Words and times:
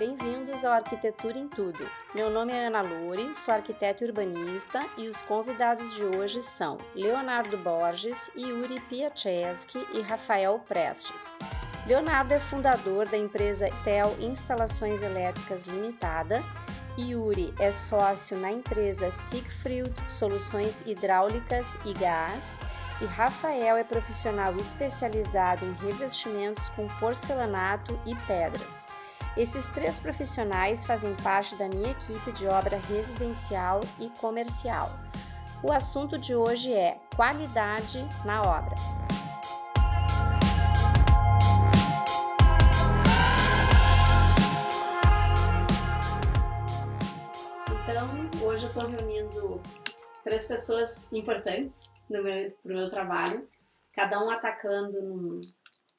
Bem-vindos 0.00 0.64
ao 0.64 0.72
Arquitetura 0.72 1.38
em 1.38 1.46
Tudo. 1.46 1.86
Meu 2.14 2.30
nome 2.30 2.54
é 2.54 2.68
Ana 2.68 2.80
Loure, 2.80 3.34
sou 3.34 3.52
arquiteta 3.52 4.02
urbanista 4.02 4.82
e 4.96 5.06
os 5.06 5.20
convidados 5.20 5.94
de 5.94 6.02
hoje 6.02 6.40
são 6.42 6.78
Leonardo 6.94 7.58
Borges, 7.58 8.32
Yuri 8.34 8.80
Piacheski 8.88 9.86
e 9.92 10.00
Rafael 10.00 10.58
Prestes. 10.66 11.36
Leonardo 11.86 12.32
é 12.32 12.40
fundador 12.40 13.06
da 13.10 13.18
empresa 13.18 13.68
Tel 13.84 14.16
Instalações 14.18 15.02
Elétricas 15.02 15.66
Limitada. 15.66 16.42
Yuri 16.98 17.52
é 17.58 17.70
sócio 17.70 18.38
na 18.38 18.50
empresa 18.50 19.10
Siegfried 19.10 19.92
Soluções 20.08 20.80
Hidráulicas 20.86 21.76
e 21.84 21.92
Gás. 21.92 22.58
E 23.02 23.04
Rafael 23.04 23.76
é 23.76 23.84
profissional 23.84 24.56
especializado 24.56 25.62
em 25.66 25.72
revestimentos 25.74 26.70
com 26.70 26.88
porcelanato 26.88 28.00
e 28.06 28.14
pedras. 28.26 28.88
Esses 29.36 29.68
três 29.68 29.98
profissionais 29.98 30.84
fazem 30.84 31.14
parte 31.16 31.54
da 31.54 31.68
minha 31.68 31.92
equipe 31.92 32.32
de 32.32 32.48
obra 32.48 32.78
residencial 32.78 33.80
e 33.98 34.10
comercial. 34.20 34.90
O 35.62 35.70
assunto 35.70 36.18
de 36.18 36.34
hoje 36.34 36.72
é 36.72 36.98
qualidade 37.14 38.06
na 38.24 38.42
obra. 38.42 38.74
Então, 47.84 48.48
hoje 48.48 48.64
eu 48.64 48.68
estou 48.68 48.88
reunindo 48.88 49.58
três 50.24 50.46
pessoas 50.46 51.10
importantes 51.12 51.88
para 52.08 52.20
o 52.20 52.24
meu, 52.24 52.52
meu 52.64 52.90
trabalho, 52.90 53.48
cada 53.94 54.22
um 54.24 54.28
atacando 54.28 55.00
num, 55.02 55.34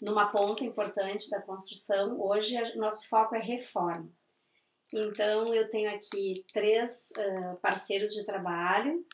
numa 0.02 0.32
ponta 0.32 0.64
importante 0.64 1.30
da 1.30 1.42
construção. 1.42 2.20
Hoje, 2.20 2.58
o 2.76 2.80
nosso 2.80 3.08
foco 3.08 3.36
é 3.36 3.40
reforma. 3.40 4.10
Então, 4.94 5.54
eu 5.54 5.70
tenho 5.70 5.90
aqui 5.90 6.44
três 6.52 7.12
uh, 7.18 7.56
parceiros 7.58 8.12
de 8.14 8.26
trabalho. 8.26 9.06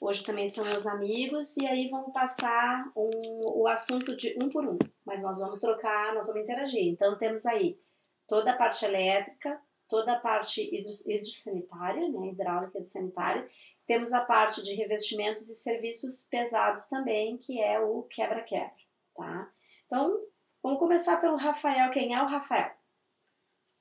Hoje 0.00 0.24
também 0.24 0.48
são 0.48 0.64
meus 0.64 0.86
amigos 0.86 1.56
e 1.56 1.66
aí 1.66 1.88
vamos 1.88 2.12
passar 2.12 2.90
um, 2.96 3.60
o 3.60 3.68
assunto 3.68 4.16
de 4.16 4.36
um 4.42 4.48
por 4.48 4.66
um. 4.66 4.76
Mas 5.06 5.22
nós 5.22 5.38
vamos 5.38 5.60
trocar, 5.60 6.12
nós 6.12 6.26
vamos 6.26 6.42
interagir. 6.42 6.88
Então, 6.88 7.16
temos 7.16 7.46
aí 7.46 7.78
toda 8.26 8.52
a 8.52 8.56
parte 8.56 8.84
elétrica, 8.84 9.60
toda 9.88 10.12
a 10.12 10.18
parte 10.18 10.68
hidrossanitária, 11.06 12.08
né, 12.08 12.28
hidráulica 12.28 12.80
e 12.80 12.84
sanitária. 12.84 13.48
Temos 13.86 14.12
a 14.12 14.20
parte 14.22 14.62
de 14.62 14.74
revestimentos 14.74 15.48
e 15.48 15.54
serviços 15.54 16.26
pesados 16.28 16.88
também, 16.88 17.38
que 17.38 17.60
é 17.60 17.78
o 17.80 18.02
quebra-quebra, 18.04 18.72
tá? 19.14 19.50
Então, 19.86 20.18
Vamos 20.62 20.78
começar 20.78 21.16
pelo 21.16 21.36
Rafael. 21.36 21.90
Quem 21.90 22.14
é 22.14 22.22
o 22.22 22.28
Rafael? 22.28 22.70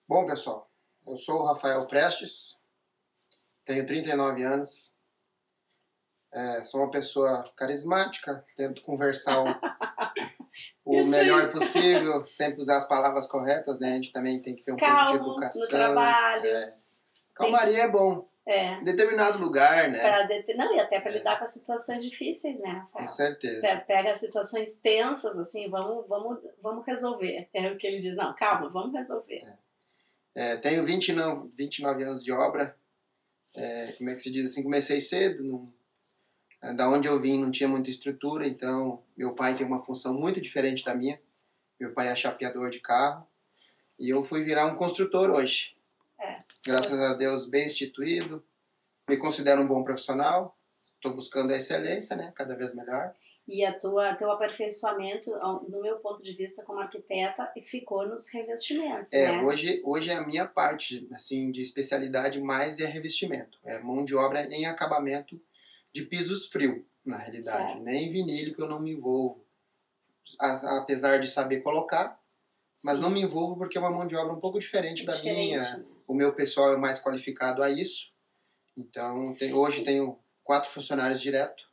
Bom, 0.07 0.25
pessoal, 0.25 0.67
eu 1.05 1.15
sou 1.15 1.41
o 1.41 1.45
Rafael 1.45 1.85
Prestes, 1.85 2.59
tenho 3.63 3.85
39 3.85 4.43
anos, 4.43 4.91
é, 6.33 6.63
sou 6.63 6.81
uma 6.81 6.89
pessoa 6.89 7.43
carismática, 7.55 8.43
tento 8.57 8.81
conversar 8.81 9.43
o, 9.43 9.45
o 10.83 11.05
melhor 11.05 11.51
possível, 11.51 12.25
sempre 12.25 12.59
usar 12.59 12.77
as 12.77 12.87
palavras 12.87 13.27
corretas, 13.27 13.79
né? 13.79 13.91
A 13.91 13.95
gente 13.95 14.11
também 14.11 14.41
tem 14.41 14.55
que 14.55 14.63
ter 14.63 14.73
um 14.73 14.77
Calmo 14.77 15.19
pouco 15.19 15.23
de 15.23 15.29
educação. 15.29 15.61
no 15.61 15.67
trabalho. 15.67 16.47
É. 16.47 16.75
Calmaria 17.35 17.83
é 17.83 17.91
bom. 17.91 18.27
É. 18.51 18.73
Em 18.73 18.83
determinado 18.83 19.39
lugar, 19.39 19.89
né? 19.89 20.27
Det... 20.27 20.53
Não, 20.55 20.75
e 20.75 20.79
até 20.79 20.99
para 20.99 21.11
é. 21.11 21.17
lidar 21.17 21.37
com 21.37 21.43
as 21.43 21.53
situações 21.53 22.03
difíceis, 22.03 22.59
né, 22.59 22.69
Rafael? 22.69 23.05
Com 23.05 23.07
certeza. 23.07 23.83
Pega 23.87 24.13
situações 24.13 24.77
tensas, 24.77 25.37
assim, 25.39 25.69
vamos, 25.69 26.07
vamos, 26.07 26.39
vamos 26.61 26.85
resolver. 26.85 27.47
É 27.53 27.71
o 27.71 27.77
que 27.77 27.87
ele 27.87 27.99
diz, 27.99 28.17
não, 28.17 28.35
calma, 28.35 28.69
vamos 28.69 28.93
resolver. 28.93 29.43
É. 29.45 29.61
É, 30.33 30.57
tenho 30.57 30.85
29, 30.85 31.51
29 31.55 32.03
anos 32.03 32.23
de 32.23 32.31
obra. 32.31 32.75
É, 33.53 33.91
como 33.97 34.09
é 34.09 34.15
que 34.15 34.21
se 34.21 34.31
diz 34.31 34.49
assim? 34.49 34.63
Comecei 34.63 35.01
cedo. 35.01 35.43
Não, 35.43 35.73
é, 36.61 36.73
da 36.73 36.89
onde 36.89 37.07
eu 37.07 37.19
vim 37.19 37.41
não 37.41 37.51
tinha 37.51 37.67
muita 37.67 37.89
estrutura, 37.89 38.47
então 38.47 39.03
meu 39.17 39.33
pai 39.33 39.55
tem 39.55 39.65
uma 39.65 39.83
função 39.83 40.13
muito 40.13 40.39
diferente 40.39 40.85
da 40.85 40.95
minha. 40.95 41.19
Meu 41.79 41.91
pai 41.93 42.07
é 42.07 42.15
chapeador 42.15 42.69
de 42.69 42.79
carro. 42.79 43.27
E 43.99 44.09
eu 44.09 44.23
fui 44.23 44.43
virar 44.43 44.67
um 44.67 44.75
construtor 44.75 45.29
hoje. 45.29 45.75
É. 46.19 46.37
Graças 46.65 46.99
a 46.99 47.13
Deus, 47.13 47.47
bem 47.47 47.65
instituído. 47.65 48.43
Me 49.09 49.17
considero 49.17 49.61
um 49.61 49.67
bom 49.67 49.83
profissional. 49.83 50.57
Estou 50.95 51.15
buscando 51.15 51.51
a 51.51 51.57
excelência, 51.57 52.15
né? 52.15 52.31
Cada 52.35 52.55
vez 52.55 52.75
melhor. 52.75 53.13
E 53.47 53.65
a 53.65 53.77
tua 53.77 54.15
teu 54.15 54.31
aperfeiçoamento, 54.31 55.31
no 55.67 55.81
meu 55.81 55.97
ponto 55.97 56.23
de 56.23 56.31
vista 56.33 56.63
como 56.63 56.79
arquiteta, 56.79 57.51
ficou 57.63 58.07
nos 58.07 58.29
revestimentos, 58.31 59.11
é, 59.11 59.31
né? 59.31 59.43
hoje 59.43 59.81
hoje 59.83 60.09
é 60.09 60.15
a 60.15 60.25
minha 60.25 60.45
parte, 60.45 61.07
assim, 61.11 61.51
de 61.51 61.59
especialidade 61.59 62.39
mais 62.39 62.79
é 62.79 62.85
revestimento. 62.85 63.57
É 63.63 63.79
mão 63.79 64.05
de 64.05 64.15
obra 64.15 64.45
em 64.45 64.65
acabamento 64.65 65.41
de 65.93 66.03
pisos 66.03 66.45
frio, 66.47 66.85
na 67.03 67.17
realidade. 67.17 67.73
Certo. 67.73 67.83
Nem 67.83 68.11
vinílico 68.11 68.61
eu 68.61 68.69
não 68.69 68.79
me 68.79 68.91
envolvo. 68.91 69.43
Apesar 70.39 71.17
de 71.17 71.27
saber 71.27 71.61
colocar, 71.61 72.21
mas 72.85 72.99
não 72.99 73.09
me 73.09 73.21
envolvo 73.21 73.57
porque 73.57 73.77
é 73.77 73.81
uma 73.81 73.91
mão 73.91 74.07
de 74.07 74.15
obra 74.15 74.33
um 74.33 74.39
pouco 74.39 74.59
diferente, 74.59 75.03
da 75.03 75.17
minha. 75.21 75.83
O 76.07 76.13
meu 76.13 76.31
pessoal 76.31 76.73
é 76.73 76.77
mais 76.77 77.01
qualificado 77.01 77.61
a 77.63 77.69
isso. 77.69 78.10
Então, 78.77 79.35
tem, 79.35 79.53
hoje 79.53 79.83
tenho 79.83 80.19
quatro 80.43 80.69
funcionários 80.69 81.21
direto. 81.21 81.63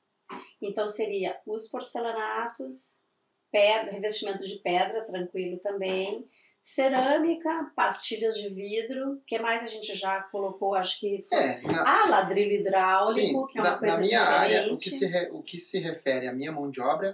Então, 0.61 0.89
seria 0.89 1.39
os 1.47 1.69
porcelanatos, 1.69 3.03
pedra, 3.51 3.93
revestimento 3.93 4.45
de 4.45 4.57
pedra, 4.57 5.05
tranquilo 5.05 5.59
também, 5.59 6.29
cerâmica, 6.61 7.73
pastilhas 7.75 8.37
de 8.37 8.49
vidro, 8.51 9.13
o 9.13 9.21
que 9.21 9.39
mais 9.39 9.65
a 9.65 9.69
gente 9.69 9.95
já 9.95 10.21
colocou? 10.25 10.75
Acho 10.75 11.01
que 11.01 11.23
foi. 11.29 11.39
É, 11.39 11.63
na, 11.63 12.03
ah, 12.05 12.09
ladrilho 12.09 12.53
hidráulico, 12.53 13.47
sim, 13.47 13.47
que 13.53 13.59
é 13.59 13.63
uma 13.63 13.71
na, 13.71 13.79
coisa 13.79 13.95
na 13.95 14.01
minha 14.01 14.19
diferente. 14.19 14.55
área, 14.55 14.73
o 14.73 14.77
que, 14.77 14.91
se 14.91 15.07
re, 15.07 15.31
o 15.31 15.43
que 15.43 15.59
se 15.59 15.79
refere 15.79 16.29
à 16.29 16.33
minha 16.33 16.53
mão 16.53 16.71
de 16.71 16.81
obra, 16.81 17.13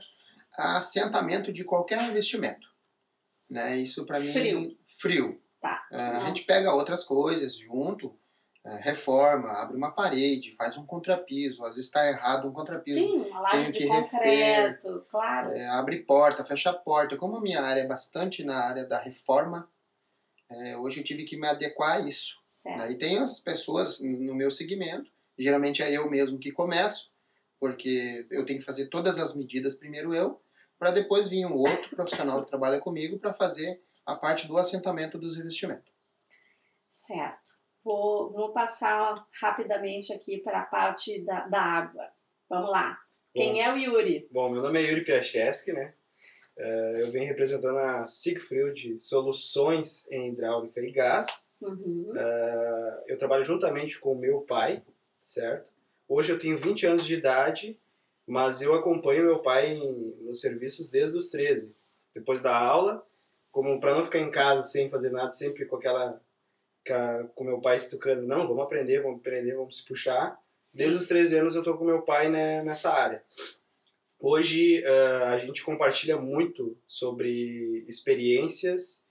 a 0.53 0.79
assentamento 0.79 1.53
de 1.53 1.65
qualquer 1.65 1.99
revestimento. 1.99 2.67
Né? 3.49 3.79
Isso 3.79 4.05
para 4.07 4.19
mim 4.19 4.33
Frio. 4.33 4.79
frio. 4.87 5.43
Tá. 5.61 5.87
É, 5.93 5.97
a 5.97 6.25
gente 6.27 6.45
pega 6.45 6.75
outras 6.75 7.05
coisas 7.05 7.57
junto, 7.57 8.19
reforma, 8.65 9.51
abre 9.51 9.77
uma 9.77 9.93
parede, 9.93 10.55
faz 10.57 10.77
um 10.77 10.87
contrapiso, 10.87 11.65
às 11.65 11.77
vezes 11.77 11.87
está 11.87 12.09
errado 12.09 12.49
um 12.49 12.53
contrapiso. 12.53 12.99
Sim, 12.99 13.21
uma 13.29 13.41
laje 13.41 13.73
de 13.73 13.79
que 13.79 13.87
concreto, 13.87 14.89
refer, 14.89 15.05
claro. 15.11 15.53
é, 15.53 15.69
abre 15.69 15.99
porta, 16.01 16.45
fecha 16.45 16.71
a 16.71 16.75
porta. 16.75 17.17
Como 17.17 17.37
a 17.37 17.41
minha 17.41 17.61
área 17.61 17.83
é 17.83 17.87
bastante 17.87 18.43
na 18.43 18.57
área 18.57 18.87
da 18.87 18.99
reforma, 18.99 19.69
é, 20.51 20.77
hoje 20.79 21.01
eu 21.01 21.05
tive 21.05 21.25
que 21.25 21.37
me 21.37 21.47
adequar 21.47 21.99
a 21.99 22.09
isso. 22.09 22.43
Certo. 22.47 22.79
Né? 22.79 22.93
E 22.93 22.97
tem 22.97 23.19
as 23.19 23.39
pessoas 23.39 24.01
no 24.01 24.35
meu 24.35 24.51
segmento, 24.51 25.11
geralmente 25.39 25.83
é 25.83 25.93
eu 25.93 26.09
mesmo 26.11 26.39
que 26.39 26.51
começo, 26.51 27.13
porque 27.61 28.27
eu 28.31 28.47
tenho 28.47 28.59
que 28.59 28.65
fazer 28.65 28.87
todas 28.87 29.19
as 29.19 29.37
medidas 29.37 29.77
primeiro 29.77 30.15
eu, 30.15 30.41
para 30.79 30.91
depois 30.91 31.29
vir 31.29 31.47
um 31.47 31.55
outro 31.55 31.91
profissional 31.91 32.43
que 32.43 32.49
trabalha 32.49 32.81
comigo 32.81 33.19
para 33.19 33.35
fazer 33.35 33.83
a 34.07 34.17
parte 34.17 34.47
do 34.47 34.57
assentamento 34.57 35.19
dos 35.19 35.37
revestimentos. 35.37 35.93
Certo. 36.87 37.64
Vou, 37.85 38.33
vou 38.33 38.53
passar 38.53 39.27
rapidamente 39.41 40.13
aqui 40.13 40.39
para 40.39 40.61
a 40.61 40.67
parte 40.67 41.21
da, 41.21 41.47
da 41.47 41.61
água. 41.61 42.09
Vamos 42.49 42.71
lá. 42.71 42.99
Quem 43.35 43.55
Bom. 43.55 43.61
é 43.61 43.73
o 43.73 43.77
Yuri? 43.77 44.27
Bom, 44.31 44.49
meu 44.49 44.63
nome 44.63 44.81
é 44.81 44.89
Yuri 44.89 45.05
Piacheski, 45.05 45.73
né? 45.73 45.93
Eh, 46.57 46.99
eu 47.01 47.11
venho 47.11 47.27
representando 47.27 47.79
a 47.79 48.07
Siegfried 48.07 49.01
Soluções 49.01 50.07
em 50.11 50.31
Hidráulica 50.31 50.81
e 50.81 50.91
Gás. 50.91 51.53
Uhum. 51.61 52.13
Eh, 52.17 53.05
eu 53.09 53.19
trabalho 53.19 53.45
juntamente 53.45 53.99
com 53.99 54.13
o 54.13 54.19
meu 54.19 54.41
pai, 54.41 54.83
certo? 55.23 55.73
Hoje 56.09 56.33
eu 56.33 56.39
tenho 56.39 56.57
20 56.57 56.87
anos 56.87 57.05
de 57.05 57.15
idade, 57.15 57.79
mas 58.27 58.63
eu 58.63 58.75
acompanho 58.75 59.25
meu 59.25 59.41
pai 59.41 59.75
nos 59.75 60.41
serviços 60.41 60.89
desde 60.89 61.19
os 61.19 61.29
13. 61.29 61.75
Depois 62.15 62.41
da 62.41 62.57
aula, 62.57 63.05
como 63.51 63.81
para 63.81 63.95
não 63.95 64.05
ficar 64.05 64.21
em 64.21 64.31
casa 64.31 64.63
sem 64.63 64.89
fazer 64.89 65.11
nada, 65.11 65.33
sempre 65.33 65.67
com 65.67 65.77
aquela 65.77 66.21
com 67.35 67.45
meu 67.45 67.61
pai 67.61 67.77
estucando, 67.77 68.27
não, 68.27 68.47
vamos 68.47 68.65
aprender, 68.65 69.03
vamos 69.03 69.21
aprender, 69.21 69.55
vamos 69.55 69.79
se 69.79 69.85
puxar. 69.85 70.39
Sim. 70.61 70.79
Desde 70.79 70.97
os 70.99 71.09
13 71.09 71.39
anos 71.39 71.57
eu 71.57 71.63
tô 71.63 71.77
com 71.77 71.85
meu 71.85 72.03
pai 72.03 72.31
né, 72.31 72.63
nessa 72.63 72.93
área. 72.93 73.23
Hoje 74.21 74.83
uh, 74.83 75.25
a 75.25 75.39
gente 75.39 75.63
compartilha 75.63 76.17
muito 76.17 76.77
sobre 76.87 77.85
experiências 77.89 79.05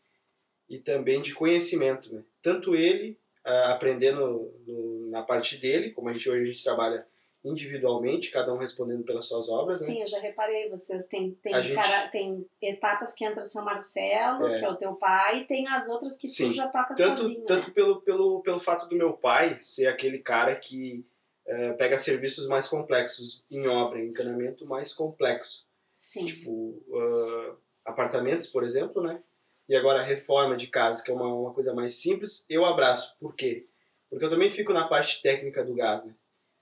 e 0.69 0.79
também 0.79 1.21
de 1.21 1.35
conhecimento, 1.35 2.13
né? 2.13 2.23
Tanto 2.41 2.75
ele 2.75 3.19
uh, 3.45 3.69
aprendendo 3.69 4.51
no, 4.65 5.09
na 5.11 5.21
parte 5.21 5.57
dele, 5.57 5.91
como 5.91 6.09
a 6.09 6.13
gente 6.13 6.29
hoje 6.29 6.41
a 6.41 6.45
gente 6.45 6.63
trabalha 6.63 7.05
individualmente, 7.43 8.31
cada 8.31 8.53
um 8.53 8.57
respondendo 8.57 9.03
pelas 9.03 9.25
suas 9.25 9.49
obras, 9.49 9.79
Sim, 9.79 9.95
né? 9.99 10.03
eu 10.03 10.07
já 10.07 10.19
reparei, 10.19 10.69
vocês 10.69 11.07
têm, 11.07 11.31
tem, 11.43 11.53
A 11.53 11.61
gente- 11.61 11.75
cara- 11.75 12.07
tem 12.07 12.45
etapas 12.61 13.13
que 13.13 13.25
entra 13.25 13.43
São 13.43 13.65
Marcelo, 13.65 14.47
É. 14.47 14.59
que 14.59 14.65
é 14.65 14.69
o 14.69 14.75
teu 14.75 14.93
pai, 14.95 15.41
e 15.41 15.45
tem 15.45 15.67
as 15.67 15.89
outras 15.89 16.17
que 16.17 16.27
Sim. 16.27 16.47
tu 16.47 16.51
já 16.53 16.67
toca 16.67 16.93
Tanto, 16.93 17.21
sozinho, 17.23 17.45
tanto 17.45 17.67
né? 17.67 17.73
pelo, 17.73 18.01
pelo, 18.01 18.41
pelo 18.41 18.59
fato 18.59 18.87
do 18.87 18.95
meu 18.95 19.13
pai 19.13 19.59
ser 19.61 19.87
aquele 19.87 20.19
cara 20.19 20.55
que 20.55 21.05
eh, 21.45 21.73
pega 21.73 21.97
serviços 21.97 22.47
mais 22.47 22.69
complexos 22.69 23.43
em 23.51 23.67
obra, 23.67 23.99
em 23.99 24.07
encanamento 24.07 24.65
mais 24.65 24.93
complexo. 24.93 25.67
Sim. 25.97 26.25
Tipo, 26.25 26.81
ah, 26.95 27.55
apartamentos, 27.83 28.47
por 28.47 28.63
exemplo, 28.63 29.03
né? 29.03 29.21
e 29.67 29.75
agora 29.75 29.99
a 30.01 30.03
reforma 30.05 30.55
de 30.57 30.67
casa, 30.67 31.01
que 31.03 31.09
é 31.09 31.13
uma, 31.13 31.25
uma 31.33 31.53
coisa 31.53 31.73
mais 31.73 31.95
simples, 31.95 32.45
eu 32.49 32.63
abraço. 32.65 33.17
Por 33.19 33.33
quê? 33.35 33.65
Porque 34.09 34.23
eu 34.25 34.29
também 34.29 34.49
fico 34.51 34.71
na 34.73 34.87
parte 34.87 35.21
técnica 35.21 35.63
do 35.63 35.73
gás, 35.73 36.03
né? 36.05 36.13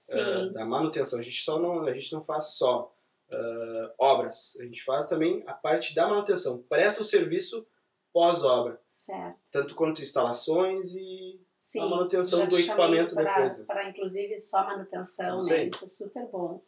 Uh, 0.09 0.51
da 0.53 0.65
manutenção. 0.65 1.19
A 1.19 1.21
gente 1.24 1.42
só 1.44 1.59
não, 1.59 1.83
a 1.86 1.94
gente 1.94 2.12
não 2.13 2.21
faz 2.24 2.45
só 2.56 2.94
uh, 3.31 3.94
obras, 3.98 4.57
a 4.59 4.63
gente 4.63 4.83
faz 4.83 5.07
também 5.07 5.44
a 5.48 5.53
parte 5.53 5.94
da 5.94 6.07
manutenção. 6.07 6.63
Presta 6.69 7.01
o 7.01 7.06
serviço 7.06 7.65
pós-obra, 8.13 8.81
certo. 8.89 9.39
tanto 9.53 9.75
quanto 9.75 10.01
instalações 10.01 10.94
e 10.95 11.39
Sim, 11.57 11.80
a 11.81 11.86
manutenção 11.86 12.45
do 12.48 12.57
equipamento 12.59 13.13
pra- 13.13 13.24
depois. 13.36 13.59
né? 13.59 13.65
Para 13.65 13.89
inclusive 13.89 14.38
só 14.38 14.65
manutenção, 14.65 15.38
Isso 15.38 15.50
né? 15.50 15.65
Isso 15.68 15.86
é 15.86 15.88
super 15.88 16.25
bom. 16.27 16.62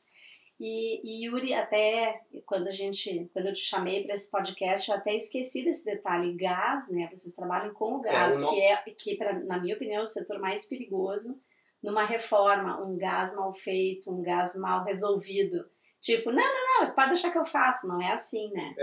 E, 0.60 1.02
e 1.04 1.26
Yuri, 1.26 1.54
até 1.54 2.22
quando 2.46 2.68
a 2.68 2.72
gente, 2.72 3.30
quando 3.34 3.48
eu 3.48 3.54
te 3.54 3.60
chamei 3.60 4.04
para 4.06 4.14
esse 4.14 4.32
podcast, 4.32 4.90
eu 4.90 4.96
até 4.96 5.14
esqueci 5.16 5.66
desse 5.66 5.84
detalhe, 5.84 6.34
gás, 6.38 6.90
né? 6.90 7.10
Vocês 7.14 7.36
trabalham 7.36 7.74
com 7.74 7.96
o 7.96 8.02
gás, 8.02 8.38
o 8.38 8.42
no- 8.42 8.50
que 8.52 8.62
é 8.62 8.78
que 8.78 9.16
pra, 9.18 9.34
na 9.40 9.60
minha 9.60 9.76
opinião 9.76 10.00
é 10.00 10.04
o 10.04 10.06
setor 10.06 10.40
mais 10.40 10.66
perigoso 10.68 11.38
numa 11.84 12.06
reforma, 12.06 12.82
um 12.82 12.98
gás 12.98 13.36
mal 13.36 13.54
feito, 13.54 14.10
um 14.10 14.22
gás 14.22 14.56
mal 14.56 14.84
resolvido. 14.86 15.66
Tipo, 16.00 16.32
não, 16.32 16.42
não, 16.44 16.86
não, 16.88 16.96
pode 16.96 17.10
deixar 17.10 17.32
que 17.32 17.38
eu 17.38 17.46
faço, 17.46 17.88
não 17.88 18.02
é 18.02 18.12
assim, 18.12 18.50
né? 18.52 18.76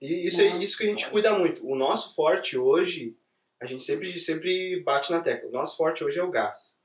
E 0.00 0.26
isso, 0.26 0.40
é 0.42 0.50
Não. 0.50 0.58
isso 0.60 0.76
que 0.76 0.84
a 0.84 0.86
gente 0.86 1.08
cuida 1.08 1.36
muito. 1.38 1.66
O 1.66 1.74
nosso 1.74 2.14
forte 2.14 2.58
hoje, 2.58 3.16
a 3.60 3.66
gente 3.66 3.82
sempre, 3.82 4.18
sempre 4.20 4.80
bate 4.82 5.10
na 5.10 5.20
tecla. 5.20 5.48
O 5.48 5.52
nosso 5.52 5.76
forte 5.76 6.04
hoje 6.04 6.18
é 6.20 6.22
o 6.22 6.30
gás. 6.30 6.76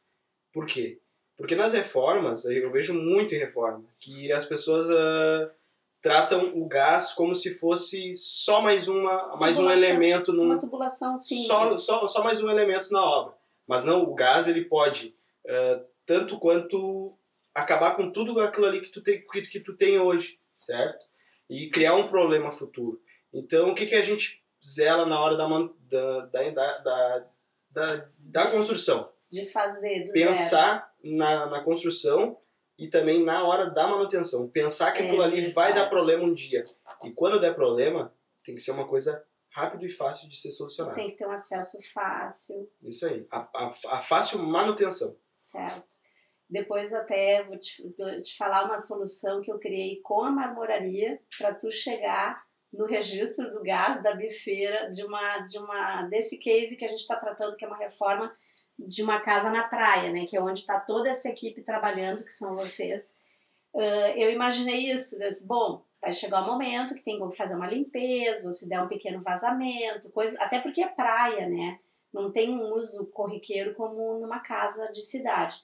Por 0.53 0.65
quê? 0.65 0.99
Porque 1.35 1.55
nas 1.55 1.73
reformas, 1.73 2.45
eu 2.45 2.71
vejo 2.71 2.93
muito 2.93 3.35
em 3.35 3.37
reforma, 3.37 3.83
que 3.99 4.31
as 4.31 4.45
pessoas 4.45 4.89
ah, 4.89 5.51
tratam 6.01 6.51
o 6.55 6.67
gás 6.67 7.13
como 7.13 7.35
se 7.35 7.59
fosse 7.59 8.15
só 8.15 8.61
mais, 8.61 8.87
uma, 8.87 9.35
mais 9.37 9.59
um 9.59 9.61
Tubulação. 9.63 9.83
elemento 9.83 10.33
num, 10.33 10.43
Uma 10.45 10.59
tubulação 10.59 11.17
simples. 11.19 11.45
só, 11.47 11.77
só, 11.77 12.07
só 12.07 12.23
mais 12.23 12.41
um 12.41 12.49
elemento 12.49 12.91
na 12.91 13.03
obra. 13.03 13.35
Mas 13.67 13.83
não, 13.83 14.01
o 14.03 14.15
gás 14.15 14.47
ele 14.47 14.65
pode 14.65 15.15
eh, 15.47 15.81
tanto 16.05 16.37
quanto 16.39 17.17
acabar 17.53 17.95
com 17.95 18.11
tudo 18.11 18.39
aquilo 18.39 18.65
ali 18.65 18.81
que 18.81 18.89
tu 18.91 19.01
tem, 19.01 19.25
que, 19.25 19.41
que 19.43 19.59
tu 19.59 19.75
tem 19.75 19.99
hoje, 19.99 20.39
certo? 20.57 21.05
E 21.49 21.69
criar 21.69 21.95
um 21.95 22.07
problema 22.07 22.51
futuro. 22.51 23.01
Então, 23.33 23.69
o 23.69 23.75
que, 23.75 23.85
que 23.85 23.95
a 23.95 24.03
gente 24.03 24.43
zela 24.65 25.05
na 25.05 25.19
hora 25.19 25.35
da, 25.37 25.47
da, 25.47 26.25
da, 26.25 26.77
da, 26.79 27.27
da, 27.71 28.09
da, 28.19 28.51
construção? 28.51 29.11
De 29.31 29.45
fazer 29.45 30.05
do 30.05 30.13
zero. 30.13 30.29
Pensar 30.29 30.93
na, 31.03 31.45
na 31.47 31.63
construção 31.63 32.37
e 32.77 32.87
também 32.89 33.23
na 33.23 33.45
hora 33.47 33.69
da 33.69 33.87
manutenção. 33.87 34.47
Pensar 34.49 34.91
que 34.91 35.01
É 35.01 35.05
aquilo 35.07 35.21
ali 35.21 35.51
vai 35.51 35.69
dar 35.69 35.81
verdade. 35.81 35.89
problema 35.89 36.23
um 36.23 36.33
dia. 36.33 36.63
E 37.03 37.11
quando 37.11 37.39
der 37.39 37.55
problema, 37.55 38.13
tem 38.43 38.55
que 38.55 38.61
ser 38.61 38.71
uma 38.71 38.87
coisa 38.87 39.25
rápida 39.51 39.85
e 39.85 39.89
fácil 39.89 40.29
de 40.29 40.37
ser 40.37 40.51
solucionada. 40.51 40.95
Tem 40.95 41.11
que 41.11 41.17
ter 41.17 41.25
um 41.25 41.31
acesso 41.31 41.79
fácil, 41.91 42.65
Isso 42.83 43.05
aí. 43.07 43.25
A, 43.31 43.39
a, 43.39 43.73
a 43.97 44.01
fácil 44.03 44.43
manutenção. 44.43 45.17
Certo? 45.37 45.87
Depois 46.49 46.93
até 46.93 47.43
vou 47.43 47.57
te, 47.59 47.83
te 48.21 48.37
falar 48.37 48.65
uma 48.65 48.77
solução 48.77 49.41
que 49.41 49.51
eu 49.51 49.59
criei 49.59 50.01
com 50.01 50.23
a 50.23 50.31
marmoraria 50.31 51.21
para 51.37 51.53
tu 51.53 51.71
chegar 51.71 52.41
no 52.73 52.85
registro 52.85 53.51
do 53.51 53.61
gás 53.61 54.01
da 54.03 54.13
bifeira 54.13 54.89
de 54.89 55.03
uma 55.03 55.39
de 55.39 55.57
uma 55.57 56.03
desse 56.03 56.39
case 56.39 56.77
que 56.77 56.85
a 56.85 56.87
gente 56.87 56.99
está 56.99 57.15
tratando 57.15 57.55
que 57.55 57.63
é 57.63 57.67
uma 57.67 57.77
reforma 57.77 58.33
de 58.77 59.01
uma 59.01 59.19
casa 59.21 59.49
na 59.49 59.63
praia, 59.63 60.11
né? 60.11 60.25
Que 60.25 60.37
é 60.37 60.41
onde 60.41 60.59
está 60.59 60.79
toda 60.79 61.09
essa 61.09 61.29
equipe 61.29 61.63
trabalhando, 61.63 62.23
que 62.23 62.31
são 62.31 62.55
vocês. 62.55 63.15
Ah, 63.75 64.11
eu 64.15 64.31
imaginei 64.31 64.91
isso, 64.91 65.21
eu 65.21 65.29
disse, 65.29 65.47
bom, 65.47 65.85
vai 66.01 66.11
chegar 66.11 66.43
o 66.43 66.47
momento 66.47 66.95
que 66.95 67.03
tem 67.03 67.19
que 67.19 67.37
fazer 67.37 67.55
uma 67.55 67.69
limpeza, 67.69 68.47
ou 68.47 68.53
se 68.53 68.69
der 68.69 68.81
um 68.81 68.87
pequeno 68.87 69.21
vazamento, 69.21 70.11
coisa, 70.11 70.41
até 70.41 70.59
porque 70.59 70.81
é 70.81 70.87
praia, 70.87 71.47
né? 71.47 71.79
Não 72.17 72.31
tem 72.31 72.49
um 72.49 72.73
uso 72.73 73.07
corriqueiro 73.11 73.75
como 73.75 74.19
numa 74.19 74.39
casa 74.39 74.91
de 74.91 75.01
cidade. 75.01 75.57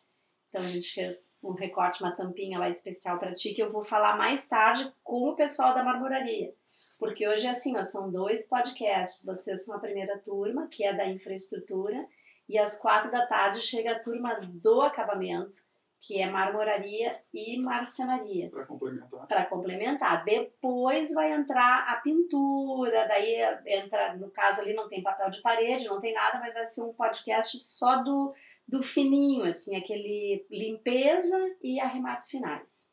Então 0.50 0.62
a 0.62 0.68
gente 0.68 0.94
fez 0.94 1.36
um 1.42 1.54
recorte, 1.54 2.04
uma 2.04 2.16
tampinha 2.16 2.60
lá 2.60 2.70
especial 2.70 3.18
para 3.18 3.34
ti, 3.34 3.56
que 3.56 3.64
eu 3.64 3.72
vou 3.72 3.84
falar 3.84 4.16
mais 4.16 4.48
tarde 4.48 4.94
com 5.04 5.30
o 5.30 5.36
pessoal 5.36 5.74
da 5.74 5.84
marmoraria. 5.84 6.54
Porque 7.00 7.28
hoje 7.28 7.48
é 7.48 7.50
assim, 7.50 7.76
ó, 7.76 7.82
são 7.82 8.12
dois 8.12 8.48
podcasts. 8.48 9.26
Vocês 9.26 9.66
são 9.66 9.76
a 9.76 9.80
primeira 9.80 10.20
turma, 10.20 10.68
que 10.68 10.86
é 10.86 10.94
da 10.94 11.08
infraestrutura, 11.08 12.08
e 12.48 12.60
às 12.60 12.80
quatro 12.80 13.10
da 13.10 13.26
tarde 13.26 13.62
chega 13.62 13.94
a 13.94 14.00
turma 14.00 14.40
do 14.42 14.82
acabamento, 14.82 15.58
que 16.06 16.22
é 16.22 16.30
marmoraria 16.30 17.18
e 17.34 17.58
marcenaria 17.62 18.50
Para 18.50 18.66
complementar. 18.66 19.26
para 19.26 19.46
complementar. 19.46 20.26
Depois 20.26 21.14
vai 21.14 21.32
entrar 21.32 21.86
a 21.90 21.96
pintura, 22.02 23.08
daí 23.08 23.38
entra, 23.66 24.14
no 24.18 24.30
caso 24.30 24.60
ali 24.62 24.74
não 24.74 24.90
tem 24.90 25.02
papel 25.02 25.30
de 25.30 25.42
parede, 25.42 25.88
não 25.88 26.02
tem 26.02 26.14
nada, 26.14 26.40
mas 26.42 26.54
vai 26.54 26.66
ser 26.66 26.82
um 26.84 26.94
podcast 26.94 27.58
só 27.58 28.04
do, 28.04 28.34
do 28.68 28.84
fininho, 28.84 29.46
assim, 29.46 29.78
aquele 29.78 30.46
limpeza 30.52 31.40
e 31.64 31.80
arremates 31.80 32.30
finais. 32.30 32.92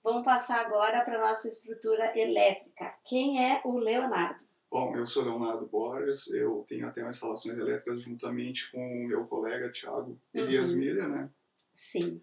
Vamos 0.00 0.24
passar 0.24 0.64
agora 0.64 1.00
para 1.04 1.18
nossa 1.20 1.48
estrutura 1.48 2.16
elétrica. 2.16 2.94
Quem 3.04 3.44
é 3.44 3.60
o 3.64 3.76
Leonardo? 3.78 4.44
Bom, 4.70 4.94
eu 4.96 5.06
sou 5.06 5.24
Leonardo 5.24 5.66
Borges, 5.66 6.32
eu 6.32 6.64
tenho 6.68 6.86
até 6.86 7.04
instalações 7.08 7.58
elétricas 7.58 8.02
juntamente 8.02 8.70
com 8.70 8.78
o 8.78 9.08
meu 9.08 9.24
colega 9.26 9.72
Thiago 9.72 10.16
Elias 10.32 10.70
Uhum. 10.70 10.78
Miller, 10.78 11.08
né? 11.08 11.28
Sim, 11.72 12.20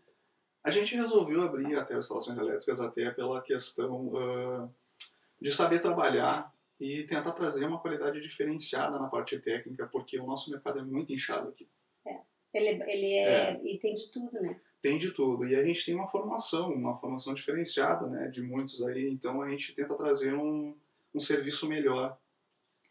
A 0.64 0.70
gente 0.70 0.96
resolveu 0.96 1.42
abrir 1.42 1.76
até 1.76 1.96
as 1.96 2.06
instalações 2.06 2.38
elétricas 2.38 2.82
até 2.82 3.10
pela 3.12 3.42
questão 3.42 4.12
ah, 4.16 4.70
de 5.40 5.52
saber 5.52 5.82
trabalhar 5.82 6.54
e 6.80 7.04
tentar 7.04 7.32
trazer 7.32 7.66
uma 7.66 7.80
qualidade 7.80 8.20
diferenciada 8.20 8.98
na 9.00 9.08
parte 9.08 9.40
técnica, 9.40 9.88
porque 9.88 10.20
o 10.20 10.26
nosso 10.26 10.50
mercado 10.52 10.80
é 10.80 10.84
muito 10.84 11.14
inchado 11.14 11.50
aqui. 11.50 11.68
ele, 12.54 12.84
ele 12.88 13.14
é, 13.14 13.62
e 13.64 13.80
tem 13.80 13.94
de 13.94 14.12
tudo, 14.12 14.40
né? 14.42 14.60
Tem 14.82 14.98
de 14.98 15.12
tudo. 15.12 15.48
E 15.48 15.56
a 15.56 15.64
gente 15.64 15.86
tem 15.86 15.96
uma 15.96 16.08
formação, 16.08 16.72
uma 16.72 16.98
formação 16.98 17.34
diferenciada, 17.34 18.08
né, 18.08 18.28
de 18.30 18.42
muitos 18.42 18.82
aí. 18.84 19.10
Então 19.10 19.42
a 19.42 19.50
gente 19.50 19.74
tenta 19.74 19.96
trazer 19.96 20.34
um, 20.34 20.76
um 21.14 21.20
serviço 21.20 21.68
melhor, 21.68 22.18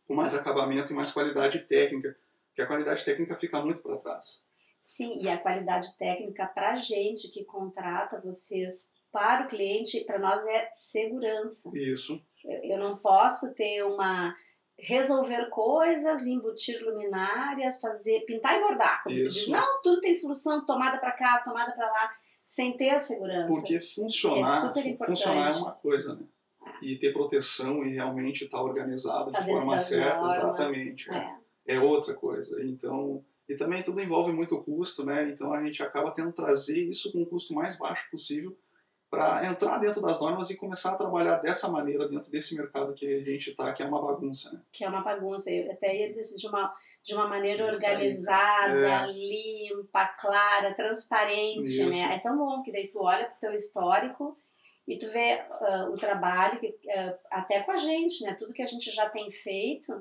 com 0.06 0.14
mais 0.14 0.34
acabamento 0.34 0.92
e 0.92 0.96
mais 0.96 1.12
qualidade 1.12 1.58
técnica, 1.60 2.16
porque 2.48 2.62
a 2.62 2.66
qualidade 2.66 3.04
técnica 3.04 3.36
fica 3.36 3.60
muito 3.60 3.82
para 3.82 3.96
trás. 3.96 4.44
Sim, 4.80 5.18
e 5.20 5.28
a 5.28 5.38
qualidade 5.38 5.96
técnica 5.98 6.46
para 6.46 6.72
a 6.72 6.76
gente 6.76 7.30
que 7.30 7.44
contrata 7.44 8.20
vocês 8.20 8.92
para 9.12 9.44
o 9.44 9.48
cliente, 9.48 10.04
para 10.04 10.18
nós 10.18 10.46
é 10.46 10.68
segurança. 10.72 11.70
Isso. 11.74 12.20
Eu, 12.44 12.72
eu 12.72 12.78
não 12.78 12.96
posso 12.96 13.54
ter 13.54 13.82
uma 13.84 14.34
resolver 14.78 15.50
coisas, 15.50 16.26
embutir 16.26 16.82
luminárias, 16.82 17.80
fazer 17.80 18.20
pintar 18.20 18.56
e 18.56 18.60
bordar, 18.60 19.02
como 19.02 19.16
se 19.16 19.24
diz. 19.24 19.36
Isso. 19.36 19.50
Não, 19.50 19.82
tudo 19.82 20.00
tem 20.00 20.14
solução, 20.14 20.64
tomada 20.64 20.98
para 20.98 21.12
cá, 21.12 21.42
tomada 21.44 21.72
para 21.72 21.86
lá, 21.86 22.10
sem 22.42 22.76
ter 22.76 22.90
a 22.90 22.98
segurança. 22.98 23.48
Porque 23.48 23.78
funcionar, 23.78 24.72
É 24.74 25.06
funcionar 25.06 25.52
é 25.52 25.56
uma 25.56 25.72
coisa, 25.72 26.14
né? 26.14 26.24
E 26.80 26.96
ter 26.96 27.12
proteção 27.12 27.84
e 27.84 27.92
realmente 27.92 28.44
estar 28.44 28.62
organizado 28.62 29.30
Tá 29.30 29.40
de 29.40 29.46
forma 29.46 29.78
certa, 29.78 30.16
normas, 30.16 30.36
exatamente. 30.38 31.10
é. 31.10 31.36
é 31.66 31.80
outra 31.80 32.14
coisa. 32.14 32.64
Então, 32.64 33.22
e 33.50 33.56
também 33.56 33.82
tudo 33.82 34.00
envolve 34.00 34.32
muito 34.32 34.62
custo, 34.62 35.04
né? 35.04 35.28
Então 35.28 35.52
a 35.52 35.60
gente 35.60 35.82
acaba 35.82 36.12
tendo 36.12 36.30
que 36.30 36.36
trazer 36.36 36.88
isso 36.88 37.10
com 37.10 37.22
um 37.22 37.24
custo 37.24 37.52
mais 37.52 37.76
baixo 37.76 38.08
possível 38.08 38.56
para 39.10 39.44
entrar 39.44 39.78
dentro 39.78 40.00
das 40.00 40.20
normas 40.20 40.50
e 40.50 40.56
começar 40.56 40.92
a 40.92 40.96
trabalhar 40.96 41.38
dessa 41.38 41.68
maneira 41.68 42.08
dentro 42.08 42.30
desse 42.30 42.54
mercado 42.54 42.94
que 42.94 43.04
a 43.04 43.28
gente 43.28 43.50
está, 43.50 43.72
que 43.72 43.82
é 43.82 43.86
uma 43.86 44.00
bagunça, 44.00 44.52
né? 44.52 44.62
que 44.70 44.84
é 44.84 44.88
uma 44.88 45.00
bagunça. 45.00 45.50
Eu 45.50 45.72
até 45.72 45.96
ia 45.96 46.08
dizer 46.08 46.20
assim, 46.20 46.36
de 46.36 46.46
uma, 46.46 46.72
de 47.02 47.12
uma 47.12 47.26
maneira 47.26 47.66
Isso 47.66 47.74
organizada, 47.74 48.86
é. 48.86 49.06
limpa, 49.10 50.06
clara, 50.06 50.72
transparente, 50.72 51.64
Isso. 51.64 51.88
né? 51.88 52.14
É 52.14 52.20
tão 52.20 52.38
bom 52.38 52.62
que 52.62 52.70
daí 52.70 52.86
tu 52.86 53.00
olha 53.00 53.24
pro 53.30 53.40
teu 53.40 53.52
histórico 53.52 54.38
e 54.86 54.96
tu 54.96 55.10
vê 55.10 55.40
ah, 55.50 55.88
o 55.90 55.96
trabalho, 55.96 56.60
que, 56.60 56.78
ah, 56.88 57.18
até 57.32 57.62
com 57.62 57.72
a 57.72 57.76
gente, 57.78 58.22
né? 58.22 58.34
Tudo 58.34 58.54
que 58.54 58.62
a 58.62 58.66
gente 58.66 58.92
já 58.92 59.10
tem 59.10 59.28
feito, 59.28 59.92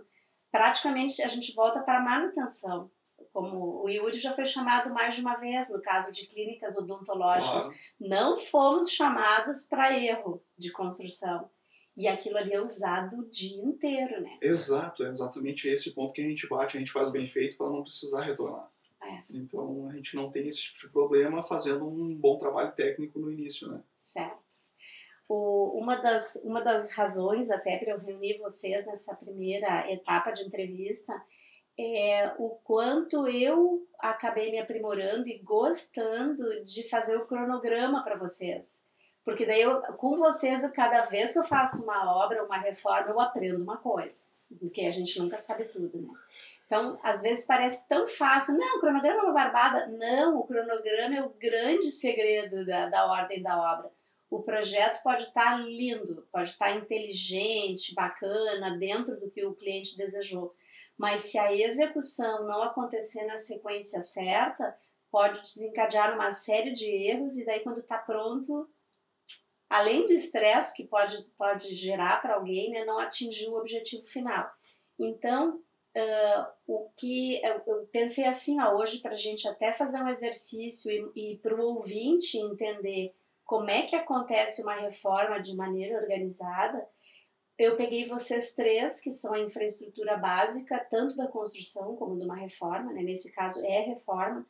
praticamente 0.51 1.19
a 1.23 1.27
gente 1.27 1.51
volta 1.55 1.79
para 1.79 1.97
a 1.97 2.03
manutenção. 2.03 2.91
Como 3.31 3.83
o 3.83 3.89
Yuri 3.89 4.17
já 4.17 4.33
foi 4.33 4.45
chamado 4.45 4.93
mais 4.93 5.15
de 5.15 5.21
uma 5.21 5.35
vez, 5.35 5.69
no 5.69 5.81
caso 5.81 6.11
de 6.11 6.25
clínicas 6.25 6.77
odontológicas, 6.77 7.63
Claro. 7.63 7.77
não 7.99 8.39
fomos 8.39 8.89
chamados 8.89 9.65
para 9.65 9.97
erro 9.97 10.41
de 10.57 10.71
construção. 10.71 11.49
E 11.95 12.07
aquilo 12.07 12.37
ali 12.37 12.53
é 12.53 12.61
usado 12.61 13.19
o 13.19 13.29
dia 13.29 13.61
inteiro, 13.61 14.21
né? 14.21 14.37
Exato, 14.41 15.05
é 15.05 15.09
exatamente 15.09 15.67
esse 15.67 15.91
ponto 15.93 16.13
que 16.13 16.21
a 16.21 16.27
gente 16.27 16.47
bate, 16.47 16.77
a 16.77 16.79
gente 16.79 16.91
faz 16.91 17.11
bem 17.11 17.27
feito 17.27 17.57
para 17.57 17.69
não 17.69 17.83
precisar 17.83 18.21
retornar. 18.21 18.71
É. 19.03 19.23
Então 19.29 19.87
a 19.89 19.93
gente 19.93 20.15
não 20.15 20.29
tem 20.31 20.47
esse 20.47 20.61
tipo 20.63 20.79
de 20.79 20.89
problema 20.89 21.43
fazendo 21.43 21.87
um 21.87 22.15
bom 22.15 22.37
trabalho 22.37 22.71
técnico 22.71 23.19
no 23.19 23.31
início, 23.31 23.69
né? 23.69 23.81
Certo. 23.95 24.39
O, 25.27 25.77
uma, 25.79 25.95
das, 25.97 26.35
uma 26.43 26.61
das 26.61 26.91
razões 26.91 27.51
até 27.51 27.77
para 27.77 27.91
eu 27.91 27.99
reunir 27.99 28.37
vocês 28.39 28.87
nessa 28.87 29.15
primeira 29.15 29.89
etapa 29.91 30.31
de 30.31 30.43
entrevista 30.43 31.13
é 31.79 32.33
o 32.37 32.49
quanto 32.63 33.27
eu 33.27 33.87
acabei 33.97 34.51
me 34.51 34.59
aprimorando 34.59 35.27
e 35.27 35.39
gostando 35.39 36.63
de 36.65 36.83
fazer 36.89 37.15
o 37.17 37.25
cronograma 37.25 38.03
para 38.03 38.17
vocês. 38.17 38.83
Porque 39.23 39.45
daí 39.45 39.61
eu, 39.61 39.81
com 39.93 40.17
vocês, 40.17 40.63
eu, 40.63 40.71
cada 40.71 41.03
vez 41.03 41.33
que 41.33 41.39
eu 41.39 41.43
faço 41.43 41.83
uma 41.83 42.17
obra, 42.17 42.43
uma 42.43 42.57
reforma, 42.57 43.09
eu 43.09 43.19
aprendo 43.19 43.63
uma 43.63 43.77
coisa. 43.77 44.29
porque 44.59 44.81
a 44.81 44.91
gente 44.91 45.19
nunca 45.19 45.37
sabe 45.37 45.65
tudo, 45.65 46.01
né? 46.01 46.09
Então, 46.65 46.99
às 47.01 47.21
vezes 47.21 47.47
parece 47.47 47.87
tão 47.87 48.07
fácil. 48.07 48.57
Não, 48.57 48.77
o 48.77 48.79
cronograma 48.79 49.21
é 49.21 49.23
uma 49.23 49.33
barbada. 49.33 49.87
Não, 49.87 50.37
o 50.37 50.43
cronograma 50.45 51.15
é 51.15 51.23
o 51.23 51.29
grande 51.29 51.91
segredo 51.91 52.65
da, 52.65 52.87
da 52.89 53.05
ordem 53.05 53.41
da 53.41 53.57
obra. 53.57 53.91
O 54.29 54.41
projeto 54.43 55.01
pode 55.01 55.23
estar 55.23 55.59
lindo, 55.59 56.27
pode 56.31 56.49
estar 56.49 56.75
inteligente, 56.75 57.95
bacana, 57.95 58.77
dentro 58.77 59.19
do 59.19 59.31
que 59.31 59.43
o 59.43 59.55
cliente 59.55 59.97
desejou. 59.97 60.53
Mas 60.99 61.21
se 61.21 61.39
a 61.39 61.53
execução 61.53 62.45
não 62.45 62.61
acontecer 62.61 63.25
na 63.25 63.37
sequência 63.37 64.01
certa, 64.01 64.77
pode 65.09 65.41
desencadear 65.41 66.13
uma 66.13 66.29
série 66.29 66.73
de 66.73 66.85
erros 66.85 67.37
e 67.37 67.45
daí 67.45 67.61
quando 67.61 67.79
está 67.79 67.97
pronto, 67.97 68.69
além 69.69 70.05
do 70.05 70.11
estresse 70.11 70.75
que 70.75 70.85
pode, 70.85 71.15
pode 71.37 71.73
gerar 71.73 72.21
para 72.21 72.35
alguém, 72.35 72.71
né, 72.71 72.83
não 72.83 72.99
atingir 72.99 73.47
o 73.47 73.55
objetivo 73.55 74.05
final. 74.07 74.51
Então, 74.99 75.61
uh, 75.95 76.45
o 76.67 76.89
que 76.97 77.41
eu, 77.41 77.87
pensei 77.93 78.25
assim, 78.25 78.61
ó, 78.61 78.75
hoje 78.75 78.99
para 78.99 79.11
a 79.11 79.17
gente 79.17 79.47
até 79.47 79.71
fazer 79.71 80.01
um 80.01 80.09
exercício 80.09 80.91
e, 81.15 81.31
e 81.33 81.37
para 81.37 81.55
o 81.55 81.75
ouvinte 81.75 82.37
entender 82.37 83.15
como 83.45 83.69
é 83.69 83.83
que 83.83 83.95
acontece 83.95 84.61
uma 84.61 84.75
reforma 84.75 85.39
de 85.39 85.55
maneira 85.55 85.97
organizada, 85.97 86.85
eu 87.59 87.75
peguei 87.75 88.07
vocês 88.07 88.55
três, 88.55 89.01
que 89.01 89.11
são 89.11 89.33
a 89.33 89.39
infraestrutura 89.39 90.15
básica, 90.15 90.79
tanto 90.89 91.17
da 91.17 91.27
construção 91.27 91.93
como 91.97 92.17
de 92.17 92.23
uma 92.23 92.37
reforma, 92.37 92.93
né? 92.93 93.03
nesse 93.03 93.33
caso 93.33 93.63
é 93.65 93.81
reforma. 93.81 94.47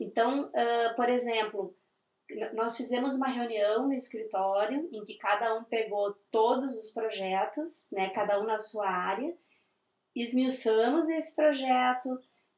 Então, 0.00 0.44
uh, 0.44 0.94
por 0.94 1.08
exemplo, 1.08 1.76
nós 2.54 2.76
fizemos 2.76 3.16
uma 3.16 3.26
reunião 3.26 3.88
no 3.88 3.92
escritório 3.92 4.88
em 4.92 5.04
que 5.04 5.18
cada 5.18 5.58
um 5.58 5.64
pegou 5.64 6.14
todos 6.30 6.78
os 6.78 6.92
projetos, 6.92 7.88
né, 7.90 8.10
cada 8.10 8.40
um 8.40 8.44
na 8.44 8.56
sua 8.56 8.88
área, 8.88 9.36
esmiuçamos 10.14 11.08
esse 11.10 11.34
projeto, 11.34 12.08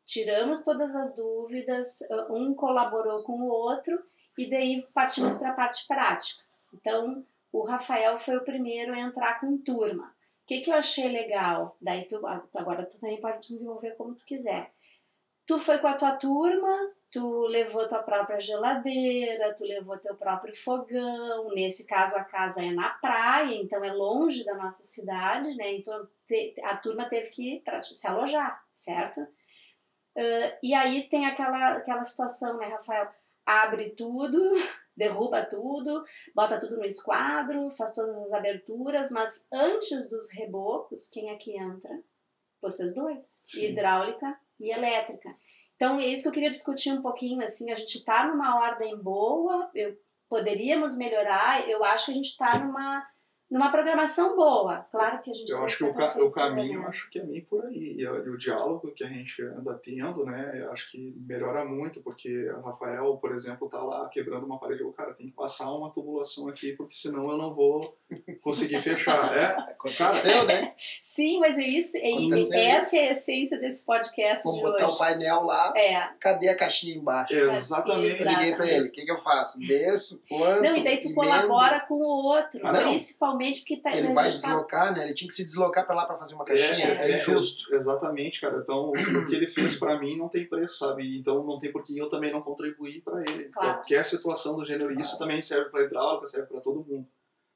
tiramos 0.04 0.64
todas 0.64 0.94
as 0.94 1.16
dúvidas, 1.16 2.00
um 2.30 2.54
colaborou 2.54 3.24
com 3.24 3.40
o 3.40 3.48
outro 3.48 4.00
e 4.36 4.48
daí 4.48 4.86
partimos 4.92 5.38
para 5.38 5.50
a 5.50 5.54
parte 5.54 5.86
prática. 5.88 6.42
Então, 6.72 7.24
o 7.54 7.62
Rafael 7.62 8.18
foi 8.18 8.36
o 8.36 8.44
primeiro 8.44 8.92
a 8.92 8.98
entrar 8.98 9.38
com 9.38 9.56
turma. 9.56 10.06
O 10.42 10.46
que, 10.46 10.60
que 10.60 10.70
eu 10.70 10.74
achei 10.74 11.08
legal? 11.08 11.76
Daí 11.80 12.04
tu, 12.04 12.20
agora 12.26 12.84
tu 12.84 13.00
também 13.00 13.20
pode 13.20 13.40
desenvolver 13.40 13.92
como 13.92 14.16
tu 14.16 14.24
quiser. 14.26 14.72
Tu 15.46 15.60
foi 15.60 15.78
com 15.78 15.86
a 15.86 15.94
tua 15.94 16.16
turma, 16.16 16.92
tu 17.12 17.46
levou 17.46 17.86
tua 17.86 18.02
própria 18.02 18.40
geladeira, 18.40 19.54
tu 19.54 19.64
levou 19.64 19.96
teu 19.98 20.16
próprio 20.16 20.52
fogão. 20.52 21.48
Nesse 21.54 21.86
caso, 21.86 22.16
a 22.16 22.24
casa 22.24 22.60
é 22.60 22.72
na 22.72 22.88
praia, 22.94 23.54
então 23.54 23.84
é 23.84 23.92
longe 23.92 24.44
da 24.44 24.56
nossa 24.56 24.82
cidade, 24.82 25.54
né? 25.54 25.74
Então 25.74 26.08
a 26.64 26.76
turma 26.76 27.08
teve 27.08 27.30
que 27.30 27.62
se 27.82 28.06
alojar, 28.08 28.64
certo? 28.72 29.20
Uh, 29.20 30.58
e 30.60 30.74
aí 30.74 31.08
tem 31.08 31.26
aquela, 31.26 31.76
aquela 31.76 32.02
situação, 32.02 32.58
né, 32.58 32.66
Rafael? 32.66 33.08
Abre 33.46 33.90
tudo, 33.90 34.38
derruba 34.96 35.44
tudo, 35.44 36.04
bota 36.34 36.58
tudo 36.58 36.76
no 36.76 36.84
esquadro, 36.84 37.70
faz 37.70 37.94
todas 37.94 38.16
as 38.18 38.32
aberturas, 38.32 39.10
mas 39.10 39.46
antes 39.52 40.08
dos 40.08 40.30
rebocos, 40.32 41.08
quem 41.08 41.30
é 41.30 41.36
que 41.36 41.56
entra? 41.56 42.02
Vocês 42.60 42.94
dois. 42.94 43.40
Sim. 43.44 43.66
Hidráulica 43.66 44.38
e 44.60 44.70
elétrica. 44.70 45.34
Então 45.76 45.98
é 45.98 46.06
isso 46.06 46.22
que 46.22 46.28
eu 46.28 46.32
queria 46.32 46.50
discutir 46.50 46.92
um 46.92 47.02
pouquinho, 47.02 47.42
assim, 47.42 47.70
a 47.70 47.74
gente 47.74 47.98
está 47.98 48.26
numa 48.26 48.58
ordem 48.60 48.96
boa, 48.96 49.70
eu, 49.74 49.96
poderíamos 50.28 50.96
melhorar, 50.96 51.68
eu 51.68 51.84
acho 51.84 52.06
que 52.06 52.12
a 52.12 52.14
gente 52.14 52.28
está 52.28 52.58
numa 52.58 53.06
numa 53.50 53.70
programação 53.70 54.34
boa. 54.34 54.78
Claro 54.90 55.22
que 55.22 55.30
a 55.30 55.34
gente 55.34 55.50
Eu 55.50 55.64
acho 55.64 55.76
que 55.78 55.84
o, 55.84 55.94
ca 55.94 56.16
o 56.18 56.32
caminho, 56.32 56.80
né? 56.80 56.86
acho 56.86 57.10
que 57.10 57.18
é 57.18 57.24
meio 57.24 57.44
por 57.46 57.64
aí. 57.66 57.96
E, 57.98 58.06
o 58.06 58.36
diálogo 58.36 58.92
que 58.92 59.04
a 59.04 59.08
gente 59.08 59.42
anda 59.42 59.74
tendo, 59.74 60.24
né, 60.24 60.66
acho 60.70 60.90
que 60.90 61.14
melhora 61.16 61.64
muito, 61.64 62.02
porque 62.02 62.50
o 62.50 62.60
Rafael, 62.60 63.16
por 63.18 63.32
exemplo, 63.32 63.68
tá 63.68 63.82
lá 63.82 64.08
quebrando 64.08 64.46
uma 64.46 64.58
parede. 64.58 64.82
O 64.82 64.92
cara 64.92 65.14
tem 65.14 65.26
que 65.26 65.34
passar 65.34 65.70
uma 65.72 65.90
tubulação 65.90 66.48
aqui, 66.48 66.72
porque 66.72 66.94
senão 66.94 67.30
eu 67.30 67.38
não 67.38 67.54
vou 67.54 67.96
conseguir 68.42 68.80
fechar. 68.80 69.36
É, 69.36 69.44
Aconteceu, 69.72 70.44
né? 70.44 70.72
Sim, 71.02 71.38
mas 71.40 71.58
é 71.58 71.62
isso, 71.62 71.96
é, 71.96 72.64
essa 72.70 72.96
é 72.96 73.08
a 73.08 73.12
essência 73.12 73.58
desse 73.58 73.84
podcast 73.84 74.44
Vamos 74.44 74.58
de 74.58 74.64
botar 74.64 74.86
hoje. 74.86 74.94
o 74.94 74.98
painel 74.98 75.42
lá, 75.42 75.72
é. 75.76 76.08
cadê 76.18 76.48
a 76.48 76.56
caixinha 76.56 76.96
embaixo? 76.96 77.34
Exatamente. 77.34 78.20
Eu 78.22 78.28
liguei 78.28 78.54
pra 78.54 78.66
ele, 78.66 78.88
o 78.88 78.92
que, 78.92 79.04
que 79.04 79.10
eu 79.10 79.16
faço? 79.18 79.58
Desço, 79.58 80.22
quanto, 80.28 80.62
Não, 80.62 80.76
e 80.76 80.82
daí 80.84 80.96
tu 80.98 81.08
emendo. 81.08 81.14
colabora 81.14 81.80
com 81.80 81.94
o 81.94 82.06
outro, 82.06 82.60
Ah, 82.66 82.72
principalmente 82.72 83.60
porque 83.60 83.76
tá 83.76 83.94
Ele 83.94 84.12
vai 84.12 84.24
deslocar, 84.30 84.94
né? 84.94 85.04
Ele 85.04 85.14
tinha 85.14 85.28
que 85.28 85.34
se 85.34 85.44
deslocar 85.44 85.84
pra 85.86 85.94
lá 85.94 86.06
pra 86.06 86.16
fazer 86.18 86.34
uma 86.34 86.44
caixinha. 86.44 86.86
É, 86.86 87.10
É, 87.10 87.12
é, 87.12 87.18
injusto. 87.18 87.72
ex- 87.74 87.80
exatamente, 87.82 88.40
cara. 88.40 88.58
Então, 88.62 88.90
o 88.90 89.26
que 89.26 89.34
ele 89.34 89.48
fez 89.48 89.76
pra 89.76 89.98
mim 89.98 90.16
não 90.16 90.28
tem 90.28 90.46
preço, 90.46 90.78
sabe? 90.78 91.18
Então, 91.18 91.44
não 91.44 91.58
tem 91.58 91.70
por 91.70 91.84
que 91.84 91.96
eu 91.96 92.08
também 92.08 92.32
não 92.32 92.40
contribuir 92.42 93.02
pra 93.02 93.20
ele. 93.20 93.44
Claro. 93.50 93.74
Qualquer 93.74 94.04
situação 94.04 94.56
do 94.56 94.64
gênero, 94.64 94.98
isso 94.98 95.18
também 95.18 95.40
serve 95.42 95.70
pra 95.70 95.82
hidráulica, 95.82 96.26
serve 96.26 96.46
pra 96.48 96.60
todo 96.60 96.84
mundo. 96.84 97.06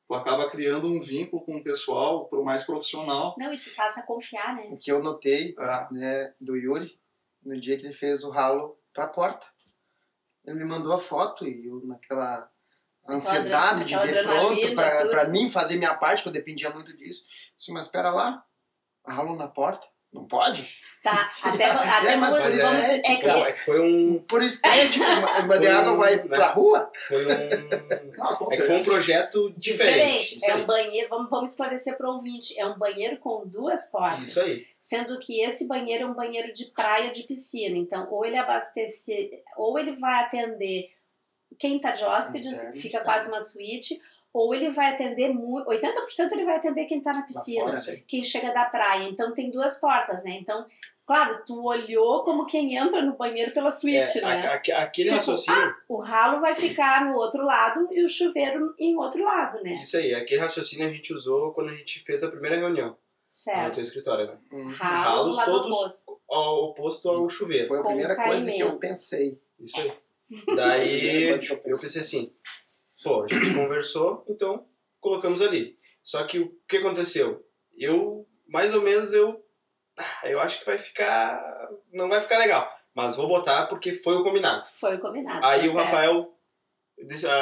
Tu 0.09 0.15
acaba 0.15 0.51
criando 0.51 0.87
um 0.89 0.99
vínculo 0.99 1.45
com 1.45 1.59
o 1.59 1.63
pessoal, 1.63 2.27
pro 2.31 2.43
mais 2.43 2.65
profissional. 2.65 3.35
Não, 3.39 3.53
e 3.53 3.59
tu 3.59 3.75
passa 3.75 4.01
a 4.01 4.07
confiar, 4.07 4.57
né? 4.57 4.69
O 4.71 4.79
que 4.79 4.91
eu 4.91 5.03
notei 5.03 5.55
Ah, 5.59 5.87
né, 5.93 6.33
do 6.41 6.57
Yuri, 6.57 6.99
no 7.45 7.61
dia 7.61 7.79
que 7.79 7.85
ele 7.85 7.93
fez 7.93 8.25
o 8.25 8.31
ralo 8.31 8.81
pra 8.95 9.07
porta. 9.07 9.47
Ele 10.47 10.61
me 10.61 10.65
mandou 10.65 10.95
a 10.95 10.99
foto 10.99 11.47
e 11.47 11.67
eu 11.67 11.85
naquela 11.85 12.51
ansiedade 13.07 13.85
de 13.85 13.95
ver 13.99 14.23
pronto 14.23 15.11
pra 15.11 15.29
mim 15.29 15.51
fazer 15.51 15.77
minha 15.77 15.95
parte, 15.95 16.23
que 16.23 16.29
eu 16.31 16.33
dependia 16.33 16.71
muito 16.71 16.97
disso. 16.97 17.27
Disse, 17.55 17.71
mas 17.71 17.85
espera 17.85 18.09
lá, 18.09 18.43
ralo 19.07 19.37
na 19.37 19.47
porta? 19.47 19.87
Não 20.13 20.27
pode? 20.27 20.69
Tá, 21.03 21.31
até, 21.43 21.67
até 21.71 22.13
É, 22.13 22.17
mas 22.17 22.35
por 22.35 22.41
vamos- 22.43 22.57
estética, 22.57 23.13
é 23.13 23.17
que 23.17 23.27
Não, 23.27 23.47
é 23.47 23.53
que 23.53 23.61
foi 23.65 23.81
um. 23.81 24.19
Por 24.21 24.43
de 24.43 24.49
Foi 24.59 25.67
água 25.69 25.93
um, 25.93 25.97
vai 25.99 26.17
né? 26.17 26.23
pra 26.25 26.47
rua? 26.49 26.91
Foi 27.07 27.25
um. 27.27 27.29
não, 28.17 28.49
É 28.53 28.57
que 28.57 28.63
foi 28.63 28.77
um 28.77 28.85
projeto 28.85 29.53
diferente. 29.57 30.35
diferente. 30.35 30.45
É 30.47 30.53
aí. 30.53 30.63
um 30.63 30.67
banheiro, 30.67 31.09
vamos, 31.09 31.31
vamos 31.31 31.51
esclarecer 31.51 31.97
para 31.97 32.09
o 32.11 32.15
ouvinte, 32.15 32.59
é 32.59 32.67
um 32.67 32.79
banheiro 32.79 33.19
com 33.19 33.47
duas 33.47 33.87
portas. 33.91 34.31
Isso 34.31 34.41
aí. 34.41 34.67
Sendo 34.79 35.19
que 35.19 35.41
esse 35.43 35.69
banheiro 35.69 36.05
é 36.05 36.07
um 36.07 36.15
banheiro 36.15 36.53
de 36.53 36.67
praia 36.67 37.11
de 37.13 37.23
piscina. 37.25 37.77
Então, 37.77 38.09
ou 38.11 38.25
ele 38.25 38.37
abastece, 38.37 39.43
ou 39.57 39.79
ele 39.79 39.95
vai 39.97 40.25
atender 40.25 40.91
quem 41.59 41.79
tá 41.79 41.91
de 41.93 42.05
hóspedes, 42.05 42.59
fica 42.81 43.01
quase 43.01 43.29
uma 43.29 43.41
suíte, 43.41 44.01
ou 44.39 44.55
ele 44.55 44.71
vai 44.71 44.93
atender 44.95 45.33
muito. 45.33 45.69
80% 45.69 46.33
ele 46.33 46.45
vai 46.45 46.57
atender 46.57 46.85
quem 46.87 47.01
tá 47.01 47.13
na 47.13 47.23
piscina, 47.23 47.79
fora, 47.79 47.97
quem 48.07 48.23
chega 48.23 48.53
da 48.53 48.65
praia. 48.67 49.09
Então 49.09 49.33
tem 49.35 49.51
duas 49.51 49.79
portas, 49.81 50.25
né? 50.25 50.39
Então, 50.41 50.67
claro, 51.07 51.43
tu 51.47 51.65
olhou 51.65 52.23
como 52.25 52.47
quem 52.47 52.77
entra 52.77 53.03
no 53.03 53.17
banheiro 53.17 53.53
pela 53.53 53.71
suíte, 53.71 54.19
É, 54.19 54.23
né? 54.23 54.47
a- 54.47 54.53
a- 54.55 54.83
aquele 54.83 55.09
Tipo, 55.09 55.17
raciocínio. 55.17 55.75
O 55.89 55.97
ralo 56.01 56.41
vai 56.41 56.55
ficar 56.55 57.05
no 57.07 57.17
outro 57.17 57.45
lado 57.45 57.89
e 57.91 58.05
o 58.05 58.09
chuveiro 58.09 58.75
em 58.79 58.97
outro 58.97 59.25
lado, 59.25 59.63
né? 59.63 59.81
Isso 59.83 59.97
aí, 59.97 60.15
aquele 60.15 60.41
raciocínio 60.41 60.87
a 60.87 60.93
gente 60.93 61.13
usou 61.13 61.53
quando 61.53 61.71
a 61.71 61.75
gente 61.75 62.01
fez 62.05 62.23
a 62.23 62.31
primeira 62.31 62.57
reunião 62.57 62.91
no 62.91 62.97
Certo. 63.29 63.75
teu 63.75 63.83
escritório, 63.83 64.27
né? 64.27 64.39
Hum. 64.53 64.69
Ralo, 64.71 65.03
Ralos 65.05 65.37
lado 65.37 65.53
todos- 65.53 65.75
oposto. 65.75 66.21
Ao 66.31 66.65
oposto 66.65 67.09
ao 67.09 67.29
chuveiro. 67.31 67.69
Foi 67.69 67.79
a 67.79 67.83
Com 67.83 67.89
primeira 67.89 68.15
coisa 68.17 68.53
que 68.53 68.61
eu 68.61 68.77
pensei. 68.79 69.41
Isso 69.61 69.79
aí. 69.81 69.93
Daí 70.55 71.29
eu 71.65 71.79
pensei 71.81 72.01
assim, 72.03 72.33
pô, 73.09 73.25
a 73.25 73.27
gente 73.29 73.55
conversou, 73.55 74.25
então 74.29 74.67
colocamos 75.01 75.41
ali. 75.43 75.79
Só 76.03 76.23
que 76.25 76.39
o 76.39 76.55
que 76.69 76.77
aconteceu? 76.79 77.45
Eu, 77.77 78.27
mais 78.47 78.75
ou 78.75 78.83
menos, 78.83 79.13
eu. 79.13 79.45
ah, 79.97 80.21
Eu 80.29 80.41
acho 80.41 80.61
que 80.61 80.67
vai 80.67 80.79
ficar. 80.79 81.41
Não 81.93 82.09
vai 82.09 82.21
ficar 82.21 82.39
legal. 82.39 82.71
Mas 82.95 83.17
vou 83.17 83.29
botar 83.29 83.67
porque 83.67 83.93
foi 83.93 84.15
o 84.17 84.25
combinado. 84.25 84.67
Foi 84.69 84.97
o 84.97 85.01
combinado. 85.01 85.45
Aí 85.45 85.61
tá 85.61 85.67
o 85.67 85.73
certo. 85.73 85.85
Rafael 85.85 86.35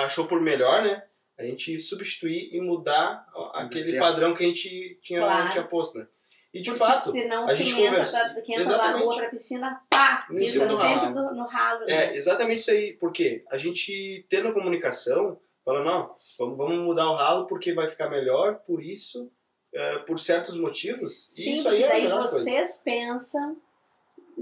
achou 0.05 0.27
por 0.27 0.41
melhor, 0.41 0.83
né? 0.83 1.03
A 1.39 1.45
gente 1.45 1.79
substituir 1.81 2.55
e 2.55 2.61
mudar 2.61 3.27
aquele 3.55 3.99
padrão 3.99 4.35
que 4.35 4.45
a 4.45 4.47
gente 4.47 4.99
tinha, 5.03 5.21
Claro. 5.21 5.51
tinha 5.53 5.65
posto, 5.65 5.99
né? 5.99 6.07
E 6.53 6.61
de 6.63 6.71
Porque 6.71 6.79
fato, 6.79 7.11
senão 7.11 7.47
a 7.47 7.55
gente 7.55 7.73
entra, 7.73 7.91
conversa- 7.91 8.31
pra, 8.31 8.41
quem 8.43 8.55
entra 8.55 8.67
da 8.69 8.75
Exatamente. 8.75 9.05
rua 9.05 9.17
pra 9.17 9.29
piscina, 9.29 9.83
pá, 9.91 10.27
pisa 10.31 10.67
do 10.67 10.77
sempre 10.77 10.95
ralo. 10.95 11.15
do- 11.15 11.35
no 11.35 11.47
ralo. 11.47 11.83
É, 11.85 11.87
né? 11.87 12.17
exatamente 12.17 12.61
isso 12.61 12.71
aí. 12.71 12.93
Por 12.95 13.13
quê? 13.13 13.45
A 13.51 13.59
gente 13.59 14.27
tendo 14.31 14.49
a 14.49 14.53
comunicação, 14.55 15.39
fala, 15.67 15.85
não, 15.85 16.17
vamos, 16.39 16.57
vamos 16.57 16.79
mudar 16.79 17.11
o 17.11 17.17
ralo 17.17 17.47
porque 17.47 17.75
vai 17.75 17.91
ficar 17.91 18.09
melhor, 18.09 18.61
por 18.61 18.81
isso, 18.83 19.31
é, 19.75 19.99
por 19.99 20.19
certos 20.19 20.57
motivos. 20.57 21.27
Sim, 21.31 21.53
isso 21.55 21.69
aí 21.69 21.83
é 21.83 21.89
daí 21.89 22.03
melhor 22.05 22.21
coisa. 22.21 22.39
vocês 22.39 22.81
pensam 22.85 23.57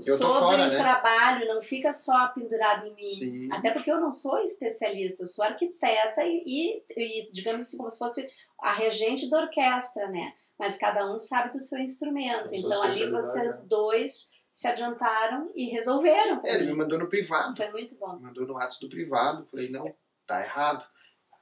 Eu 0.07 0.17
sobre 0.17 0.41
fora, 0.41 0.63
o 0.65 0.69
né? 0.69 0.77
trabalho, 0.77 1.49
não 1.49 1.63
fica 1.63 1.93
só 1.93 2.29
pendurado 2.29 2.87
em 2.87 2.95
mim. 2.95 3.09
Sim. 3.09 3.49
Até 3.51 3.71
porque 3.71 3.91
eu 3.91 4.01
não 4.01 4.13
sou 4.13 4.39
especialista, 4.41 5.23
eu 5.25 5.27
sou 5.27 5.45
arquiteta 5.45 6.23
e, 6.23 6.83
e, 6.91 7.31
digamos 7.33 7.65
assim, 7.65 7.79
como 7.79 7.91
se 7.91 7.99
fosse 7.99 8.31
a 8.61 8.75
regente 8.75 9.31
da 9.31 9.41
orquestra, 9.41 10.09
né? 10.09 10.35
Mas 10.59 10.79
cada 10.79 11.11
um 11.11 11.19
sabe 11.19 11.53
do 11.53 11.59
seu 11.59 11.79
instrumento. 11.81 12.55
Sua 12.55 12.59
Então 12.59 12.83
ali 12.83 13.11
vocês 13.11 13.63
né? 13.63 13.69
dois 13.69 14.31
se 14.53 14.69
adiantaram 14.69 15.51
e 15.55 15.71
resolveram. 15.71 16.41
É, 16.45 16.55
ele 16.55 16.67
me 16.67 16.75
mandou 16.75 16.99
no 16.99 17.09
privado. 17.09 17.57
Foi 17.57 17.71
muito 17.73 17.97
bom. 17.97 18.21
Mandou 18.21 18.47
no 18.47 18.55
WhatsApp 18.55 18.85
do 18.85 18.89
privado. 18.89 19.49
Falei, 19.51 19.69
não, 19.69 19.93
tá 20.27 20.41
errado. 20.41 20.87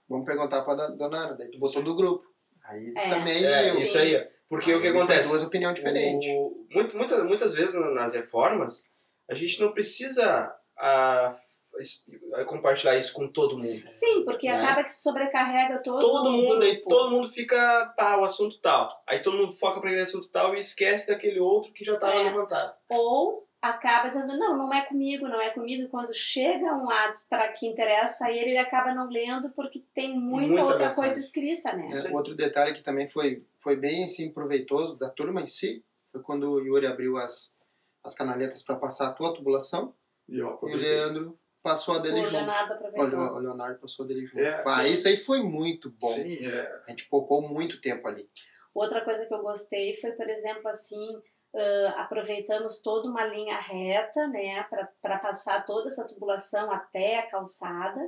Vamos 0.08 0.26
perguntar 0.26 0.62
pra 0.62 0.74
da- 0.74 0.88
dona 0.90 1.18
Ana. 1.26 1.34
Daí 1.36 1.50
tu 1.50 1.58
botou 1.58 1.82
do 1.82 1.94
grupo. 1.96 2.24
Aí 2.64 2.92
É. 2.96 3.10
também 3.10 3.44
É, 3.44 3.70
viu. 3.70 3.80
isso 3.80 3.98
aí. 3.98 4.16
ó. 4.16 4.24
Porque 4.48 4.72
o 4.74 4.80
que 4.80 4.88
Aí 4.88 4.96
acontece? 4.96 5.30
Duas 5.30 5.42
opiniões 5.44 5.74
diferentes. 5.74 6.28
O- 6.28 6.66
muito- 6.72 6.96
muitas, 6.96 7.26
muitas 7.26 7.54
vezes 7.54 7.74
na- 7.74 7.90
nas 7.90 8.12
reformas, 8.12 8.84
a 9.28 9.34
gente 9.34 9.60
não 9.60 9.72
precisa 9.72 10.54
ah, 10.76 11.34
es- 11.78 12.04
ah, 12.34 12.44
compartilhar 12.44 12.96
isso 12.96 13.12
com 13.14 13.28
todo 13.28 13.56
mundo. 13.58 13.84
Sim, 13.88 14.24
porque 14.24 14.48
Né? 14.48 14.54
acaba 14.60 14.82
que 14.84 14.92
sobrecarrega 14.92 15.78
todo, 15.82 16.00
Todo 16.00 16.30
mundo, 16.32 16.62
aí 16.62 16.72
grupo. 16.76 16.88
todo 16.88 17.10
mundo 17.10 17.28
fica, 17.28 17.86
pá, 17.96 18.18
o 18.18 18.24
assunto 18.24 18.58
tal. 18.60 18.90
Aí 19.06 19.20
todo 19.20 19.36
mundo 19.36 19.52
foca 19.52 19.78
para 19.80 19.88
aquele 19.90 20.02
assunto 20.02 20.28
tal 20.28 20.54
e 20.54 20.60
esquece 20.60 21.08
daquele 21.08 21.38
outro 21.40 21.72
que 21.72 21.84
já 21.84 21.94
estava 21.94 22.14
É. 22.14 22.22
levantado. 22.24 22.76
Ou 22.88 23.46
acaba 23.62 24.08
dizendo, 24.08 24.36
não, 24.36 24.58
não 24.58 24.74
é 24.74 24.84
comigo, 24.84 25.28
não 25.28 25.40
é 25.40 25.50
comigo. 25.50 25.84
E 25.84 25.88
quando 25.88 26.12
chega 26.12 26.74
um 26.74 26.90
ads 26.90 27.28
para 27.28 27.52
que 27.52 27.64
interessa 27.66 28.26
a 28.26 28.30
ele, 28.32 28.50
ele 28.50 28.58
acaba 28.58 28.92
não 28.92 29.08
lendo 29.08 29.50
porque 29.50 29.84
tem 29.94 30.18
muita, 30.18 30.48
Muita 30.48 30.62
outra 30.64 30.78
mensagem. 30.88 31.04
coisa 31.04 31.20
escrita, 31.20 31.72
né? 31.72 31.90
É, 31.94 32.08
aí. 32.08 32.12
outro 32.12 32.34
detalhe 32.34 32.74
que 32.74 32.82
também 32.82 33.08
foi, 33.08 33.46
foi 33.60 33.76
bem 33.76 34.02
assim, 34.04 34.32
proveitoso 34.32 34.98
da 34.98 35.08
turma 35.08 35.40
em 35.40 35.46
si 35.46 35.84
foi 36.10 36.20
quando 36.20 36.50
o 36.50 36.60
Yuri 36.60 36.86
abriu 36.88 37.16
as, 37.16 37.56
as 38.02 38.14
canaletas 38.16 38.62
para 38.64 38.74
passar 38.74 39.08
a 39.08 39.12
tua 39.12 39.32
tubulação 39.32 39.94
E 40.28 40.38
eu 40.40 40.58
e 40.64 40.74
o. 40.74 40.76
Leandro 40.76 41.38
passou 41.62 41.94
a 41.94 41.98
dele 42.00 42.18
O 42.18 42.22
junto. 42.24 42.32
Leonardo 42.32 42.72
O, 42.72 42.76
aproveitou. 42.76 43.18
o 43.20 43.38
Leonardo 43.38 43.78
passou 43.80 44.04
a 44.04 44.08
dele 44.08 44.26
junto. 44.26 44.40
É, 44.42 44.88
isso 44.88 45.06
aí 45.06 45.16
foi 45.16 45.40
muito 45.44 45.88
bom. 46.00 46.08
Sim, 46.08 46.44
é. 46.44 46.82
A 46.86 46.90
gente 46.90 47.08
poupou 47.08 47.40
muito 47.48 47.80
tempo 47.80 48.08
ali. 48.08 48.28
Outra 48.74 49.02
coisa 49.04 49.24
que 49.26 49.32
eu 49.32 49.40
gostei 49.42 49.94
foi, 49.96 50.10
por 50.12 50.28
exemplo, 50.28 50.66
assim, 50.66 51.22
ah, 51.54 52.02
aproveitamos 52.02 52.80
toda 52.80 53.08
uma 53.08 53.24
linha 53.24 53.58
reta, 53.58 54.26
né, 54.28 54.66
para 55.02 55.18
passar 55.18 55.66
toda 55.66 55.88
essa 55.88 56.06
tubulação 56.06 56.70
até 56.70 57.18
a 57.18 57.30
calçada. 57.30 58.00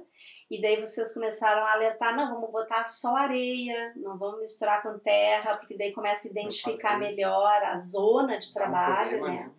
E 0.50 0.60
daí 0.62 0.80
vocês 0.80 1.12
começaram 1.12 1.62
a 1.64 1.72
alertar: 1.72 2.16
não, 2.16 2.34
vamos 2.34 2.50
botar 2.50 2.82
só 2.82 3.16
areia, 3.16 3.92
não 3.96 4.16
vamos 4.16 4.40
misturar 4.40 4.82
com 4.82 4.98
terra, 4.98 5.56
porque 5.58 5.76
daí 5.76 5.92
começa 5.92 6.26
a 6.26 6.30
identificar 6.30 6.98
melhor 6.98 7.62
a 7.64 7.76
zona 7.76 8.38
de 8.38 8.48
um 8.48 8.54
trabalho, 8.54 9.18
problema, 9.18 9.46
né? 9.46 9.54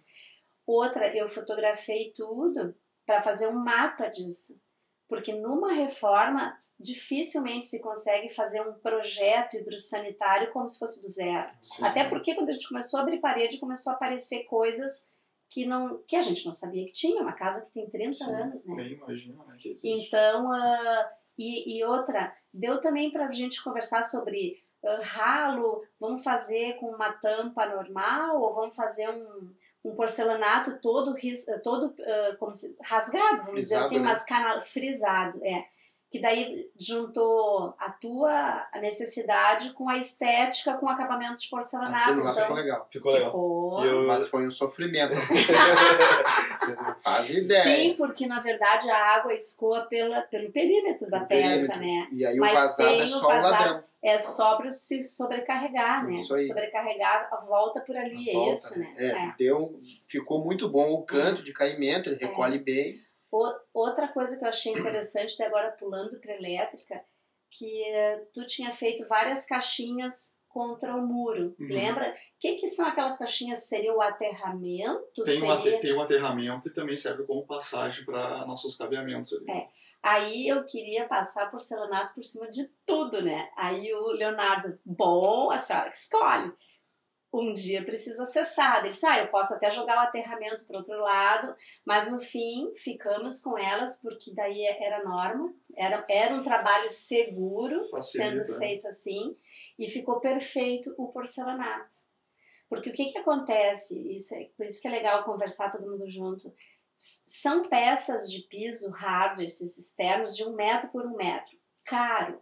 Outra, 0.65 1.15
eu 1.15 1.29
fotografei 1.29 2.11
tudo 2.15 2.75
para 3.05 3.21
fazer 3.21 3.47
um 3.47 3.63
mapa 3.63 4.07
disso. 4.07 4.59
Porque 5.07 5.31
numa 5.31 5.73
reforma, 5.73 6.57
dificilmente 6.79 7.65
se 7.65 7.81
consegue 7.81 8.29
fazer 8.29 8.61
um 8.61 8.73
projeto 8.73 9.55
hidrossanitário 9.57 10.51
como 10.51 10.67
se 10.67 10.77
fosse 10.77 11.01
do 11.01 11.07
zero. 11.09 11.49
Sim, 11.63 11.83
Até 11.85 12.03
sim. 12.03 12.09
porque 12.09 12.35
quando 12.35 12.49
a 12.49 12.51
gente 12.51 12.67
começou 12.67 12.99
a 12.99 13.03
abrir 13.03 13.19
parede, 13.19 13.57
começou 13.59 13.93
a 13.93 13.95
aparecer 13.95 14.43
coisas 14.43 15.07
que, 15.49 15.65
não, 15.65 16.03
que 16.07 16.15
a 16.15 16.21
gente 16.21 16.45
não 16.45 16.53
sabia 16.53 16.85
que 16.85 16.91
tinha. 16.91 17.21
Uma 17.21 17.33
casa 17.33 17.65
que 17.65 17.71
tem 17.71 17.89
30 17.89 18.13
Sim, 18.13 18.33
anos, 18.33 18.67
né? 18.67 18.75
Nem 18.75 18.93
imagina, 18.93 19.43
né. 19.45 19.57
Então, 19.83 20.51
ah, 20.51 21.11
e, 21.37 21.77
e 21.77 21.83
outra, 21.85 22.35
deu 22.53 22.81
também 22.81 23.11
para 23.11 23.27
a 23.27 23.31
gente 23.31 23.63
conversar 23.63 24.01
sobre 24.03 24.61
ah, 24.83 24.99
ralo, 25.01 25.81
vamos 25.99 26.23
fazer 26.23 26.73
com 26.77 26.87
uma 26.87 27.13
tampa 27.13 27.65
normal 27.67 28.41
ou 28.41 28.53
vamos 28.53 28.75
fazer 28.75 29.09
um, 29.09 29.53
um 29.85 29.95
porcelanato 29.95 30.77
todo, 30.81 31.13
ris- 31.13 31.45
todo 31.63 31.95
ah, 32.01 32.35
como 32.37 32.53
se, 32.53 32.75
rasgado, 32.81 33.43
vamos 33.45 33.61
dizer 33.61 33.75
Frisado, 33.79 33.85
assim, 33.85 33.97
né? 33.99 34.03
mas 34.03 34.25
cana, 34.25 34.61
frisado, 34.61 35.39
é. 35.45 35.67
Que 36.15 36.21
daí 36.21 36.69
juntou 36.79 37.75
a 37.77 37.89
tua 37.91 38.65
necessidade 38.79 39.73
com 39.73 39.89
a 39.89 39.97
estética, 39.97 40.75
com 40.77 40.85
o 40.85 40.89
acabamento 40.89 41.41
de 41.41 41.49
porcelanato. 41.49 42.11
Aquilo 42.11 42.23
lá 42.23 42.31
então, 42.31 42.41
ficou 42.43 42.55
legal. 42.55 42.87
Ficou 42.89 43.11
legal. 43.11 43.29
ficou- 43.31 43.83
eu- 43.85 44.07
Mas 44.07 44.27
foi 44.29 44.47
um 44.47 44.51
sofrimento. 44.51 45.13
Você 45.13 45.51
não 46.81 46.95
faz 47.03 47.29
ideia. 47.29 47.63
Sim, 47.63 47.95
porque 47.97 48.27
na 48.27 48.39
verdade 48.39 48.89
a 48.89 48.97
água 49.15 49.33
escoa 49.33 49.81
pela, 49.89 50.21
pelo 50.21 50.49
perímetro 50.53 51.09
da 51.09 51.17
Pelo 51.19 51.27
peça, 51.27 51.73
perímetro. 51.73 51.79
né? 51.81 52.07
E 52.13 52.25
aí 52.25 52.37
Mas 52.37 52.51
o 52.51 52.55
vazado 52.55 52.89
é 52.89 53.03
o 53.03 53.07
só 53.07 53.27
vazado. 53.27 53.47
o 53.47 53.51
ladrão. 53.51 53.83
É 54.01 54.17
só 54.19 54.55
para 54.55 54.69
se 54.69 55.03
sobrecarregar, 55.03 56.05
né? 56.05 56.13
Isso 56.13 56.33
aí. 56.33 56.43
Sobrecarregar 56.45 57.27
a 57.29 57.37
volta 57.37 57.81
por 57.81 57.97
ali, 57.97 58.29
A 58.29 58.31
é 58.31 58.35
volta, 58.35 58.53
isso, 58.53 58.79
né? 58.79 58.93
É, 58.97 59.07
É. 59.07 59.33
Deu, 59.37 59.79
ficou 60.07 60.45
muito 60.45 60.69
bom 60.69 60.93
o 60.93 61.03
canto 61.03 61.41
de 61.43 61.51
caimento, 61.51 62.09
ele 62.09 62.17
recolhe 62.23 62.59
bem. 62.59 63.03
O- 63.37 63.59
Outra 63.73 64.07
coisa 64.07 64.37
que 64.37 64.43
eu 64.45 64.49
achei 64.49 64.71
interessante, 64.73 65.35
de 65.35 65.43
agora 65.43 65.71
pulando 65.71 66.19
para 66.19 66.33
elétrica, 66.35 67.03
que 67.51 67.83
eh, 67.83 68.25
tu 68.33 68.45
tinha 68.45 68.71
feito 68.71 69.07
várias 69.07 69.45
caixinhas 69.45 70.37
contra 70.47 70.95
o 70.95 71.05
muro, 71.05 71.53
Uhum. 71.59 71.67
lembra? 71.67 72.11
O 72.11 72.39
que, 72.39 72.55
que 72.55 72.67
são 72.67 72.85
aquelas 72.87 73.17
caixinhas? 73.17 73.63
Seria 73.67 73.93
o 73.93 74.01
aterramento? 74.01 75.23
Tem 75.25 75.39
Seria... 75.39 75.53
ate- 75.53 75.79
tem 75.81 75.93
um 75.93 76.01
aterramento 76.01 76.67
e 76.69 76.73
também 76.73 76.95
serve 76.95 77.23
como 77.23 77.45
passagem 77.45 78.05
para 78.05 78.45
nossos 78.45 78.75
cabeamentos 78.77 79.33
ali. 79.33 79.51
É. 79.51 79.67
Aí 80.01 80.47
eu 80.47 80.63
queria 80.65 81.05
passar 81.07 81.49
porcelanato 81.51 82.13
por 82.13 82.23
cima 82.23 82.47
de 82.49 82.69
tudo, 82.85 83.21
né? 83.21 83.49
Aí 83.57 83.91
o 83.93 84.11
Leonardo, 84.11 84.79
bom, 84.85 85.49
a 85.51 85.57
senhora 85.57 85.89
que 85.89 85.97
escolhe. 85.97 86.53
Um 87.37 87.51
dia 87.51 87.83
precisa 87.83 88.23
acessar. 88.23 88.79
Ele 88.79 88.91
disse, 88.91 89.05
ah, 89.05 89.19
eu 89.19 89.27
posso 89.27 89.53
até 89.53 89.69
jogar 89.69 89.97
o 89.97 90.07
aterramento 90.07 90.65
para 90.65 90.77
outro 90.77 90.97
lado, 90.99 91.53
mas 91.85 92.09
no 92.09 92.21
fim 92.21 92.73
ficamos 92.77 93.41
com 93.41 93.57
elas 93.57 94.01
porque 94.01 94.33
daí 94.33 94.63
era 94.63 95.03
norma, 95.03 95.53
era, 95.75 96.05
era 96.09 96.33
um 96.33 96.41
trabalho 96.41 96.89
seguro 96.89 97.85
Facilita, 97.89 98.45
sendo 98.45 98.57
feito 98.57 98.87
assim 98.87 99.35
e 99.77 99.89
ficou 99.89 100.21
perfeito 100.21 100.95
o 100.97 101.11
porcelanato. 101.11 101.95
Porque 102.69 102.89
o 102.89 102.93
que 102.93 103.11
que 103.11 103.17
acontece? 103.17 104.15
Isso 104.15 104.33
é, 104.33 104.49
por 104.55 104.65
isso 104.65 104.81
que 104.81 104.87
é 104.87 104.91
legal 104.91 105.25
conversar 105.25 105.69
todo 105.69 105.89
mundo 105.89 106.09
junto. 106.09 106.53
São 106.95 107.63
peças 107.63 108.31
de 108.31 108.47
piso 108.47 108.89
hard, 108.91 109.41
esses 109.41 109.77
externos, 109.77 110.35
de 110.35 110.45
um 110.45 110.55
metro 110.55 110.89
por 110.89 111.05
um 111.05 111.15
metro. 111.15 111.57
Caro. 111.83 112.39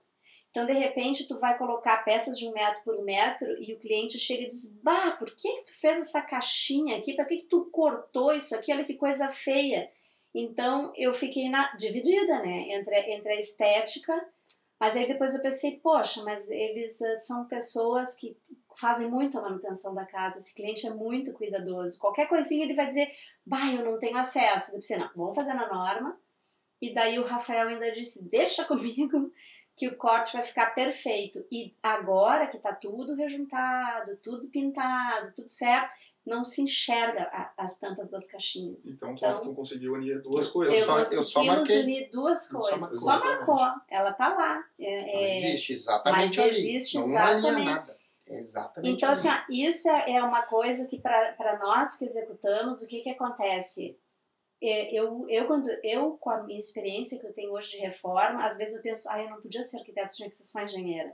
Então, 0.53 0.67
de 0.67 0.73
repente, 0.73 1.27
tu 1.27 1.39
vai 1.39 1.57
colocar 1.57 2.05
peças 2.05 2.37
de 2.37 2.47
um 2.47 2.53
metro 2.53 2.83
por 2.83 3.03
metro 3.03 3.47
e 3.59 3.73
o 3.73 3.79
cliente 3.79 4.19
chega 4.19 4.43
e 4.43 4.47
diz, 4.47 4.79
bah, 4.83 5.13
por 5.17 5.35
que 5.35 5.51
que 5.51 5.65
tu 5.65 5.79
fez 5.79 5.99
essa 5.99 6.21
caixinha 6.21 6.99
aqui? 6.99 7.15
Por 7.15 7.25
que 7.25 7.37
que 7.37 7.47
tu 7.47 7.65
cortou 7.71 8.31
isso 8.31 8.55
aqui? 8.55 8.71
Olha 8.71 8.83
que 8.83 8.93
coisa 8.93 9.31
feia. 9.31 9.89
Então, 10.31 10.93
eu 10.95 11.11
fiquei 11.11 11.49
na, 11.49 11.75
dividida, 11.75 12.39
né? 12.43 12.71
Entre, 12.71 12.95
entre 13.15 13.31
a 13.31 13.39
estética, 13.39 14.13
mas 14.79 14.95
aí 14.95 15.07
depois 15.07 15.33
eu 15.33 15.41
pensei, 15.41 15.79
poxa, 15.79 16.23
mas 16.23 16.51
eles 16.51 17.01
ah, 17.01 17.15
são 17.15 17.47
pessoas 17.47 18.15
que 18.15 18.37
fazem 18.75 19.09
muito 19.09 19.39
a 19.39 19.41
manutenção 19.41 19.95
da 19.95 20.05
casa, 20.05 20.37
esse 20.37 20.53
cliente 20.53 20.85
é 20.85 20.91
muito 20.91 21.33
cuidadoso. 21.33 21.97
Qualquer 21.97 22.29
coisinha 22.29 22.63
ele 22.63 22.75
vai 22.75 22.87
dizer, 22.89 23.11
bah, 23.43 23.73
eu 23.73 23.83
não 23.83 23.97
tenho 23.97 24.17
acesso. 24.17 24.69
Eu 24.69 24.75
pensei, 24.75 24.97
não, 24.97 25.09
vamos 25.15 25.35
fazer 25.35 25.55
na 25.55 25.67
norma. 25.67 26.15
E 26.79 26.93
daí 26.93 27.17
o 27.17 27.25
Rafael 27.25 27.69
ainda 27.69 27.91
disse, 27.91 28.29
deixa 28.29 28.65
comigo 28.65 29.31
que 29.75 29.87
o 29.87 29.95
corte 29.97 30.33
vai 30.33 30.43
ficar 30.43 30.67
perfeito. 30.75 31.45
E 31.51 31.75
agora 31.81 32.47
que 32.47 32.57
tá 32.59 32.73
tudo 32.73 33.15
rejuntado, 33.15 34.17
tudo 34.21 34.47
pintado, 34.47 35.33
tudo 35.35 35.49
certo, 35.49 35.89
não 36.25 36.45
se 36.45 36.61
enxerga 36.61 37.23
a- 37.23 37.51
as 37.57 37.77
tampas 37.79 38.09
das 38.09 38.29
caixinhas. 38.31 38.85
Então, 38.85 39.13
tu, 39.15 39.41
tu 39.41 39.53
conseguiu 39.55 39.93
unir 39.93 40.21
duas 40.21 40.47
coisas. 40.47 40.77
eu 40.77 40.85
só- 40.85 40.99
eu 40.99 41.23
só 41.23 41.43
marquei. 41.43 41.81
unir 41.83 42.09
duas 42.11 42.49
Eu 42.49 42.61
só 42.61 42.69
coisas. 42.77 42.79
marcou. 42.79 42.99
Só 42.99 43.19
marcou, 43.19 43.81
ela 43.89 44.13
tá 44.13 44.29
lá. 44.29 44.63
É- 44.79 45.01
Não 45.01 45.19
é- 45.19 45.31
existe 45.37 45.73
exatamente 45.73 46.37
mas 46.37 46.39
ali. 46.39 46.49
existe 46.49 46.95
não 46.97 47.03
exatamente. 47.03 47.65
nada. 47.65 47.97
Exatamente 48.25 48.95
Então, 48.95 49.09
ali. 49.09 49.17
assim, 49.17 49.27
ó, 49.29 49.33
isso 49.49 49.89
é 49.89 50.11
é 50.15 50.23
uma 50.23 50.43
coisa 50.43 50.87
que 50.87 50.97
para 50.97 51.59
nós 51.61 51.97
que 51.97 52.05
executamos, 52.05 52.81
o 52.81 52.87
que 52.87 53.01
que 53.01 53.09
acontece? 53.09 53.97
É, 54.65 54.95
Eu, 54.95 55.25
eu, 55.29 55.45
quando, 55.45 55.69
eu, 55.83 56.17
com 56.19 56.29
a 56.29 56.41
minha 56.43 56.57
experiência 56.57 57.19
que 57.19 57.27
eu 57.27 57.33
tenho 57.33 57.51
hoje 57.51 57.71
de 57.71 57.77
reforma, 57.79 58.45
às 58.45 58.57
vezes 58.57 58.75
eu 58.75 58.81
penso, 58.81 59.09
ai, 59.09 59.25
eu 59.25 59.29
não 59.29 59.41
podia 59.41 59.61
ser 59.61 59.77
arquiteta, 59.79 60.13
tinha 60.13 60.29
que 60.29 60.35
ser 60.35 60.43
só 60.43 60.61
engenheira. 60.61 61.13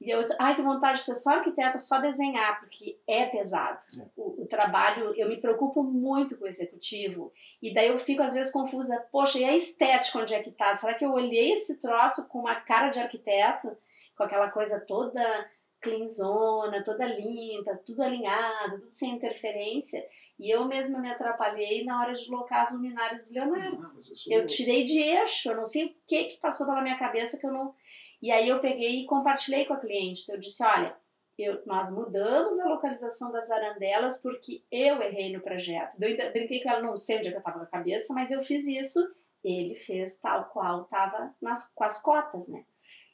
E 0.00 0.10
eu 0.10 0.20
disse, 0.20 0.36
ai, 0.38 0.54
que 0.54 0.62
vontade 0.62 0.98
de 0.98 1.04
ser 1.04 1.16
só 1.16 1.30
arquiteta, 1.30 1.78
só 1.78 2.00
desenhar, 2.00 2.60
porque 2.60 2.98
é 3.06 3.26
pesado. 3.26 3.78
É. 3.98 4.06
O, 4.16 4.42
o 4.42 4.46
trabalho, 4.46 5.12
eu 5.16 5.28
me 5.28 5.40
preocupo 5.40 5.82
muito 5.82 6.38
com 6.38 6.44
o 6.44 6.48
executivo, 6.48 7.32
e 7.60 7.74
daí 7.74 7.88
eu 7.88 7.98
fico 7.98 8.22
às 8.22 8.34
vezes 8.34 8.52
confusa, 8.52 9.04
poxa, 9.10 9.38
e 9.40 9.44
a 9.44 9.56
estética 9.56 10.20
onde 10.20 10.34
é 10.34 10.42
que 10.42 10.52
tá? 10.52 10.72
Será 10.74 10.94
que 10.94 11.04
eu 11.04 11.12
olhei 11.12 11.52
esse 11.52 11.80
troço 11.80 12.28
com 12.28 12.38
uma 12.40 12.54
cara 12.54 12.90
de 12.90 13.00
arquiteto, 13.00 13.76
com 14.16 14.22
aquela 14.22 14.50
coisa 14.50 14.78
toda 14.80 15.50
cleanzona, 15.84 16.82
toda 16.82 17.04
limpa, 17.04 17.78
tudo 17.84 18.02
alinhado, 18.02 18.80
tudo 18.80 18.92
sem 18.92 19.10
interferência. 19.10 20.02
E 20.38 20.50
eu 20.50 20.64
mesma 20.66 20.98
me 20.98 21.10
atrapalhei 21.10 21.84
na 21.84 22.00
hora 22.00 22.12
de 22.12 22.28
locar 22.30 22.62
as 22.62 22.72
luminárias 22.72 23.28
do 23.28 23.34
Leonardo. 23.34 23.76
Ah, 23.76 24.34
Eu 24.34 24.46
tirei 24.46 24.84
de 24.84 24.98
eixo, 25.00 25.50
eu 25.50 25.56
não 25.56 25.64
sei 25.64 25.86
o 25.86 25.94
que 26.06 26.24
que 26.24 26.36
passou 26.38 26.66
pela 26.66 26.82
minha 26.82 26.98
cabeça 26.98 27.38
que 27.38 27.46
eu 27.46 27.52
não. 27.52 27.74
E 28.20 28.30
aí 28.32 28.48
eu 28.48 28.58
peguei 28.60 29.00
e 29.02 29.06
compartilhei 29.06 29.64
com 29.64 29.74
a 29.74 29.78
cliente. 29.80 30.30
Eu 30.30 30.38
disse, 30.38 30.64
olha, 30.64 30.96
eu, 31.38 31.62
nós 31.66 31.92
mudamos 31.94 32.58
a 32.60 32.68
localização 32.68 33.30
das 33.30 33.50
arandelas 33.50 34.20
porque 34.22 34.64
eu 34.72 35.00
errei 35.02 35.32
no 35.32 35.40
projeto. 35.42 35.96
Eu 36.02 36.32
brinquei 36.32 36.62
com 36.62 36.70
ela, 36.70 36.82
não 36.82 36.96
sei 36.96 37.18
onde 37.18 37.28
é 37.28 37.30
que 37.30 37.36
eu 37.36 37.40
estava 37.40 37.58
com 37.58 37.64
a 37.64 37.68
cabeça, 37.68 38.12
mas 38.14 38.30
eu 38.32 38.42
fiz 38.42 38.66
isso. 38.66 38.98
Ele 39.42 39.74
fez 39.76 40.18
tal 40.20 40.46
qual 40.46 40.82
estava 40.82 41.34
com 41.40 41.84
as 41.84 42.02
cotas, 42.02 42.48
né? 42.48 42.64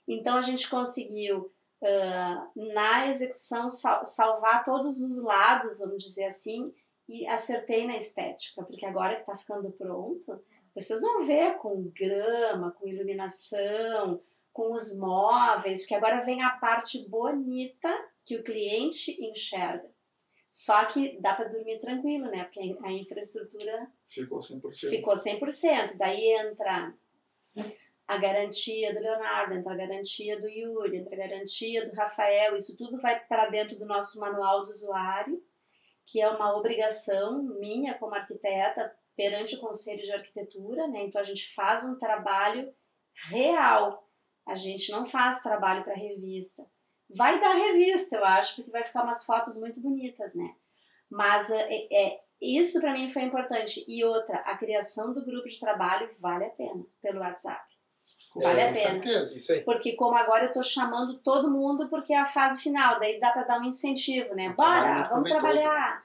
Então 0.09 0.37
a 0.37 0.43
gente 0.43 0.71
conseguiu 0.71 1.53
ah, 1.83 2.49
na 2.55 3.09
execução 3.09 3.69
sal- 3.69 4.05
salvar 4.05 4.63
todos 4.65 5.01
os 5.03 5.23
lados, 5.25 5.81
vamos 5.81 6.03
dizer 6.03 6.27
assim, 6.27 6.73
e 7.11 7.27
acertei 7.27 7.89
na 7.89 7.97
estética, 7.97 8.63
porque 8.63 8.87
agora 8.87 9.17
que 9.17 9.23
está 9.23 9.37
ficando 9.37 9.73
pronto, 9.73 10.41
vocês 10.73 11.01
vão 11.03 11.27
ver 11.27 11.57
com 11.59 11.91
grama, 11.93 12.71
com 12.71 12.87
iluminação, 12.87 14.23
com 14.53 14.73
os 14.73 14.97
móveis, 14.97 15.81
porque 15.81 15.97
agora 15.97 16.25
vem 16.25 16.41
a 16.41 16.51
parte 16.51 17.09
bonita 17.09 17.93
que 18.25 18.37
o 18.37 18.45
cliente 18.45 19.21
enxerga. 19.21 19.91
Só 20.49 20.85
que 20.85 21.21
dá 21.21 21.35
para 21.35 21.49
dormir 21.49 21.81
tranquilo, 21.81 22.27
né? 22.27 22.45
Porque 22.45 22.77
a 22.83 22.93
infraestrutura 22.93 23.91
Ficou 24.09 24.39
100%. 24.39 24.91
ficou 24.91 25.15
100%. 25.15 25.97
Daí 25.97 26.33
entra 26.33 26.95
a 28.07 28.19
garantia 28.19 28.93
do 28.93 29.01
Leonardo, 29.01 29.55
entra 29.55 29.73
a 29.73 29.77
garantia 29.77 30.41
do 30.41 30.49
Yuri, 30.49 30.99
entra 30.99 31.15
a 31.15 31.29
garantia 31.29 31.89
do 31.89 31.95
Rafael. 31.95 32.57
Isso 32.57 32.77
tudo 32.77 33.01
vai 33.01 33.19
para 33.27 33.49
dentro 33.49 33.77
do 33.77 33.87
nosso 33.87 34.19
manual 34.21 34.65
do 34.65 34.71
usuário, 34.71 35.43
que 36.11 36.21
é 36.21 36.29
uma 36.29 36.57
obrigação 36.57 37.41
minha 37.61 37.95
como 37.95 38.17
arquiteta 38.17 38.93
perante 39.17 39.55
o 39.55 39.61
Conselho 39.61 40.03
de 40.03 40.13
Arquitetura, 40.13 40.89
né? 40.89 41.05
Então 41.05 41.21
a 41.21 41.25
gente 41.25 41.55
faz 41.55 41.85
um 41.85 41.97
trabalho 41.99 42.75
real. 43.29 44.09
A 44.45 44.57
gente 44.57 44.91
não 44.91 45.07
faz 45.07 45.41
trabalho 45.41 45.85
para 45.85 45.95
revista. 45.95 46.67
Vai 47.09 47.41
dar 47.41 47.55
revista, 47.55 48.17
eu 48.17 48.25
acho, 48.25 48.57
porque 48.57 48.73
vai 48.73 48.83
ficar 48.83 49.05
umas 49.05 49.25
fotos 49.25 49.61
muito 49.61 49.81
bonitas, 49.81 50.35
né? 50.35 50.53
Mas 51.09 51.49
é, 51.51 51.87
é 51.93 52.21
isso 52.41 52.81
para 52.81 52.93
mim 52.93 53.13
foi 53.13 53.23
importante. 53.23 53.85
E 53.87 54.05
outra, 54.05 54.39
a 54.39 54.57
criação 54.57 55.15
do 55.15 55.25
grupo 55.25 55.47
de 55.47 55.61
trabalho 55.61 56.11
vale 56.19 56.47
a 56.47 56.51
pena 56.51 56.85
pelo 57.01 57.21
WhatsApp. 57.21 57.70
Com 58.33 58.41
Vale 58.41 58.61
a 58.63 58.69
Com 58.69 58.75
pena. 58.75 58.91
certeza. 58.91 59.37
Isso 59.37 59.53
aí. 59.53 59.61
Porque 59.63 59.97
como 59.97 60.17
agora 60.17 60.45
eu 60.47 60.53
tô 60.53 60.63
chamando 60.63 61.19
todo 61.19 61.51
mundo 61.51 61.89
porque 61.89 62.13
é 62.13 62.19
a 62.19 62.27
fase 62.27 62.63
final, 62.63 63.01
daí 63.01 63.19
dá 63.19 63.33
para 63.33 63.43
dar 63.43 63.61
um 63.61 63.65
incentivo, 63.65 64.35
né? 64.35 64.51
Bora, 64.51 65.09
vamos 65.09 65.29
trabalhar. 65.29 66.05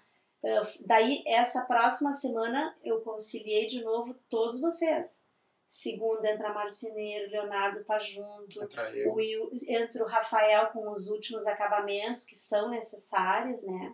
Daí 0.86 1.24
essa 1.26 1.66
próxima 1.66 2.12
semana 2.14 2.76
eu 2.84 3.02
conciliei 3.02 3.68
de 3.68 3.84
novo 3.84 4.14
todos 4.30 4.60
vocês. 4.60 5.26
Segunda 5.68 6.30
entra 6.30 6.54
Marceneiro, 6.54 7.32
Leonardo 7.32 7.84
tá 7.84 7.98
junto, 7.98 8.62
Entra 8.64 8.96
eu. 8.96 9.12
o 9.12 9.16
Will, 9.16 9.50
entra 9.68 10.04
o 10.04 10.08
Rafael 10.08 10.68
com 10.68 10.92
os 10.92 11.10
últimos 11.10 11.48
acabamentos 11.48 12.24
que 12.26 12.36
são 12.36 12.70
necessários, 12.70 13.66
né? 13.66 13.94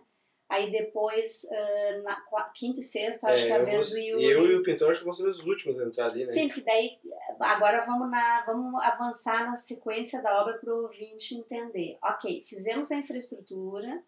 Aí 0.52 0.70
depois, 0.70 1.46
ah, 1.50 2.02
na 2.04 2.50
quinta 2.54 2.78
e 2.80 2.82
sexta, 2.82 3.30
acho 3.30 3.44
É, 3.44 3.46
que 3.46 3.52
a 3.54 3.62
vez 3.62 3.90
do 3.90 3.98
Yuri. 3.98 4.24
eu 4.24 4.46
e 4.50 4.54
o 4.56 4.62
pintor 4.62 4.90
acho 4.90 4.98
que 5.00 5.06
vão 5.06 5.14
ser 5.14 5.26
os 5.26 5.40
últimos 5.40 5.80
a 5.80 5.84
entrar 5.84 6.10
ali, 6.10 6.26
né? 6.26 6.32
Sim, 6.32 6.48
porque 6.48 6.60
daí 6.60 6.98
agora 7.40 7.86
vamos, 7.86 8.10
na, 8.10 8.44
vamos 8.44 8.82
avançar 8.82 9.46
na 9.46 9.54
sequência 9.54 10.22
da 10.22 10.42
obra 10.42 10.58
para 10.58 10.74
o 10.74 10.82
ouvinte 10.82 11.34
entender. 11.34 11.96
Ok, 12.04 12.44
fizemos 12.46 12.92
a 12.92 12.96
infraestrutura, 12.96 14.02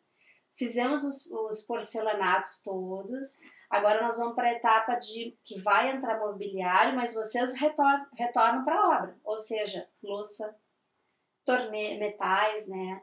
fizemos 0.54 1.02
os, 1.02 1.30
os 1.30 1.62
porcelanatos 1.62 2.62
todos, 2.62 3.40
agora 3.70 4.02
nós 4.02 4.18
vamos 4.18 4.34
para 4.34 4.48
a 4.48 4.52
etapa 4.52 4.96
de 4.96 5.34
que 5.42 5.58
vai 5.62 5.92
entrar 5.96 6.18
mobiliário, 6.20 6.94
mas 6.94 7.14
vocês 7.14 7.58
retor, 7.58 8.06
retornam 8.12 8.64
para 8.66 8.76
a 8.78 8.98
obra, 8.98 9.16
ou 9.24 9.38
seja, 9.38 9.88
louça, 10.02 10.54
torne, 11.42 11.98
metais, 11.98 12.68
né? 12.68 13.00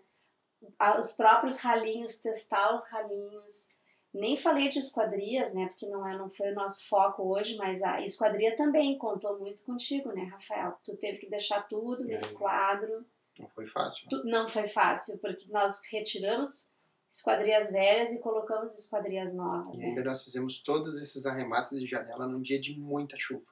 Os 1.00 1.14
próprios 1.14 1.58
ralinhos, 1.60 2.18
testar 2.18 2.74
os 2.74 2.88
ralinhos. 2.90 3.76
Nem 4.14 4.36
falei 4.36 4.68
de 4.70 4.80
esquadrias, 4.80 5.54
né? 5.54 5.68
Porque 5.68 5.88
não, 5.88 6.06
é, 6.06 6.18
não 6.18 6.30
foi 6.30 6.52
o 6.52 6.56
nosso 6.56 6.86
foco 6.88 7.24
hoje, 7.24 7.56
mas 7.58 7.82
a 7.82 8.02
esquadria 8.02 8.56
também 8.56 8.98
contou 8.98 9.40
muito 9.40 9.64
contigo, 9.64 10.12
né, 10.12 10.24
Rafael? 10.26 10.76
Tu 10.84 10.98
teve 10.98 11.18
que 11.20 11.30
deixar 11.30 11.62
tudo 11.68 12.04
no 12.04 12.12
É. 12.12 12.16
esquadro. 12.16 13.06
Não 13.40 13.48
foi 13.50 13.66
fácil. 13.66 14.10
Tu- 14.10 14.24
não 14.26 14.48
foi 14.50 14.68
fácil, 14.68 15.18
porque 15.20 15.46
nós 15.50 15.82
retiramos 15.90 16.74
esquadrias 17.10 17.72
velhas 17.72 18.12
e 18.12 18.20
colocamos 18.20 18.78
esquadrias 18.78 19.34
novas, 19.34 19.80
E 19.80 19.84
né? 19.84 19.88
ainda 19.90 20.04
nós 20.04 20.24
fizemos 20.24 20.62
todos 20.62 21.02
esses 21.02 21.26
arremates 21.26 21.80
de 21.80 21.88
janela 21.88 22.28
num 22.28 22.42
dia 22.42 22.60
de 22.60 22.78
muita 22.78 23.16
chuva. 23.18 23.46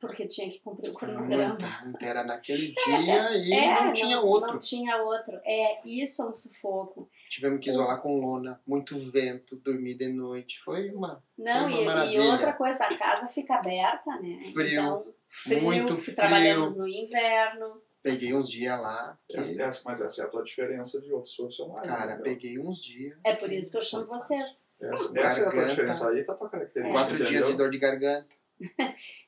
Porque 0.00 0.26
tinha 0.26 0.48
que 0.50 0.60
cumprir 0.60 0.90
o 0.90 0.94
cronograma. 0.94 1.58
Era 2.00 2.22
naquele 2.24 2.72
dia 2.86 3.36
e 3.38 3.52
É, 3.52 3.84
não 3.84 3.92
tinha 3.92 4.20
outro. 4.20 4.52
Não 4.52 4.58
tinha 4.58 4.96
outro. 5.02 5.40
É, 5.44 5.80
isso 5.88 6.22
é 6.22 6.26
um 6.28 6.32
sufoco. 6.32 7.08
Tivemos 7.30 7.60
que 7.60 7.70
isolar 7.70 8.00
com 8.02 8.20
lona, 8.20 8.60
muito 8.66 8.96
vento, 9.10 9.56
dormir 9.56 9.96
de 9.96 10.08
noite. 10.08 10.60
Foi 10.64 10.90
uma. 10.90 11.22
Não, 11.36 11.70
Foi 11.70 11.82
uma 11.82 12.04
e, 12.06 12.14
e 12.14 12.18
outra 12.20 12.52
coisa, 12.52 12.84
a 12.84 12.96
casa 12.96 13.26
fica 13.28 13.54
aberta, 13.56 14.10
né? 14.20 14.38
Frio, 14.52 14.70
Então, 14.80 15.14
frio, 15.28 15.62
muito 15.62 15.96
frio. 15.96 16.14
trabalhamos 16.16 16.76
no 16.76 16.86
inverno. 16.86 17.82
Peguei 18.02 18.32
uns 18.32 18.48
dias 18.48 18.78
lá. 18.80 19.18
que, 19.28 19.36
Essa- 19.36 19.82
mas 19.84 20.00
essa 20.00 20.22
é 20.22 20.24
a 20.26 20.28
tua 20.28 20.44
diferença 20.44 21.00
de 21.00 21.12
outros 21.12 21.34
profissionais. 21.34 21.84
cara, 21.88 22.16
né? 22.18 22.22
peguei 22.22 22.56
uns 22.56 22.80
dias. 22.80 23.18
É 23.24 23.34
por 23.34 23.50
isso 23.50 23.72
que 23.72 23.78
eu 23.78 23.82
chamo 23.82 24.06
vocês. 24.06 24.64
Essa, 24.80 25.18
essa 25.18 25.40
é 25.40 25.42
a 25.42 25.50
tua 25.50 25.52
Garganta. 25.54 25.68
diferença 25.70 26.10
aí, 26.10 26.22
tá 26.24 26.32
a 26.34 26.36
tua 26.36 26.48
característica. 26.48 26.96
Quatro 26.96 27.14
entendeu? 27.16 27.32
dias 27.32 27.46
de 27.50 27.56
dor 27.56 27.70
de 27.70 27.78
garganta. 27.80 28.28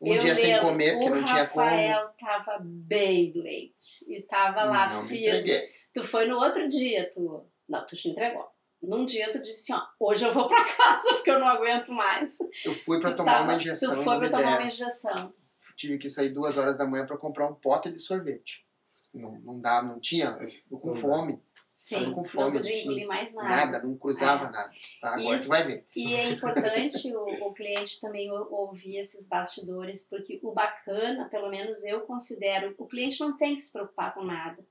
Um 0.01 0.15
Eu 0.15 0.19
dia 0.19 0.35
sem 0.35 0.59
comer, 0.61 0.93
porque 0.93 1.07
o 1.11 1.15
não 1.17 1.25
tinha 1.25 1.47
como. 1.49 1.65
Rafael 1.67 2.11
tava 2.19 2.59
bem 2.63 3.31
doente. 3.33 4.05
E 4.09 4.23
tava 4.23 4.65
lá 4.65 4.89
não 4.89 5.03
me 5.03 5.09
firme. 5.09 5.51
Tu 5.93 6.05
foi 6.05 6.27
no 6.27 6.37
outro 6.39 6.69
dia, 6.69 7.11
tu. 7.13 7.47
Não, 7.69 7.85
tu 7.85 7.95
te 7.97 8.09
entregou. 8.09 8.47
Num 8.81 9.05
dia 9.05 9.31
tu 9.31 9.41
disse 9.43 9.73
assim, 9.73 9.83
ó, 10.01 10.07
hoje 10.09 10.25
eu 10.25 10.33
vou 10.33 10.49
pra 10.49 10.65
casa 10.77 11.15
porque 11.15 11.31
eu 11.31 11.39
não 11.41 11.49
aguento 11.49 11.93
mais. 11.93 12.39
Eu 12.65 12.75
fui 12.75 13.01
pra 13.01 13.11
Tu 13.11 13.17
tomar 13.17 13.33
tava- 13.33 13.45
uma 13.45 13.57
injeção. 13.57 13.97
Tu 13.97 14.05
foi 14.05 14.19
pra 14.19 14.31
tomar 14.31 14.59
uma 14.59 14.67
injeção. 14.67 15.35
Tive 15.77 15.99
que 15.99 16.09
sair 16.09 16.31
duas 16.31 16.57
horas 16.59 16.77
da 16.79 16.87
manhã 16.87 17.07
pra 17.07 17.17
comprar 17.19 17.47
um 17.49 17.55
pote 17.55 17.93
de 17.93 17.99
sorvete. 18.01 18.65
Não, 19.13 19.33
não 19.41 19.61
dá, 19.61 19.83
não 19.83 20.01
tinha. 20.01 20.39
Eu 20.71 20.79
com 20.79 20.89
Não 20.89 20.95
dá. 20.95 21.01
fome. 21.01 21.43
Sim, 21.81 22.11
com 22.13 22.23
não 22.23 22.25
fome, 22.25 22.57
podia 22.57 22.73
tinha 22.73 22.83
engolir 22.83 23.07
mais 23.07 23.33
nada. 23.35 23.49
Nada, 23.49 23.83
não 23.85 23.97
cruzava 23.97 24.47
É. 24.47 24.51
nada. 24.51 24.73
Tá? 25.01 25.15
Agora 25.15 25.37
Isso. 25.37 25.45
tu 25.45 25.49
vai 25.51 25.63
ver. 25.65 25.87
E 25.95 26.13
é 26.13 26.29
importante 26.31 27.15
o, 27.17 27.47
o 27.47 27.55
cliente 27.55 28.01
também 28.01 28.29
ou- 28.33 28.53
ouvir 28.53 28.97
esses 28.97 29.29
bastidores, 29.29 30.05
porque 30.11 30.41
o 30.43 30.51
bacana, 30.51 31.29
pelo 31.29 31.49
menos 31.49 31.85
eu 31.85 32.01
considero, 32.01 32.75
o 32.79 32.85
cliente 32.87 33.21
não 33.21 33.37
tem 33.37 33.55
que 33.55 33.61
se 33.61 33.73
preocupar 33.73 34.13
com 34.13 34.25
nada. 34.25 34.67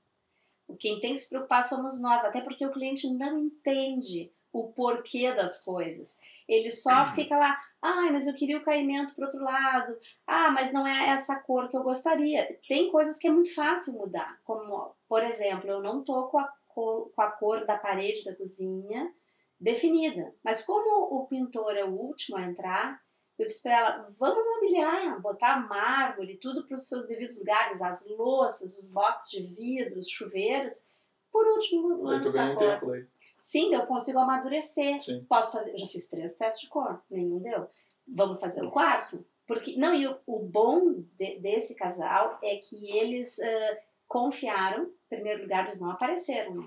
Quem 0.78 1.00
tem 1.00 1.14
que 1.14 1.18
se 1.20 1.30
preocupar 1.30 1.62
somos 1.62 1.98
nós, 1.98 2.22
até 2.26 2.42
porque 2.42 2.66
o 2.66 2.70
cliente 2.72 3.08
não 3.14 3.38
entende 3.38 4.30
o 4.52 4.64
porquê 4.68 5.32
das 5.32 5.64
coisas. 5.64 6.18
Ele 6.46 6.70
só 6.70 7.06
fica 7.06 7.38
lá, 7.38 7.58
ai, 7.80 8.10
mas 8.12 8.26
eu 8.26 8.34
queria 8.34 8.58
o 8.58 8.62
caimento 8.64 9.14
para 9.14 9.24
outro 9.24 9.42
lado, 9.42 9.96
ah, 10.26 10.50
mas 10.50 10.74
não 10.74 10.86
é 10.86 11.08
essa 11.08 11.40
cor 11.40 11.70
que 11.70 11.76
eu 11.76 11.82
gostaria. 11.82 12.58
Tem 12.68 12.90
coisas 12.90 13.18
que 13.18 13.28
é 13.28 13.30
muito 13.30 13.54
fácil 13.54 13.94
mudar, 13.94 14.38
como, 14.44 14.94
por 15.08 15.22
exemplo, 15.24 15.70
eu 15.70 15.80
não 15.82 16.04
tô 16.04 16.24
com 16.28 16.38
a 16.38 16.57
cor, 16.78 17.10
com 17.14 17.22
a 17.22 17.30
cor 17.30 17.66
da 17.66 17.76
parede 17.76 18.24
da 18.24 18.34
cozinha 18.36 19.12
definida. 19.60 20.32
Mas 20.44 20.64
como 20.64 21.16
o 21.16 21.26
pintor 21.26 21.76
é 21.76 21.84
o 21.84 21.90
último 21.94 22.36
a 22.38 22.42
entrar, 22.42 23.00
eu 23.38 23.46
disse 23.46 23.62
para 23.62 23.72
ela, 23.78 24.08
vamos 24.18 24.44
mobiliar, 24.44 25.20
botar 25.20 25.66
mármore, 25.68 26.38
tudo 26.38 26.66
para 26.66 26.74
os 26.74 26.88
seus 26.88 27.06
devidos 27.08 27.38
lugares, 27.38 27.80
as 27.82 28.06
louças, 28.08 28.76
os 28.78 28.90
boxes 28.92 29.30
de 29.30 29.54
vidro, 29.54 29.98
os 29.98 30.08
chuveiros. 30.08 30.74
Por 31.32 31.46
último, 31.46 32.02
lança 32.02 32.42
a 32.42 32.54
cor. 32.54 32.58
tempo. 32.58 33.08
Sim, 33.38 33.74
eu 33.74 33.86
consigo 33.86 34.18
amadurecer. 34.18 34.98
Sim. 34.98 35.24
Posso 35.28 35.52
fazer. 35.52 35.72
Eu 35.72 35.78
já 35.78 35.86
fiz 35.86 36.08
três 36.08 36.34
testes 36.36 36.62
de 36.62 36.68
cor, 36.68 37.02
nenhum 37.10 37.38
deu. 37.40 37.66
Vamos 38.06 38.40
fazer 38.40 38.64
o 38.64 38.70
quarto? 38.70 39.24
Porque 39.46 39.76
não 39.76 39.94
e 39.94 40.06
o, 40.06 40.18
o 40.26 40.38
bom 40.40 40.92
de- 41.18 41.38
desse 41.38 41.76
casal 41.76 42.38
é 42.42 42.56
que 42.56 42.90
eles 42.90 43.38
ah, 43.40 43.78
confiaram. 44.08 44.84
Em 44.84 45.16
primeiro 45.16 45.42
lugar, 45.42 45.64
eles 45.64 45.80
não 45.80 45.90
apareceram. 45.90 46.54
Né? 46.54 46.66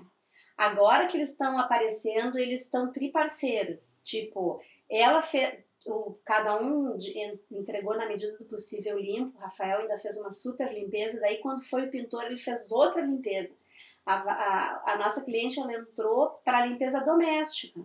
Agora 0.56 1.06
que 1.08 1.16
eles 1.16 1.32
estão 1.32 1.58
aparecendo, 1.58 2.38
eles 2.38 2.62
estão 2.62 2.92
triparceiros. 2.92 4.00
Tipo, 4.04 4.60
ela 4.88 5.20
fez. 5.20 5.60
O, 5.84 6.14
cada 6.24 6.62
um 6.62 6.96
entregou 7.50 7.96
na 7.96 8.06
medida 8.06 8.38
do 8.38 8.44
possível 8.44 8.96
limpo. 8.96 9.36
O 9.36 9.40
Rafael 9.40 9.80
ainda 9.80 9.98
fez 9.98 10.16
uma 10.16 10.30
super 10.30 10.72
limpeza. 10.72 11.20
Daí, 11.20 11.38
quando 11.38 11.60
foi 11.64 11.86
o 11.86 11.90
pintor, 11.90 12.22
ele 12.24 12.38
fez 12.38 12.70
outra 12.70 13.02
limpeza. 13.02 13.58
A, 14.06 14.14
a, 14.14 14.92
a 14.92 14.98
nossa 14.98 15.24
cliente 15.24 15.58
ela 15.58 15.74
entrou 15.74 16.40
para 16.44 16.58
a 16.58 16.66
limpeza 16.66 17.00
doméstica 17.00 17.80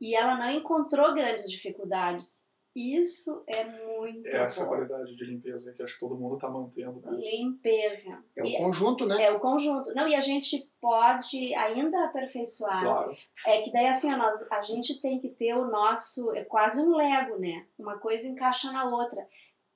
e 0.00 0.14
ela 0.14 0.36
não 0.36 0.50
encontrou 0.50 1.14
grandes 1.14 1.50
dificuldades. 1.50 2.48
Isso 2.74 3.44
é 3.46 3.64
muito 3.64 4.26
Essa 4.26 4.62
bom. 4.64 4.70
qualidade 4.70 5.14
de 5.16 5.24
limpeza 5.24 5.72
que 5.72 5.82
acho 5.82 5.94
que 5.94 6.00
todo 6.00 6.16
mundo 6.16 6.36
tá 6.38 6.48
mantendo, 6.48 7.00
né? 7.02 7.12
Limpeza. 7.16 8.22
É 8.36 8.42
o 8.42 8.46
E- 8.46 8.56
conjunto, 8.58 9.06
né? 9.06 9.22
é 9.22 9.30
o 9.30 9.38
conjunto. 9.38 9.94
Não, 9.94 10.08
e 10.08 10.14
a 10.16 10.20
gente 10.20 10.68
pode 10.80 11.54
ainda 11.54 12.04
aperfeiçoar. 12.04 12.82
Claro. 12.82 13.16
É 13.46 13.62
que 13.62 13.70
daí 13.72 13.86
assim, 13.86 14.10
nós, 14.16 14.50
a 14.50 14.60
gente 14.62 15.00
tem 15.00 15.20
que 15.20 15.28
ter 15.28 15.54
o 15.54 15.66
nosso. 15.66 16.34
É 16.34 16.42
quase 16.44 16.80
um 16.82 16.96
Lego, 16.96 17.38
né? 17.38 17.64
Uma 17.78 17.98
coisa 17.98 18.26
encaixa 18.26 18.72
na 18.72 18.84
outra. 18.88 19.24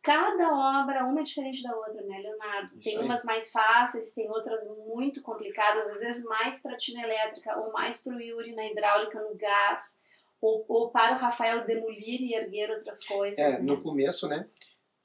Cada 0.02 0.80
obra, 0.82 1.04
uma 1.04 1.20
é 1.20 1.22
diferente 1.22 1.62
da 1.62 1.76
outra, 1.76 2.00
né, 2.02 2.18
Leonardo? 2.18 2.68
Isso 2.70 2.82
tem 2.82 2.96
aí. 2.98 3.04
umas 3.04 3.24
mais 3.24 3.50
fáceis, 3.50 4.14
tem 4.14 4.30
outras 4.30 4.62
muito 4.86 5.20
complicadas, 5.22 5.88
às 5.90 6.00
vezes 6.00 6.24
mais 6.24 6.62
para 6.62 6.72
a 6.74 6.76
tina 6.76 7.02
elétrica, 7.02 7.58
ou 7.60 7.72
mais 7.72 8.02
para 8.02 8.14
o 8.16 8.20
Yuri 8.20 8.54
na 8.54 8.64
hidráulica, 8.66 9.20
no 9.20 9.36
gás, 9.36 10.00
ou, 10.40 10.64
ou 10.68 10.90
para 10.90 11.16
o 11.16 11.18
Rafael 11.18 11.66
demolir 11.66 12.20
e 12.20 12.34
erguer 12.34 12.70
outras 12.70 13.04
coisas. 13.04 13.38
É, 13.38 13.52
né? 13.52 13.58
no 13.60 13.82
começo, 13.82 14.28
né? 14.28 14.48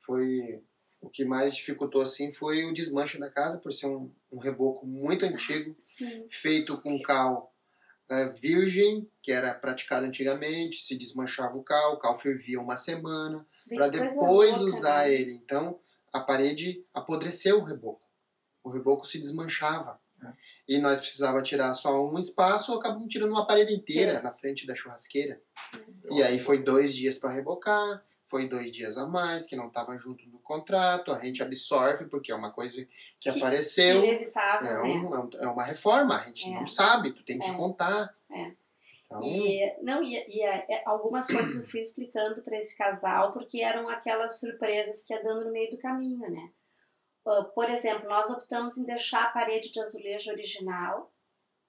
Foi. 0.05 0.61
O 1.01 1.09
que 1.09 1.25
mais 1.25 1.53
dificultou 1.53 2.01
assim 2.01 2.31
foi 2.33 2.63
o 2.63 2.73
desmanche 2.73 3.19
da 3.19 3.29
casa, 3.29 3.59
por 3.59 3.73
ser 3.73 3.87
um, 3.87 4.09
um 4.31 4.37
reboco 4.37 4.87
muito 4.87 5.25
antigo, 5.25 5.75
Sim, 5.77 6.25
feito 6.29 6.81
com 6.81 7.01
cal 7.01 7.53
eh, 8.09 8.29
virgem, 8.39 9.09
que 9.21 9.31
era 9.31 9.53
praticado 9.53 10.05
antigamente, 10.05 10.81
se 10.81 10.95
desmanchava 10.95 11.57
o 11.57 11.63
cal, 11.63 11.95
o 11.95 11.97
cal 11.97 12.17
fervia 12.17 12.59
uma 12.59 12.75
semana, 12.75 13.45
para 13.69 13.89
depois 13.89 14.57
louca, 14.57 14.63
usar 14.63 15.07
né? 15.07 15.13
ele. 15.13 15.33
Então, 15.33 15.79
a 16.11 16.19
parede 16.19 16.85
apodreceu 16.93 17.59
o 17.59 17.63
reboco. 17.63 18.07
O 18.63 18.69
reboco 18.69 19.05
se 19.05 19.19
desmanchava. 19.19 19.99
E 20.67 20.77
nós 20.79 20.99
precisava 20.99 21.41
tirar 21.41 21.73
só 21.73 22.05
um 22.09 22.17
espaço, 22.17 22.73
acabamos 22.73 23.09
tirando 23.09 23.31
uma 23.31 23.45
parede 23.45 23.73
inteira 23.73 24.21
na 24.21 24.31
frente 24.31 24.65
da 24.65 24.75
churrasqueira. 24.75 25.41
E 26.11 26.21
aí 26.23 26.39
foi 26.39 26.61
dois 26.63 26.93
dias 26.95 27.17
para 27.17 27.31
rebocar, 27.33 28.03
foi 28.29 28.47
dois 28.47 28.71
dias 28.71 28.97
a 28.97 29.05
mais, 29.05 29.45
que 29.45 29.55
não 29.55 29.67
estava 29.67 29.97
junto 29.97 30.27
no 30.29 30.39
contrato, 30.39 31.11
a 31.11 31.23
gente 31.23 31.43
absorve, 31.43 32.05
porque 32.05 32.31
é 32.31 32.35
uma 32.35 32.51
coisa 32.51 32.83
que, 33.19 33.31
Que- 33.31 33.37
apareceu. 33.39 34.03
Inevitável, 34.03 34.67
É, 34.69 34.73
né? 34.73 34.81
um- 34.81 35.15
é 35.15 35.19
um- 35.19 35.29
é 35.41 35.47
uma 35.47 35.63
reforma, 35.63 36.15
a 36.15 36.19
gente 36.19 36.47
É. 36.49 36.53
não 36.53 36.65
sabe, 36.65 37.11
tu 37.11 37.23
tem 37.23 37.37
que 37.39 37.45
É. 37.45 37.53
contar. 37.55 38.15
É. 38.31 38.51
Então, 39.05 39.21
E, 39.23 39.75
não, 39.83 40.01
e, 40.01 40.15
e 40.27 40.41
é, 40.41 40.65
é, 40.67 40.81
algumas 40.87 41.27
coisas 41.27 41.61
eu 41.61 41.67
fui 41.67 41.79
explicando 41.79 42.41
para 42.41 42.57
esse 42.57 42.75
casal, 42.75 43.31
porque 43.33 43.61
eram 43.61 43.87
aquelas 43.87 44.39
surpresas 44.39 45.03
que 45.05 45.13
ia 45.13 45.21
dando 45.21 45.45
no 45.45 45.51
meio 45.51 45.69
do 45.69 45.77
caminho, 45.77 46.27
né? 46.31 46.49
Ah, 47.25 47.43
por 47.55 47.69
exemplo, 47.69 48.07
nós 48.07 48.29
optamos 48.29 48.77
em 48.77 48.85
deixar 48.85 49.23
a 49.23 49.29
parede 49.29 49.71
de 49.71 49.79
azulejo 49.79 50.31
original, 50.31 51.11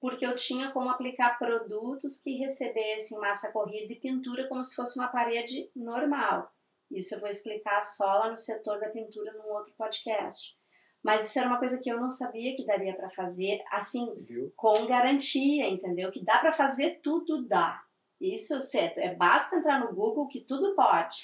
porque 0.01 0.27
eu 0.27 0.35
tinha 0.35 0.71
como 0.73 0.91
aplicar 0.91 1.39
produtos 1.39 2.21
que 2.21 2.37
recebessem 2.37 3.19
massa 3.19 3.53
corrida 3.53 3.93
e 3.93 4.01
pintura 4.01 4.49
como 4.49 4.63
se 4.63 4.75
fosse 4.75 4.99
uma 4.99 5.09
parede 5.09 5.71
normal. 5.75 6.53
Isso 6.91 7.15
eu 7.15 7.21
vou 7.21 7.29
explicar 7.29 7.81
só 7.81 8.05
lá 8.05 8.29
no 8.29 8.37
setor 8.37 8.79
da 8.79 8.91
pintura 8.91 9.33
num 9.33 9.53
outro 9.53 9.73
podcast. 9.77 10.57
Mas 11.03 11.29
isso 11.29 11.39
era 11.39 11.49
uma 11.49 11.59
coisa 11.59 11.81
que 11.83 11.91
eu 11.91 12.01
não 12.01 12.09
sabia 12.09 12.57
que 12.57 12.65
daria 12.65 12.95
para 12.95 13.11
fazer, 13.11 13.63
assim, 13.71 14.15
viu? 14.23 14.53
com 14.57 14.87
garantia, 14.87 15.69
entendeu? 15.69 16.11
Que 16.11 16.25
dá 16.25 16.39
para 16.39 16.53
fazer 16.53 17.01
tudo, 17.03 17.47
dá. 17.47 17.83
Isso 18.21 18.59
certo. 18.63 18.99
É 18.99 19.15
basta 19.15 19.57
entrar 19.57 19.81
no 19.81 19.95
Google 19.95 20.29
que 20.29 20.41
tudo 20.41 20.75
pode. 20.75 21.17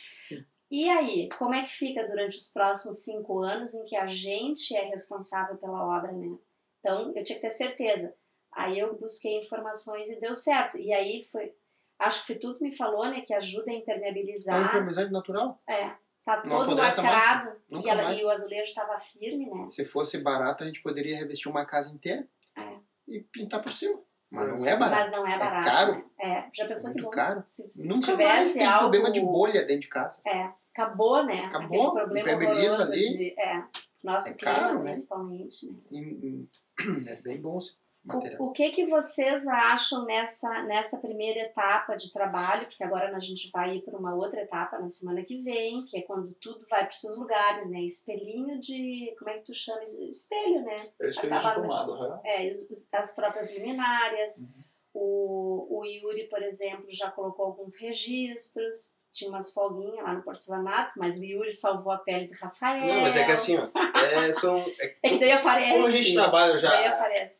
E 0.71 0.89
aí, 0.89 1.29
como 1.37 1.53
é 1.55 1.63
que 1.63 1.71
fica 1.71 2.07
durante 2.07 2.37
os 2.39 2.51
próximos 2.53 2.99
cinco 3.05 3.41
anos 3.43 3.75
em 3.75 3.85
que 3.85 3.97
a 3.97 4.07
gente 4.07 4.75
é 4.77 4.85
responsável 4.89 5.57
pela 5.57 5.85
obra, 5.99 6.13
né? 6.13 6.37
Então, 6.79 7.13
eu 7.17 7.25
tinha 7.25 7.37
que 7.37 7.43
ter 7.43 7.51
certeza. 7.51 8.15
Aí 8.53 8.79
eu 8.79 8.97
busquei 8.97 9.39
informações 9.39 10.09
e 10.11 10.21
deu 10.21 10.35
certo. 10.35 10.79
E 10.79 10.93
aí 10.93 11.25
foi, 11.25 11.53
acho 11.99 12.21
que 12.21 12.27
foi 12.29 12.37
tu 12.37 12.55
que 12.57 12.63
me 12.65 12.73
falou, 12.77 13.05
né, 13.09 13.21
que 13.23 13.35
ajuda 13.35 13.71
a 13.71 13.75
É 13.75 13.79
impermeabilizar. 13.79 14.61
impermeabilizante 14.61 15.13
natural. 15.13 15.61
É, 15.69 15.91
tá 16.25 16.43
Não 16.45 16.65
todo 16.67 16.77
lacrado 16.77 17.57
e, 17.69 17.89
ela- 17.89 18.03
mais. 18.05 18.21
e 18.21 18.25
o 18.25 18.31
azulejo 18.31 18.63
estava 18.63 18.99
firme, 18.99 19.47
né? 19.51 19.69
Se 19.69 19.85
fosse 19.85 20.19
barato, 20.19 20.63
a 20.63 20.67
gente 20.67 20.83
poderia 20.83 21.17
revestir 21.17 21.49
uma 21.49 21.65
casa 21.67 21.93
inteira 21.93 22.27
É. 22.57 22.77
e 23.09 23.21
pintar 23.21 23.61
por 23.63 23.73
cima. 23.73 24.01
Mas 24.33 24.49
não 24.49 24.67
é 24.67 24.77
barato. 24.77 25.01
Mas 25.03 25.11
não 25.13 25.27
é 25.27 25.39
barato. 25.39 25.65
caro. 25.69 25.93
Né? 25.95 26.05
É, 26.19 26.51
já 26.55 26.67
pensou 26.67 26.91
que 26.93 27.01
Muito 27.01 27.05
bom? 27.05 27.11
caro. 27.11 27.45
Se, 27.49 27.73
se 27.73 27.89
Nunca 27.89 28.07
mais 28.17 28.19
tivesse 28.47 28.59
tem 28.59 28.67
algo... 28.67 28.79
problema 28.91 29.11
de 29.13 29.21
bolha 29.21 29.65
dentro 29.67 29.81
de 29.83 29.89
casa. 29.89 30.23
É, 30.27 30.51
acabou, 30.73 31.25
né? 31.25 31.45
Acabou, 31.47 31.89
Aquele 31.99 32.23
problema 32.23 32.45
horroroso 32.53 32.83
ali. 32.83 33.01
de... 33.19 33.41
É, 33.41 33.63
nosso 34.05 34.29
É 34.29 34.35
clima, 34.35 34.55
caro, 34.55 34.79
né? 34.83 34.93
principalmente, 34.93 35.67
né? 35.67 35.79
E- 35.91 35.99
e- 35.99 36.49
É 37.11 37.17
bem 37.17 37.41
bom 37.41 37.59
material. 38.05 38.41
O, 38.43 38.47
o 38.47 38.53
que 38.53 38.71
que 38.71 38.87
vocês 38.87 39.47
acham 39.47 40.05
nessa, 40.05 40.63
nessa 40.63 40.99
primeira 40.99 41.41
etapa 41.41 41.97
de 41.97 42.13
trabalho? 42.13 42.67
Porque 42.67 42.83
agora 42.85 43.15
a 43.15 43.21
gente 43.21 43.51
vai 43.51 43.77
ir 43.77 43.83
para 43.83 43.99
uma 43.99 44.15
outra 44.15 44.41
etapa 44.41 44.79
na 44.79 44.87
semana 44.87 45.23
que 45.23 45.39
vem, 45.39 45.85
que 45.85 45.99
é 45.99 46.03
quando 46.03 46.35
tudo 46.41 46.67
vai 46.69 46.85
para 46.85 46.93
os 46.93 47.01
seus 47.01 47.19
lugares, 47.19 47.71
né? 47.71 47.81
Espelhinho 47.81 48.59
de... 48.61 49.15
Como 49.19 49.31
é 49.31 49.39
que 49.39 49.45
tu 49.47 49.55
chama? 49.55 49.83
isso? 49.85 50.03
Espelho, 50.05 50.63
né? 50.63 50.77
É 51.01 51.09
experiência 51.09 51.29
de 51.29 51.29
Acabava- 51.29 51.63
tomada, 51.63 51.93
aham. 51.93 52.21
É, 52.25 52.57
as 52.93 53.15
próprias 53.15 53.55
luminárias. 53.55 54.39
Uhum. 54.39 54.65
O, 54.93 55.79
o 55.79 55.85
Yuri, 55.85 56.29
por 56.29 56.43
exemplo, 56.43 56.87
já 56.89 57.11
colocou 57.11 57.47
alguns 57.47 57.77
registros. 57.77 58.97
Tinha 59.13 59.29
umas 59.31 59.53
folguinhas 59.53 60.05
lá 60.05 60.13
no 60.15 60.23
porcelanato, 60.23 60.99
mas 60.99 61.19
o 61.19 61.25
Yuri 61.25 61.51
salvou 61.53 61.93
a 61.93 61.99
pele 61.99 62.29
do 62.29 62.35
Rafael. 62.35 62.87
Não, 62.87 63.01
mas 63.03 63.17
é 63.17 63.25
que 63.25 63.33
assim, 63.33 63.59
ó, 63.59 63.69
é, 63.99 64.33
são, 64.33 64.59
é, 64.79 64.95
É 65.03 65.09
que 65.11 65.19
daí 65.19 65.33
aparece. 65.33 65.73
como 65.73 65.87
a 65.87 65.91
gente 65.91 66.15
trabalha 66.15 66.59
já 66.59 66.71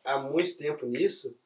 há 0.05 0.19
muito 0.19 0.57
tempo 0.57 0.85
nisso, 0.85 1.37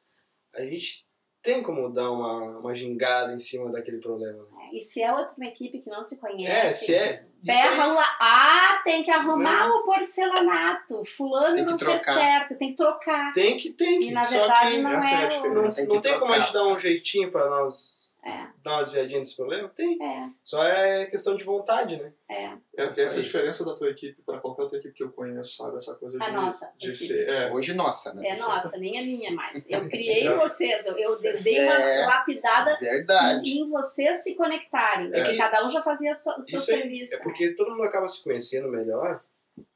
a 0.54 0.62
gente 0.62 1.06
tem 1.42 1.62
como 1.62 1.88
dar 1.88 2.10
uma, 2.10 2.58
uma 2.58 2.74
gingada 2.74 3.32
em 3.32 3.38
cima 3.38 3.70
daquele 3.70 3.98
problema. 3.98 4.42
né? 4.50 4.70
E 4.72 4.80
se 4.80 5.00
é 5.00 5.12
outra 5.12 5.32
uma 5.36 5.46
equipe 5.46 5.78
que 5.78 5.88
não 5.88 6.02
se 6.02 6.16
É, 6.16 6.18
conhece, 6.18 6.86
se 6.86 6.94
é. 6.96 6.98
isso 6.98 7.12
aí- 7.12 7.26
berram 7.44 7.94
lá. 7.94 8.16
Ah, 8.20 8.80
tem 8.82 9.04
que 9.04 9.10
arrumar 9.12 9.68
o 9.68 9.84
porcelanato. 9.84 11.04
Fulano 11.04 11.64
não 11.64 11.78
fez 11.78 12.02
trocar. 12.02 12.14
certo, 12.20 12.58
tem 12.58 12.70
que 12.70 12.76
trocar. 12.76 13.32
Tem 13.32 13.56
que, 13.58 13.70
tem 13.72 14.00
que. 14.00 14.08
E 14.08 14.10
na 14.10 14.24
Só 14.24 14.38
verdade 14.40 14.70
que 14.74 14.82
não 14.82 14.90
é 14.90 14.94
é. 14.96 15.48
não, 15.48 15.68
Tem 15.70 15.86
não 15.86 16.00
tem 16.00 16.18
como 16.18 16.32
a 16.32 16.40
gente 16.40 16.52
dar 16.52 16.66
um 16.66 16.80
jeitinho 16.80 17.30
pra 17.30 17.48
nós 17.48 18.05
É. 18.26 18.48
dar 18.62 18.72
uma 18.78 18.82
desviadinha 18.82 19.20
desse 19.20 19.36
problema? 19.36 19.68
Tem. 19.68 20.02
É, 20.02 20.28
Só 20.42 20.64
é 20.64 21.06
questão 21.06 21.36
de 21.36 21.44
vontade, 21.44 21.96
né? 21.96 22.12
é. 22.28 22.44
É, 22.76 22.90
Isso 22.90 23.00
essa 23.00 23.16
aí. 23.18 23.22
diferença 23.22 23.64
da 23.64 23.74
tua 23.74 23.88
equipe 23.88 24.20
para 24.22 24.38
qualquer 24.40 24.62
outra 24.64 24.78
equipe 24.78 24.94
que 24.94 25.02
eu 25.04 25.12
conheço, 25.12 25.56
sabe? 25.56 25.76
Essa 25.76 25.94
coisa 25.94 26.18
de, 26.18 26.24
A 26.24 26.32
nossa 26.32 26.72
de 26.76 26.92
ser. 26.94 27.28
É, 27.28 27.52
Hoje, 27.52 27.72
nossa, 27.72 28.12
né? 28.14 28.28
É 28.30 28.36
nossa, 28.36 28.76
nem 28.78 28.98
a 28.98 29.02
minha 29.02 29.30
mais. 29.30 29.64
Eu 29.70 29.86
criei 29.88 30.28
vocês, 30.30 30.84
eu, 30.86 30.96
eu 30.98 31.16
dei 31.42 31.62
uma 31.64 31.74
É. 31.74 32.06
lapidada 32.06 32.76
Verdade. 32.80 33.48
em 33.48 33.70
vocês 33.70 34.24
se 34.24 34.34
conectarem. 34.34 35.06
É 35.12 35.18
Porque 35.18 35.30
que- 35.32 35.38
cada 35.38 35.64
um 35.64 35.68
já 35.68 35.80
fazia 35.80 36.14
so- 36.14 36.38
o 36.38 36.42
seu 36.42 36.58
Isso 36.58 36.66
serviço. 36.66 37.14
É 37.14 37.22
porque 37.22 37.54
todo 37.54 37.70
mundo 37.70 37.84
acaba 37.84 38.08
se 38.08 38.22
conhecendo 38.24 38.68
melhor 38.68 39.22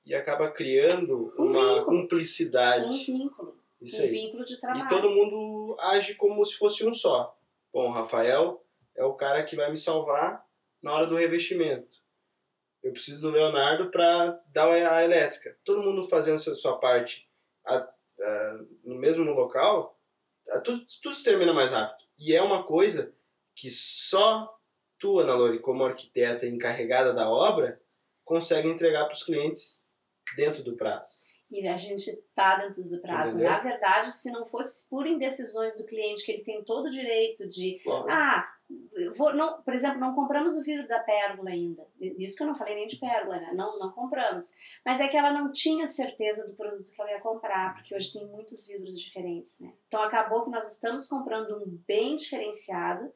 e 0.05 0.13
acaba 0.15 0.51
criando 0.51 1.33
Um 1.39 1.45
uma 1.53 1.75
vínculo. 1.77 1.85
cumplicidade. 1.87 2.85
Um 2.85 2.93
vínculo. 3.19 3.57
Isso 3.81 4.01
um 4.03 4.05
aí. 4.05 4.11
vínculo 4.11 4.45
de 4.45 4.55
E 4.55 4.61
trabalho. 4.61 4.89
todo 4.89 5.09
mundo 5.09 5.77
age 5.81 6.15
como 6.17 6.45
se 6.45 6.55
fosse 6.57 6.87
um 6.87 6.93
só. 6.93 7.37
Bom, 7.73 7.89
o 7.89 7.93
Rafael 7.93 8.65
é 8.97 9.05
o 9.05 9.15
cara 9.15 9.45
que 9.45 9.57
vai 9.57 9.71
me 9.71 9.79
salvar 9.79 10.45
na 10.83 10.93
hora 10.93 11.07
do 11.07 11.17
revestimento. 11.17 11.99
Eu 12.83 12.93
preciso 12.93 13.29
do 13.29 13.35
Leonardo 13.35 13.91
para 13.91 14.41
dar 14.49 14.67
a 14.71 15.05
elétrica. 15.05 15.57
Todo 15.65 15.83
mundo 15.83 16.03
fazendo 16.09 16.39
sua, 16.39 16.79
parte 16.81 17.31
a- 17.65 17.77
a- 17.77 18.59
no 18.85 18.97
mesmo 18.97 19.25
local, 19.25 20.01
a- 20.49 20.61
tudo, 20.61 20.85
tudo 21.03 21.15
se 21.15 21.23
termina 21.23 21.53
mais 21.53 21.71
rápido. 21.71 22.09
E 22.19 22.35
é 22.35 22.43
uma 22.43 22.65
coisa 22.65 23.15
que 23.55 23.71
só 23.71 24.53
tu, 24.99 25.19
Ana 25.21 25.35
Lori, 25.35 25.61
como 25.61 25.85
arquiteta 25.85 26.47
encarregada 26.47 27.13
da 27.13 27.31
obra, 27.31 27.81
consegue 28.25 28.69
entregar 28.69 29.05
para 29.05 29.15
os 29.15 29.23
clientes 29.23 29.83
dentro 30.37 30.63
do 30.63 30.77
prazo. 30.77 31.20
E 31.51 31.67
a 31.67 31.77
gente 31.77 32.17
tá 32.35 32.59
dentro 32.59 32.85
do 32.85 33.01
prazo. 33.01 33.39
Entendeu? 33.39 33.51
Na 33.51 33.59
verdade, 33.59 34.13
se 34.13 34.31
não 34.31 34.47
fosse 34.47 34.89
por 34.89 35.07
indecisões 35.07 35.77
do 35.77 35.85
cliente, 35.85 36.25
que 36.25 36.33
ele 36.33 36.45
tem 36.45 36.65
todo 36.65 36.87
o 36.87 36.91
direito 36.91 37.49
de. 37.49 37.81
claro. 37.83 38.07
Ah, 38.09 38.49
vou, 39.17 39.35
não, 39.35 39.63
por 39.63 39.75
exemplo, 39.75 39.99
não 39.99 40.15
compramos 40.15 40.57
o 40.57 40.63
vidro 40.63 40.87
da 40.87 41.01
pérgola 41.01 41.51
ainda. 41.51 41.87
Isso 42.01 42.37
que 42.37 42.43
eu 42.43 42.47
não 42.47 42.55
falei 42.55 42.75
nem 42.75 42.87
de 42.87 42.97
pérgola, 42.97 43.39
né? 43.39 43.53
Não, 43.55 43.79
não 43.79 43.91
compramos. 43.93 44.55
Mas 44.85 45.01
é 45.01 45.09
que 45.09 45.17
ela 45.17 45.33
não 45.33 45.53
tinha 45.53 45.87
certeza 45.87 46.47
do 46.47 46.55
produto 46.55 46.93
que 46.93 47.01
ela 47.01 47.11
ia 47.11 47.21
comprar, 47.21 47.75
porque 47.75 47.95
hoje 47.95 48.13
tem 48.13 48.27
muitos 48.27 48.67
vidros 48.67 48.99
diferentes, 48.99 49.61
né? 49.61 49.73
Então 49.89 50.03
acabou 50.03 50.45
que 50.45 50.51
nós 50.51 50.73
estamos 50.73 51.07
comprando 51.07 51.57
um 51.57 51.79
bem 51.87 52.17
diferenciado, 52.17 53.13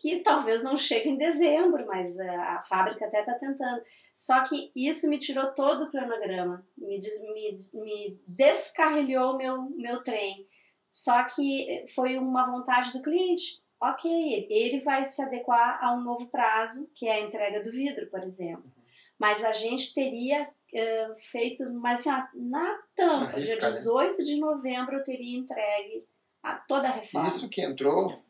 que 0.00 0.20
talvez 0.20 0.62
não 0.62 0.76
chegue 0.76 1.10
em 1.10 1.16
dezembro, 1.18 1.84
mas 1.86 2.18
a 2.20 2.62
fábrica 2.62 3.06
até 3.06 3.20
está 3.20 3.34
tentando. 3.34 3.82
Só 4.14 4.42
que 4.44 4.70
isso 4.74 5.08
me 5.08 5.18
tirou 5.18 5.48
todo 5.52 5.84
o 5.84 5.90
cronograma, 5.90 6.64
me, 6.78 6.98
des- 6.98 7.22
me, 7.22 7.58
me 7.74 8.20
descarrilhou 8.26 9.34
o 9.34 9.36
meu, 9.36 9.62
meu 9.76 10.02
trem. 10.02 10.46
Só 10.88 11.22
que 11.24 11.84
foi 11.94 12.16
uma 12.18 12.50
vontade 12.50 12.92
do 12.92 13.02
cliente. 13.02 13.62
Ok, 13.82 14.46
ele 14.50 14.80
vai 14.80 15.04
se 15.04 15.22
adequar 15.22 15.78
a 15.82 15.94
um 15.94 16.02
novo 16.02 16.26
prazo, 16.28 16.90
que 16.94 17.06
é 17.08 17.12
a 17.14 17.20
entrega 17.20 17.62
do 17.62 17.70
vidro, 17.70 18.08
por 18.10 18.22
exemplo. 18.22 18.70
Mas 19.18 19.44
a 19.44 19.52
gente 19.52 19.94
teria 19.94 20.48
eh, 20.74 21.14
feito, 21.18 21.70
mas 21.74 22.06
assim, 22.06 22.48
na 22.50 22.78
tampa, 22.96 23.40
dia 23.40 23.56
né? 23.56 23.68
18 23.68 24.22
de 24.22 24.38
novembro 24.38 24.96
eu 24.96 25.04
teria 25.04 25.38
entregue 25.38 26.04
a 26.42 26.54
toda 26.56 26.88
a 26.88 26.92
reforma. 26.92 27.28
Isso 27.28 27.48
que 27.48 27.62
entrou, 27.62 28.22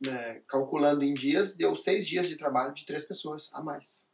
né, 0.00 0.42
calculando 0.48 1.02
em 1.04 1.12
dias, 1.14 1.56
deu 1.56 1.74
seis 1.76 2.06
dias 2.06 2.28
de 2.28 2.36
trabalho 2.36 2.72
de 2.74 2.84
três 2.86 3.04
pessoas 3.06 3.50
a 3.52 3.62
mais. 3.62 4.12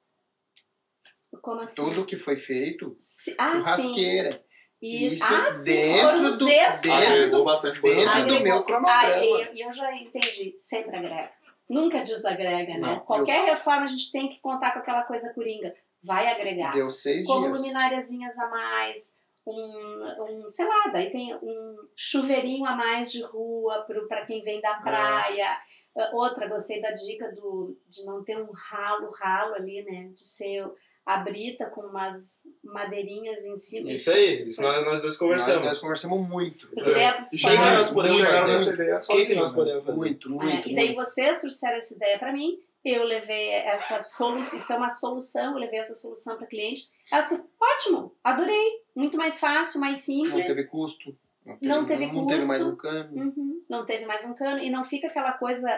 Como 1.42 1.60
assim? 1.60 1.74
Tudo 1.76 2.06
que 2.06 2.16
foi 2.16 2.36
feito, 2.36 2.96
Ah, 3.38 3.52
sim. 3.52 3.60
churrasqueira. 3.60 4.44
Isso. 4.80 5.14
Isso 5.16 5.24
ah, 5.24 5.52
sim. 5.54 5.64
dentro 5.64 6.02
Foram 6.08 6.26
os 6.26 6.38
do- 6.38 6.44
dentro 6.46 6.92
Agregou 6.92 7.44
bastante 7.44 7.80
coisa. 7.80 7.96
dentro 7.96 8.14
né? 8.14 8.26
do 8.26 8.40
meu 8.40 8.62
cronograma. 8.62 9.14
Ah, 9.14 9.24
e 9.24 9.28
eu, 9.60 9.66
eu 9.66 9.72
já 9.72 9.94
entendi. 9.96 10.52
Sempre 10.56 10.96
agrega. 10.96 11.30
Nunca 11.68 12.02
desagrega, 12.02 12.74
né? 12.74 12.78
Não, 12.80 13.00
Qualquer 13.00 13.46
reforma 13.46 13.84
a 13.84 13.86
gente 13.86 14.12
tem 14.12 14.28
que 14.28 14.38
contar 14.40 14.72
com 14.72 14.80
aquela 14.80 15.02
coisa 15.02 15.32
coringa. 15.32 15.74
Vai 16.02 16.26
agregar. 16.28 16.70
Deu 16.72 16.90
seis 16.90 17.24
Como 17.24 17.42
dias. 17.50 17.56
lumináriazinhas 17.56 18.38
a 18.38 18.48
mais, 18.50 19.18
um, 19.46 20.44
um, 20.46 20.50
sei 20.50 20.66
lá, 20.66 20.88
daí 20.92 21.10
tem 21.10 21.34
um 21.36 21.76
chuveirinho 21.96 22.64
a 22.66 22.74
mais 22.74 23.12
de 23.12 23.22
rua 23.22 23.84
para 24.08 24.24
quem 24.26 24.42
vem 24.42 24.58
É. 24.58 24.60
da 24.60 24.74
praia. 24.76 25.56
Uh, 25.94 26.16
Outra, 26.16 26.48
gostei 26.48 26.80
da 26.80 26.90
dica 26.90 27.30
do, 27.32 27.78
de 27.88 28.04
não 28.04 28.24
ter 28.24 28.36
um 28.36 28.50
ralo, 28.52 29.10
ralo 29.12 29.54
ali, 29.54 29.82
né? 29.84 30.08
De 30.12 30.20
ser 30.22 30.66
a 31.06 31.18
brita 31.18 31.66
com 31.66 31.82
umas 31.82 32.44
madeirinhas 32.64 33.44
em 33.44 33.54
cima. 33.56 33.92
Isso 33.92 34.10
aí, 34.10 34.48
isso 34.48 34.60
nós, 34.62 34.76
nós 34.84 35.02
dois 35.02 35.12
Nós, 35.12 35.16
conversamos. 35.18 35.64
nós 35.66 35.78
conversamos 35.78 36.28
muito. 36.28 36.68
A 36.78 37.20
E 37.32 37.38
Quem 37.38 37.56
nós 37.58 37.90
podemos 37.92 38.20
fazer? 38.22 38.52
nessa 38.52 38.72
ideia 38.72 38.96
que 38.96 39.00
sozinho, 39.04 39.40
nós 39.40 39.52
podemos 39.52 39.84
fazer? 39.84 39.98
Muito, 39.98 40.28
É, 40.28 40.30
muito. 40.32 40.68
e 40.68 40.74
daí 40.74 40.86
muito. 40.94 40.96
vocês 41.04 41.40
trouxeram 41.40 41.76
essa 41.76 41.94
ideia 41.94 42.18
para 42.18 42.32
mim, 42.32 42.58
eu 42.84 43.04
levei 43.04 43.50
essa 43.50 44.00
solução, 44.00 44.58
isso 44.58 44.72
é 44.72 44.76
uma 44.76 44.90
solução, 44.90 45.52
eu 45.52 45.58
levei 45.58 45.78
essa 45.78 45.94
solução 45.94 46.36
para 46.38 46.46
cliente. 46.46 46.88
Ela 47.12 47.20
disse: 47.22 47.44
ótimo, 47.60 48.16
adorei, 48.24 48.82
muito 48.94 49.16
mais 49.16 49.40
fácil, 49.40 49.80
mais 49.80 49.96
Não 49.98 50.02
simples. 50.24 50.46
teve 50.46 50.64
custo. 50.64 51.16
Não 51.60 51.84
teve 51.86 52.06
não 52.06 52.26
teve 52.26 52.44
mais 52.46 52.62
custo. 52.62 52.74
um 52.74 52.76
cano. 52.76 53.22
Uhum. 53.22 53.64
Não 53.68 53.84
teve 53.84 54.06
mais 54.06 54.24
um 54.24 54.34
cano 54.34 54.60
e 54.60 54.70
não 54.70 54.84
fica 54.84 55.08
aquela 55.08 55.32
coisa 55.32 55.68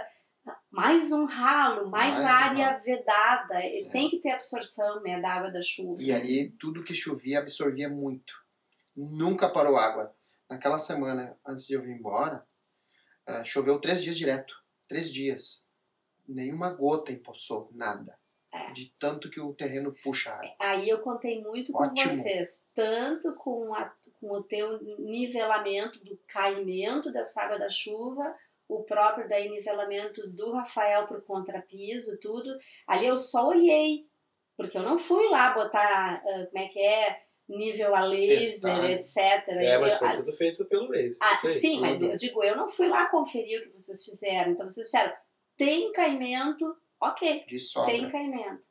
mais 0.71 1.11
um 1.11 1.25
ralo, 1.25 1.91
mais, 1.91 2.15
Mais 2.15 2.25
um 2.25 2.29
área 2.29 2.71
ralo. 2.73 2.85
vedada. 2.85 3.65
Ele 3.65 3.89
É. 3.89 3.91
Tem 3.91 4.09
que 4.09 4.19
ter 4.19 4.31
absorção 4.31 5.01
né, 5.03 5.21
da 5.21 5.33
água 5.33 5.51
da 5.51 5.61
chuva. 5.63 6.01
E 6.01 6.13
ali 6.13 6.51
tudo 6.61 6.85
que 6.85 6.95
chovia 6.95 7.41
absorvia 7.41 7.89
muito. 7.89 8.33
Nunca 8.95 9.49
parou 9.49 9.77
água. 9.77 10.15
Naquela 10.49 10.79
semana, 10.79 11.37
antes 11.45 11.67
de 11.67 11.75
eu 11.75 11.83
vir 11.83 11.97
embora, 11.97 12.47
eh, 13.27 13.45
choveu 13.45 13.81
três 13.81 14.01
dias 14.03 14.17
direto. 14.17 14.55
Três 14.89 15.13
dias. 15.13 15.67
Nenhuma 16.29 16.73
gota 16.73 17.11
empoçou, 17.11 17.69
nada. 17.75 18.17
É. 18.69 18.73
De 18.73 18.93
tanto 18.99 19.29
que 19.31 19.41
o 19.41 19.53
terreno 19.55 19.95
puxa. 20.03 20.39
Aí 20.59 20.89
eu 20.89 21.01
contei 21.01 21.41
muito 21.43 21.73
com 21.73 21.85
Ótimo. 21.85 22.11
vocês, 22.11 22.67
tanto 22.75 23.35
com, 23.35 23.75
a- 23.75 23.93
com 24.21 24.31
o 24.33 24.43
teu 24.43 24.79
nivelamento 24.99 26.03
do 26.05 26.19
caimento 26.29 27.11
dessa 27.13 27.43
água 27.43 27.59
da 27.59 27.69
chuva, 27.69 28.35
o 28.69 28.83
próprio 28.83 29.29
daí 29.29 29.49
nivelamento 29.49 30.27
do 30.29 30.53
Rafael 30.53 31.07
pro 31.07 31.23
contrapiso, 31.23 32.19
tudo. 32.21 32.57
Ali 32.87 33.07
eu 33.07 33.17
só 33.17 33.49
olhei, 33.49 34.07
porque 34.57 34.77
eu 34.79 34.83
não 34.83 34.99
fui 34.99 35.29
lá 35.29 35.53
botar, 35.55 36.23
ah, 36.25 36.47
como 36.51 36.65
é 36.65 36.69
que 36.69 36.81
é, 36.81 37.23
nível 37.49 37.95
a 37.95 38.01
laser, 38.01 38.39
Testar. 38.41 38.91
etc. 38.91 39.49
É, 39.49 39.79
mas 39.79 39.93
Eu- 39.93 39.99
foi 40.01 40.13
tudo 40.15 40.33
feito 40.33 40.65
pelo 40.65 40.89
laser. 40.89 41.17
ah, 41.21 41.37
sim, 41.37 41.81
mas 41.81 42.01
tudo. 42.01 42.11
eu 42.11 42.17
digo, 42.17 42.43
eu 42.43 42.57
não 42.57 42.69
fui 42.69 42.89
lá 42.89 43.07
conferir 43.07 43.61
o 43.61 43.65
que 43.71 43.79
vocês 43.81 44.05
fizeram. 44.05 44.51
Então 44.51 44.69
vocês 44.69 44.87
disseram, 44.87 45.13
tem 45.57 45.93
caimento, 45.93 46.77
ok, 47.01 47.45
De 47.47 47.59
sobra. 47.59 47.91
tem 47.93 48.11
caimento. 48.11 48.67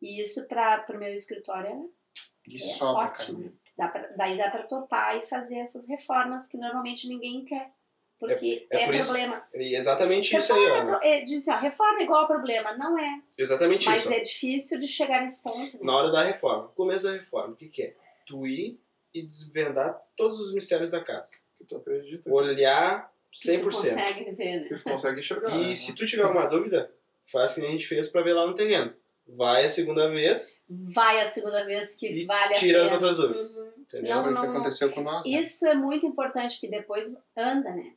E 0.00 0.20
isso 0.20 0.46
para 0.48 0.84
o 0.90 0.98
meu 0.98 1.12
escritório 1.12 1.68
é 1.70 2.48
De 2.50 2.56
é 2.56 2.66
sobra, 2.74 3.06
ótimo. 3.06 3.38
cara. 3.42 3.52
Dá 3.76 3.88
pra, 3.88 4.06
daí 4.16 4.36
dá 4.36 4.50
para 4.50 4.64
topar 4.64 5.16
e 5.16 5.22
fazer 5.26 5.58
essas 5.58 5.88
reformas 5.88 6.48
que 6.48 6.58
normalmente 6.58 7.08
ninguém 7.08 7.44
quer. 7.44 7.70
Porque 8.18 8.66
É- 8.70 8.76
é 8.78 8.82
é, 8.82 8.86
por 8.86 8.94
isso- 8.94 9.08
problema. 9.12 9.42
E 9.54 9.74
exatamente 9.74 10.36
isso 10.36 10.52
aí, 10.52 10.60
Reforma, 10.64 10.96
ó. 10.96 11.00
é 11.02 11.20
é, 11.20 11.24
diz 11.24 11.48
assim, 11.48 11.58
ó, 11.58 11.60
reforma 11.60 11.98
é 12.00 12.02
igual 12.04 12.22
a 12.24 12.26
problema. 12.26 12.76
Não 12.76 12.96
é. 12.98 13.20
Exatamente 13.36 13.86
Mas 13.86 14.00
isso. 14.00 14.10
ó. 14.10 14.12
é 14.12 14.20
difícil 14.20 14.78
de 14.78 14.86
chegar 14.86 15.22
nesse 15.22 15.42
ponto. 15.42 15.58
né? 15.58 15.80
Na 15.82 15.96
hora 15.96 16.12
da 16.12 16.22
reforma, 16.22 16.68
começo 16.68 17.02
da 17.02 17.12
reforma, 17.12 17.54
o 17.54 17.56
que, 17.56 17.68
que 17.68 17.82
é? 17.82 17.96
Tu 18.26 18.46
ir 18.46 18.80
e 19.12 19.22
desvendar 19.22 20.00
todos 20.16 20.38
os 20.38 20.54
mistérios 20.54 20.90
da 20.90 21.02
casa. 21.02 21.30
Que 21.58 21.64
tu 21.64 21.76
acredita 21.76 22.30
Olhar 22.30 23.12
Que 23.32 23.40
tu 23.40 23.48
100%. 23.48 23.64
consegue 23.64 24.30
ver, 24.32 24.60
né? 24.60 24.68
que 24.68 24.74
tu 24.76 24.84
consegue 24.84 25.20
enxergar. 25.20 25.50
E 25.56 25.68
né? 25.70 25.74
se 25.74 25.92
tu 25.94 26.06
tiver 26.06 26.22
alguma 26.22 26.46
dúvida, 26.46 26.94
faz 27.32 27.54
que 27.54 27.60
nem 27.60 27.70
a 27.70 27.72
gente 27.72 27.86
fez 27.86 28.08
pra 28.08 28.22
ver 28.22 28.34
lá 28.34 28.46
no 28.46 28.54
terreno. 28.54 28.94
Vai 29.26 29.64
a 29.64 29.68
segunda 29.68 30.10
vez, 30.10 30.60
Vai 30.68 31.20
a 31.20 31.26
segunda 31.26 31.64
vez 31.64 31.96
que 31.96 32.06
E 32.08 32.26
vale 32.26 32.54
a 32.54 32.58
tira 32.58 32.80
pena. 32.80 32.86
as 32.86 32.92
outras 32.92 33.16
dúvidas. 33.16 33.56
Uhum. 33.56 33.72
entendeu? 33.78 34.10
Não, 34.16 34.22
Foi 34.24 34.32
o 34.32 34.34
que 34.36 34.42
não, 34.42 34.50
aconteceu 34.56 34.90
com 34.92 35.00
nós. 35.02 35.24
né? 35.24 35.32
Isso 35.32 35.66
é 35.66 35.74
muito 35.74 36.04
importante, 36.04 36.54
porque 36.54 36.68
depois 36.68 37.16
anda, 37.36 37.70
né? 37.70 37.92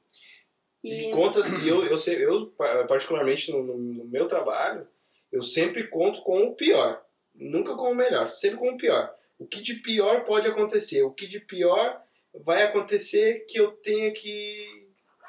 E 0.83 1.09
contas, 1.11 1.49
e 1.51 1.67
eu, 1.67 1.83
eu, 1.85 1.97
sei, 1.97 2.23
eu 2.23 2.47
pa- 2.55 2.85
particularmente 2.85 3.51
no, 3.51 3.63
no- 3.63 3.77
no 3.77 4.05
meu 4.05 4.27
trabalho, 4.27 4.87
eu 5.31 5.41
sempre 5.41 5.87
conto 5.87 6.21
com 6.21 6.43
o 6.43 6.55
pior. 6.55 7.03
Nunca 7.33 7.73
com 7.75 7.91
o 7.91 7.95
melhor, 7.95 8.29
sempre 8.29 8.59
com 8.59 8.69
o 8.69 8.77
pior. 8.77 9.11
O 9.39 9.47
que 9.47 9.61
de 9.63 9.73
pior 9.75 10.23
pode 10.25 10.47
acontecer? 10.47 11.01
O 11.01 11.11
que 11.11 11.27
de 11.27 11.39
pior 11.39 12.01
vai 12.43 12.61
acontecer 12.63 13.45
que 13.49 13.59
eu 13.59 13.71
tenha 13.71 14.11
que. 14.11 14.63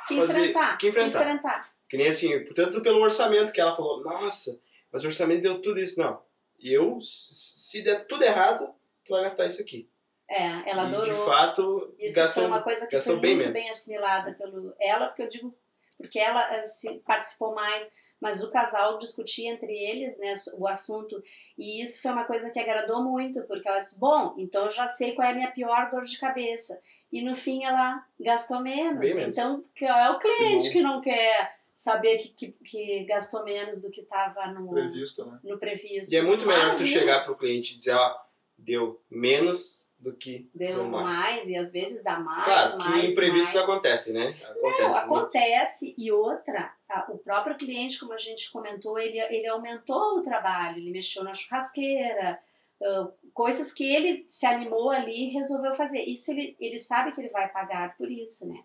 que 0.07 0.17
fazer- 0.19 0.41
enfrentar, 0.41 0.77
que 0.77 0.89
enfrentar. 0.89 1.21
enfrentar. 1.23 1.76
Que 1.89 1.97
nem 1.97 2.09
assim, 2.09 2.39
portanto, 2.45 2.81
pelo 2.81 3.01
orçamento 3.01 3.53
que 3.53 3.61
ela 3.61 3.77
falou, 3.77 4.03
nossa, 4.03 4.61
mas 4.93 5.05
o 5.05 5.07
orçamento 5.07 5.43
deu 5.43 5.61
tudo 5.61 5.79
isso. 5.79 6.01
Não. 6.01 6.21
Eu, 6.59 6.99
se 7.01 7.83
der 7.83 8.07
tudo 8.07 8.25
errado, 8.25 8.75
tu 9.05 9.11
vai 9.11 9.23
gastar 9.23 9.47
isso 9.47 9.61
aqui. 9.61 9.89
É, 10.29 10.71
ela 10.71 10.85
e 10.85 10.87
adorou. 10.87 11.15
de 11.15 11.25
fato, 11.25 11.95
Isso 11.99 12.17
gastou. 12.17 12.43
foi 12.43 12.51
uma 12.51 12.63
coisa 12.63 12.87
que 12.87 12.99
foi 12.99 13.17
bem 13.21 13.37
muito 13.37 13.49
menos. 13.49 13.53
bem 13.53 13.71
assimilada 13.71 14.33
pelo 14.33 14.75
ela, 14.81 15.07
porque 15.07 15.23
eu 15.23 15.29
digo, 15.29 15.55
porque 15.97 16.19
ela 16.19 16.57
eh, 16.57 16.65
se 16.65 16.99
participou 17.01 17.55
mais, 17.55 17.95
mas 18.21 18.43
o 18.43 18.51
casal 18.51 18.99
discutia 18.99 19.53
entre 19.53 19.73
eles, 19.73 20.19
né, 20.19 20.33
o 20.59 20.67
assunto, 20.67 21.23
e 21.57 21.81
isso 21.81 22.03
foi 22.03 22.11
uma 22.11 22.25
coisa 22.25 22.51
que 22.51 22.59
agradou 22.59 23.05
muito, 23.05 23.43
porque 23.45 23.69
ela 23.69 23.79
disse, 23.79 24.01
bom, 24.01 24.35
então 24.37 24.65
eu 24.65 24.71
já 24.71 24.89
sei 24.89 25.13
qual 25.13 25.29
é 25.29 25.31
a 25.31 25.35
minha 25.35 25.53
pior 25.53 25.91
dor 25.91 26.03
de 26.03 26.19
cabeça. 26.19 26.81
E 27.13 27.23
no 27.23 27.37
fim 27.37 27.65
ela 27.65 28.05
gastou 28.19 28.61
menos. 28.61 28.99
Bem 28.99 29.15
menos. 29.15 29.31
Então 29.31 29.65
é 29.81 30.11
o 30.11 30.19
cliente 30.19 30.71
que 30.71 30.83
não 30.83 31.01
quer 31.01 31.56
saber 31.79 32.17
que, 32.17 32.29
que, 32.31 32.53
que 32.65 33.05
gastou 33.05 33.45
menos 33.45 33.83
do 33.83 33.91
que 33.91 34.01
estava 34.01 34.47
no, 34.47 34.71
Previsto, 34.71 35.27
né? 35.27 35.39
no 35.45 35.59
previsto. 35.59 36.11
E 36.11 36.17
é 36.17 36.23
muito 36.23 36.47
melhor 36.47 36.63
tu 36.63 36.67
Maravilha. 36.69 36.99
chegar 37.01 37.25
pro 37.27 37.37
cliente 37.37 37.75
e 37.75 37.77
dizer, 37.77 37.93
ó, 37.93 38.17
deu 38.57 38.99
menos 39.11 39.87
do 39.99 40.15
que 40.15 40.49
Deu 40.55 40.77
deu 40.77 40.85
mais. 40.89 41.47
e 41.51 41.57
às 41.57 41.73
vezes 41.73 42.03
dá 42.03 42.19
mais, 42.19 42.45
Claro, 42.47 42.79
mais, 42.79 43.01
que 43.05 43.07
imprevistos 43.13 43.55
mais. 43.55 43.69
acontecem, 43.69 44.15
né? 44.15 44.37
Acontece. 44.43 44.83
Não, 44.83 44.91
né? 44.91 44.99
acontece. 45.01 45.95
E 45.99 46.11
outra, 46.11 46.73
a- 46.89 47.07
o 47.11 47.19
próprio 47.19 47.57
cliente, 47.59 48.01
como 48.01 48.15
a 48.15 48.19
gente 48.19 48.51
comentou, 48.51 48.99
ele, 48.99 49.19
ele 49.19 49.47
aumentou 49.47 50.19
o 50.19 50.23
trabalho, 50.23 50.79
ele 50.79 50.91
mexeu 50.91 51.25
na 51.25 51.35
churrasqueira, 51.35 52.39
ah, 52.83 53.09
coisas 53.35 53.71
que 53.73 53.85
ele 53.85 54.25
se 54.27 54.47
animou 54.47 54.91
ali 54.91 55.29
e 55.29 55.33
resolveu 55.35 55.75
fazer. 55.75 56.03
Isso 56.05 56.31
ele, 56.31 56.57
ele 56.59 56.79
sabe 56.79 57.13
que 57.13 57.21
ele 57.21 57.29
vai 57.29 57.49
pagar 57.51 57.95
por 57.99 58.11
isso, 58.11 58.49
né? 58.49 58.63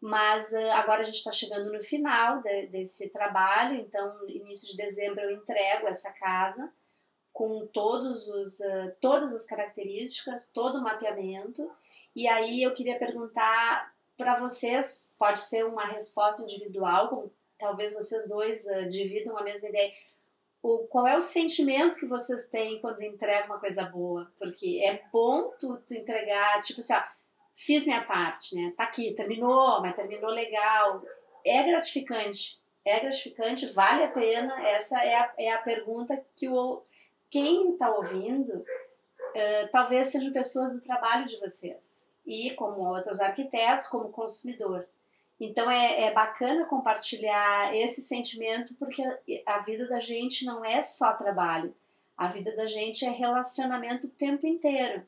Mas 0.00 0.54
ah, 0.54 0.76
agora 0.76 1.00
a 1.00 1.04
gente 1.04 1.16
está 1.16 1.30
chegando 1.30 1.70
no 1.70 1.80
final 1.82 2.40
de- 2.40 2.66
desse 2.68 3.10
trabalho, 3.10 3.76
então 3.76 4.26
início 4.28 4.68
de 4.68 4.76
dezembro 4.76 5.20
eu 5.20 5.32
entrego 5.32 5.86
essa 5.86 6.10
casa 6.12 6.72
com 7.32 7.66
todos 7.66 8.28
os, 8.28 8.60
ah, 8.62 8.92
todas 9.00 9.34
as 9.34 9.46
características, 9.46 10.50
todo 10.50 10.78
o 10.78 10.82
mapeamento. 10.82 11.70
E 12.16 12.26
aí 12.26 12.62
eu 12.62 12.72
queria 12.72 12.98
perguntar 12.98 13.92
para 14.16 14.38
vocês, 14.38 15.08
pode 15.18 15.40
ser 15.40 15.64
uma 15.66 15.86
resposta 15.86 16.42
individual, 16.42 17.08
como 17.08 17.32
talvez 17.58 17.94
vocês 17.94 18.26
dois 18.28 18.66
ah, 18.68 18.82
dividam 18.88 19.36
a 19.36 19.42
mesma 19.42 19.68
ideia. 19.68 19.92
O, 20.62 20.78
qual 20.88 21.06
é 21.06 21.16
o 21.16 21.22
sentimento 21.22 21.98
que 21.98 22.06
vocês 22.06 22.48
têm 22.48 22.80
quando 22.80 23.02
entregam 23.02 23.46
uma 23.46 23.58
coisa 23.60 23.82
boa? 23.84 24.30
Porque 24.38 24.80
é 24.82 25.02
bom 25.12 25.50
tu, 25.58 25.76
tu 25.86 25.94
entregar, 25.94 26.60
tipo 26.60 26.80
assim, 26.80 26.94
ó, 26.94 27.02
fiz 27.54 27.86
minha 27.86 28.02
parte, 28.02 28.54
né? 28.54 28.72
Tá 28.76 28.84
aqui, 28.84 29.14
terminou, 29.14 29.80
mas 29.80 29.96
terminou 29.96 30.30
legal. 30.30 31.02
É 31.44 31.62
gratificante, 31.62 32.60
é 32.84 33.00
gratificante, 33.00 33.66
vale 33.72 34.04
a 34.04 34.08
pena. 34.08 34.66
Essa 34.68 35.02
é 35.02 35.14
a, 35.14 35.32
é 35.38 35.52
a 35.52 35.58
pergunta 35.58 36.22
que 36.36 36.48
o, 36.48 36.82
quem 37.30 37.72
está 37.72 37.94
ouvindo 37.94 38.64
eh, 39.34 39.68
talvez 39.68 40.08
sejam 40.08 40.32
pessoas 40.32 40.72
do 40.72 40.80
trabalho 40.80 41.26
de 41.26 41.38
vocês 41.38 42.08
e 42.26 42.50
como 42.52 42.86
outros 42.86 43.20
arquitetos, 43.20 43.86
como 43.86 44.10
consumidor. 44.10 44.86
Então 45.38 45.70
é, 45.70 46.04
é 46.04 46.12
bacana 46.12 46.66
compartilhar 46.66 47.74
esse 47.74 48.02
sentimento 48.02 48.74
porque 48.74 49.02
a 49.46 49.58
vida 49.60 49.88
da 49.88 49.98
gente 49.98 50.44
não 50.44 50.64
é 50.64 50.82
só 50.82 51.14
trabalho, 51.14 51.74
a 52.16 52.28
vida 52.28 52.54
da 52.54 52.66
gente 52.66 53.04
é 53.04 53.10
relacionamento 53.10 54.06
o 54.06 54.10
tempo 54.10 54.46
inteiro. 54.46 55.02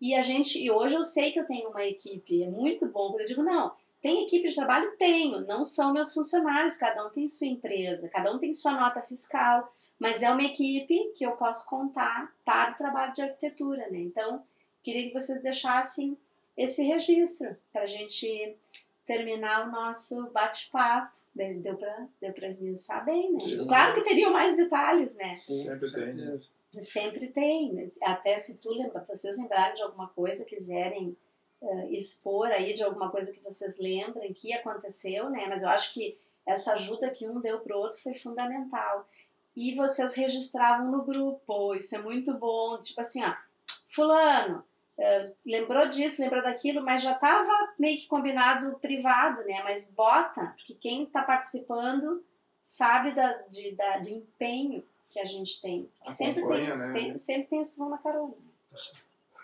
E 0.00 0.14
a 0.14 0.22
gente, 0.22 0.58
e 0.62 0.70
hoje 0.70 0.94
eu 0.94 1.02
sei 1.02 1.32
que 1.32 1.40
eu 1.40 1.46
tenho 1.46 1.70
uma 1.70 1.84
equipe, 1.84 2.42
é 2.42 2.48
muito 2.48 2.86
bom 2.86 3.10
quando 3.10 3.20
eu 3.20 3.26
digo 3.26 3.42
não, 3.42 3.72
tem 4.02 4.24
equipe 4.24 4.48
de 4.48 4.54
trabalho? 4.54 4.94
Tenho, 4.98 5.40
não 5.46 5.64
são 5.64 5.92
meus 5.92 6.12
funcionários, 6.12 6.76
cada 6.76 7.06
um 7.06 7.10
tem 7.10 7.26
sua 7.26 7.46
empresa, 7.46 8.08
cada 8.10 8.34
um 8.34 8.38
tem 8.38 8.52
sua 8.52 8.72
nota 8.72 9.00
fiscal, 9.00 9.72
mas 9.98 10.22
é 10.22 10.30
uma 10.30 10.42
equipe 10.42 11.12
que 11.16 11.24
eu 11.24 11.32
posso 11.32 11.68
contar 11.68 12.30
para 12.44 12.72
o 12.72 12.76
trabalho 12.76 13.14
de 13.14 13.22
arquitetura, 13.22 13.88
né? 13.90 14.00
Então, 14.00 14.42
queria 14.82 15.08
que 15.08 15.14
vocês 15.14 15.42
deixassem 15.42 16.18
esse 16.56 16.84
registro 16.84 17.56
para 17.72 17.82
a 17.82 17.86
gente 17.86 18.54
terminar 19.06 19.66
o 19.66 19.72
nosso 19.72 20.30
bate-papo. 20.30 21.12
Deu 21.34 21.60
deu 21.60 21.76
para 21.76 22.06
deu 22.20 22.32
pra 22.32 22.46
esmiuçar 22.46 23.04
bem, 23.04 23.32
né? 23.32 23.40
Sim. 23.40 23.66
Claro 23.66 23.94
que 23.94 24.02
teriam 24.02 24.32
mais 24.32 24.56
detalhes, 24.56 25.16
né? 25.16 25.34
Sempre 25.34 25.90
com 25.90 25.98
tem, 25.98 26.14
né? 26.14 26.38
Sempre 26.82 27.28
tem. 27.28 27.86
Até 28.02 28.38
se 28.38 28.58
tu 28.58 28.70
lembra, 28.70 29.04
vocês 29.08 29.36
lembrarem 29.36 29.74
de 29.74 29.82
alguma 29.82 30.08
coisa, 30.08 30.44
quiserem 30.44 31.16
eh, 31.62 31.92
expor 31.92 32.48
aí 32.48 32.72
de 32.72 32.82
alguma 32.82 33.10
coisa 33.10 33.32
que 33.32 33.40
vocês 33.40 33.78
lembrem 33.78 34.34
que 34.34 34.52
aconteceu, 34.52 35.30
né? 35.30 35.46
Mas 35.48 35.62
eu 35.62 35.68
acho 35.68 35.94
que 35.94 36.18
essa 36.46 36.74
ajuda 36.74 37.10
que 37.10 37.28
um 37.28 37.40
deu 37.40 37.60
pro 37.60 37.78
outro 37.78 38.00
foi 38.00 38.14
fundamental. 38.14 39.08
E 39.56 39.74
vocês 39.74 40.14
registravam 40.14 40.90
no 40.90 41.04
grupo, 41.04 41.74
isso 41.74 41.94
é 41.94 41.98
muito 41.98 42.34
bom. 42.34 42.80
Tipo 42.82 43.00
assim, 43.00 43.24
ó, 43.24 43.34
fulano, 43.88 44.64
eh, 44.98 45.32
lembrou 45.46 45.88
disso, 45.88 46.20
lembrou 46.20 46.42
daquilo, 46.42 46.82
mas 46.82 47.02
já 47.02 47.12
estava 47.12 47.74
meio 47.78 47.98
que 47.98 48.06
combinado 48.06 48.78
privado, 48.78 49.42
né? 49.44 49.62
Mas 49.62 49.92
bota, 49.94 50.54
porque 50.56 50.74
quem 50.74 51.04
está 51.04 51.22
participando 51.22 52.24
sabe 52.60 53.14
da, 53.14 53.32
de, 53.48 53.72
da, 53.72 53.98
do 53.98 54.08
empenho 54.08 54.84
que 55.14 55.20
a 55.20 55.24
gente 55.24 55.62
tem. 55.62 55.88
Sempre 56.08 56.42
tem, 56.46 56.66
né? 56.68 56.76
sempre, 56.76 57.18
sempre 57.20 57.46
tem 57.48 57.60
os 57.60 57.70
que 57.72 57.78
vão 57.78 57.88
na 57.88 57.98
carona. 57.98 58.34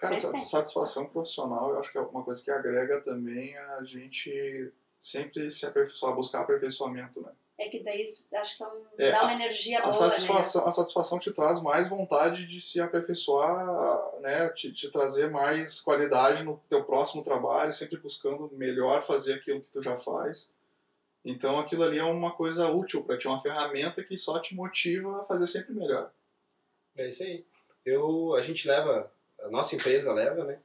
Cara, 0.00 0.14
Sempre 0.14 0.20
sa- 0.20 0.32
tem. 0.32 0.40
satisfação 0.42 1.06
profissional, 1.06 1.70
eu 1.70 1.78
acho 1.78 1.92
que 1.92 1.98
é 1.98 2.00
uma 2.00 2.24
coisa 2.24 2.42
que 2.44 2.50
agrega 2.50 3.00
também 3.02 3.56
a 3.56 3.84
gente 3.84 4.72
sempre 5.00 5.48
se 5.50 5.64
aperfeiçoar, 5.64 6.14
buscar 6.14 6.40
aperfeiçoamento, 6.40 7.20
né? 7.22 7.30
É 7.56 7.68
que 7.68 7.80
daí 7.84 8.02
acho 8.02 8.56
que 8.56 8.62
é 8.62 8.66
um, 8.66 8.82
É, 8.98 9.12
dá 9.12 9.20
uma 9.22 9.30
a- 9.30 9.34
energia 9.34 9.78
A 9.78 9.82
boa, 9.82 9.92
satisfação, 9.92 10.66
a 10.66 10.72
satisfação 10.72 11.18
te 11.18 11.30
traz 11.30 11.62
mais 11.62 11.88
vontade 11.88 12.46
de 12.46 12.60
se 12.60 12.80
aperfeiçoar, 12.80 14.18
né? 14.20 14.48
Te, 14.50 14.72
te 14.72 14.90
trazer 14.90 15.30
mais 15.30 15.80
qualidade 15.80 16.42
no 16.42 16.56
teu 16.68 16.82
próximo 16.84 17.22
trabalho, 17.22 17.72
sempre 17.72 17.98
buscando 17.98 18.50
melhor 18.54 19.02
fazer 19.02 19.34
aquilo 19.34 19.60
que 19.60 19.70
tu 19.70 19.82
já 19.82 19.96
faz. 19.98 20.52
Então 21.24 21.58
aquilo 21.58 21.84
ali 21.84 21.98
é 21.98 22.04
uma 22.04 22.32
coisa 22.32 22.68
útil 22.68 23.04
para 23.04 23.18
ti, 23.18 23.28
uma 23.28 23.40
ferramenta 23.40 24.02
que 24.02 24.16
só 24.16 24.38
te 24.38 24.54
motiva 24.54 25.20
a 25.20 25.24
fazer 25.24 25.46
sempre 25.46 25.74
melhor. 25.74 26.10
É 26.96 27.08
isso 27.08 27.22
aí. 27.22 27.44
Eu, 27.84 28.34
a 28.34 28.42
gente 28.42 28.66
leva, 28.66 29.12
a 29.40 29.48
nossa 29.48 29.74
empresa 29.74 30.12
leva, 30.12 30.44
né? 30.44 30.60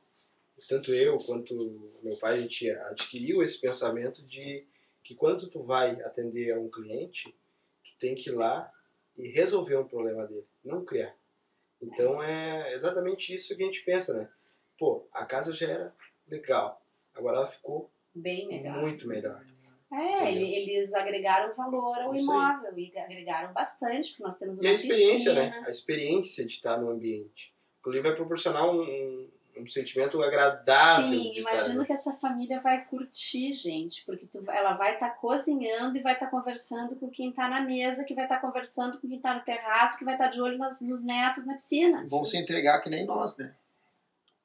Tanto 0.67 0.93
eu 0.93 1.17
quanto 1.17 1.53
meu 2.01 2.15
pai, 2.17 2.35
a 2.35 2.41
gente 2.41 2.69
adquiriu 2.69 3.41
esse 3.41 3.59
pensamento 3.59 4.23
de 4.23 4.65
que 5.03 5.13
quando 5.13 5.47
tu 5.49 5.61
vai 5.61 6.01
atender 6.01 6.51
a 6.51 6.59
um 6.59 6.69
cliente, 6.69 7.35
tu 7.83 7.91
tem 7.99 8.15
que 8.15 8.29
ir 8.29 8.33
lá 8.33 8.71
e 9.17 9.27
resolver 9.27 9.77
um 9.77 9.87
problema 9.87 10.25
dele, 10.25 10.45
não 10.63 10.83
criar. 10.83 11.15
Então 11.81 12.23
é 12.23 12.73
exatamente 12.73 13.35
isso 13.35 13.55
que 13.55 13.61
a 13.61 13.65
gente 13.65 13.83
pensa, 13.83 14.13
né? 14.13 14.29
Pô, 14.77 15.05
a 15.11 15.25
casa 15.25 15.53
já 15.53 15.67
era 15.67 15.95
legal, 16.27 16.81
agora 17.13 17.37
ela 17.37 17.47
ficou? 17.47 17.89
Bem 18.13 18.47
melhor. 18.47 18.81
muito 18.81 19.07
melhor. 19.07 19.45
É, 19.95 20.31
ele- 20.31 20.55
eles 20.71 20.93
agregaram 20.93 21.55
valor 21.55 21.97
ao 21.99 22.13
Isso 22.15 22.31
aí. 22.31 22.37
imóvel 22.37 22.77
e 22.79 22.97
agregaram 22.97 23.53
bastante, 23.53 24.09
porque 24.11 24.23
nós 24.23 24.37
temos 24.37 24.59
E 24.61 24.65
uma 24.65 24.71
a 24.71 24.73
experiência, 24.73 25.33
piscina. 25.33 25.49
né? 25.61 25.63
A 25.65 25.69
experiência 25.69 26.45
de 26.45 26.51
estar 26.53 26.77
no 26.77 26.89
ambiente. 26.89 27.53
Ali 27.85 28.01
vai 28.01 28.15
proporcionar 28.15 28.67
um, 28.69 28.81
um, 28.81 29.29
um 29.59 29.67
sentimento 29.67 30.21
agradável 30.23 31.07
Sim, 31.07 31.31
de 31.31 31.39
estar 31.39 31.51
imagino 31.53 31.79
ali. 31.79 31.87
que 31.87 31.93
essa 31.93 32.13
família 32.13 32.59
vai 32.59 32.83
curtir, 32.85 33.53
gente, 33.53 34.03
porque 34.05 34.25
tu- 34.25 34.43
ela 34.49 34.73
vai 34.73 34.95
estar 34.95 35.11
cozinhando 35.11 35.95
e 35.97 36.01
vai 36.01 36.13
estar 36.13 36.27
conversando 36.31 36.95
com 36.95 37.09
quem 37.11 37.29
está 37.29 37.47
na 37.47 37.61
mesa, 37.61 38.03
que 38.03 38.15
vai 38.15 38.25
estar 38.25 38.41
conversando 38.41 38.99
com 38.99 39.07
quem 39.07 39.17
está 39.17 39.35
no 39.35 39.41
terraço, 39.43 39.99
que 39.99 40.03
vai 40.03 40.15
estar 40.15 40.27
de 40.29 40.41
olho 40.41 40.57
nos, 40.57 40.81
nos 40.81 41.05
netos 41.05 41.45
na 41.45 41.53
piscina. 41.53 42.03
Vão 42.09 42.25
se 42.25 42.37
entregar 42.37 42.81
que 42.81 42.89
nem 42.89 43.05
nós, 43.05 43.37
né? 43.37 43.55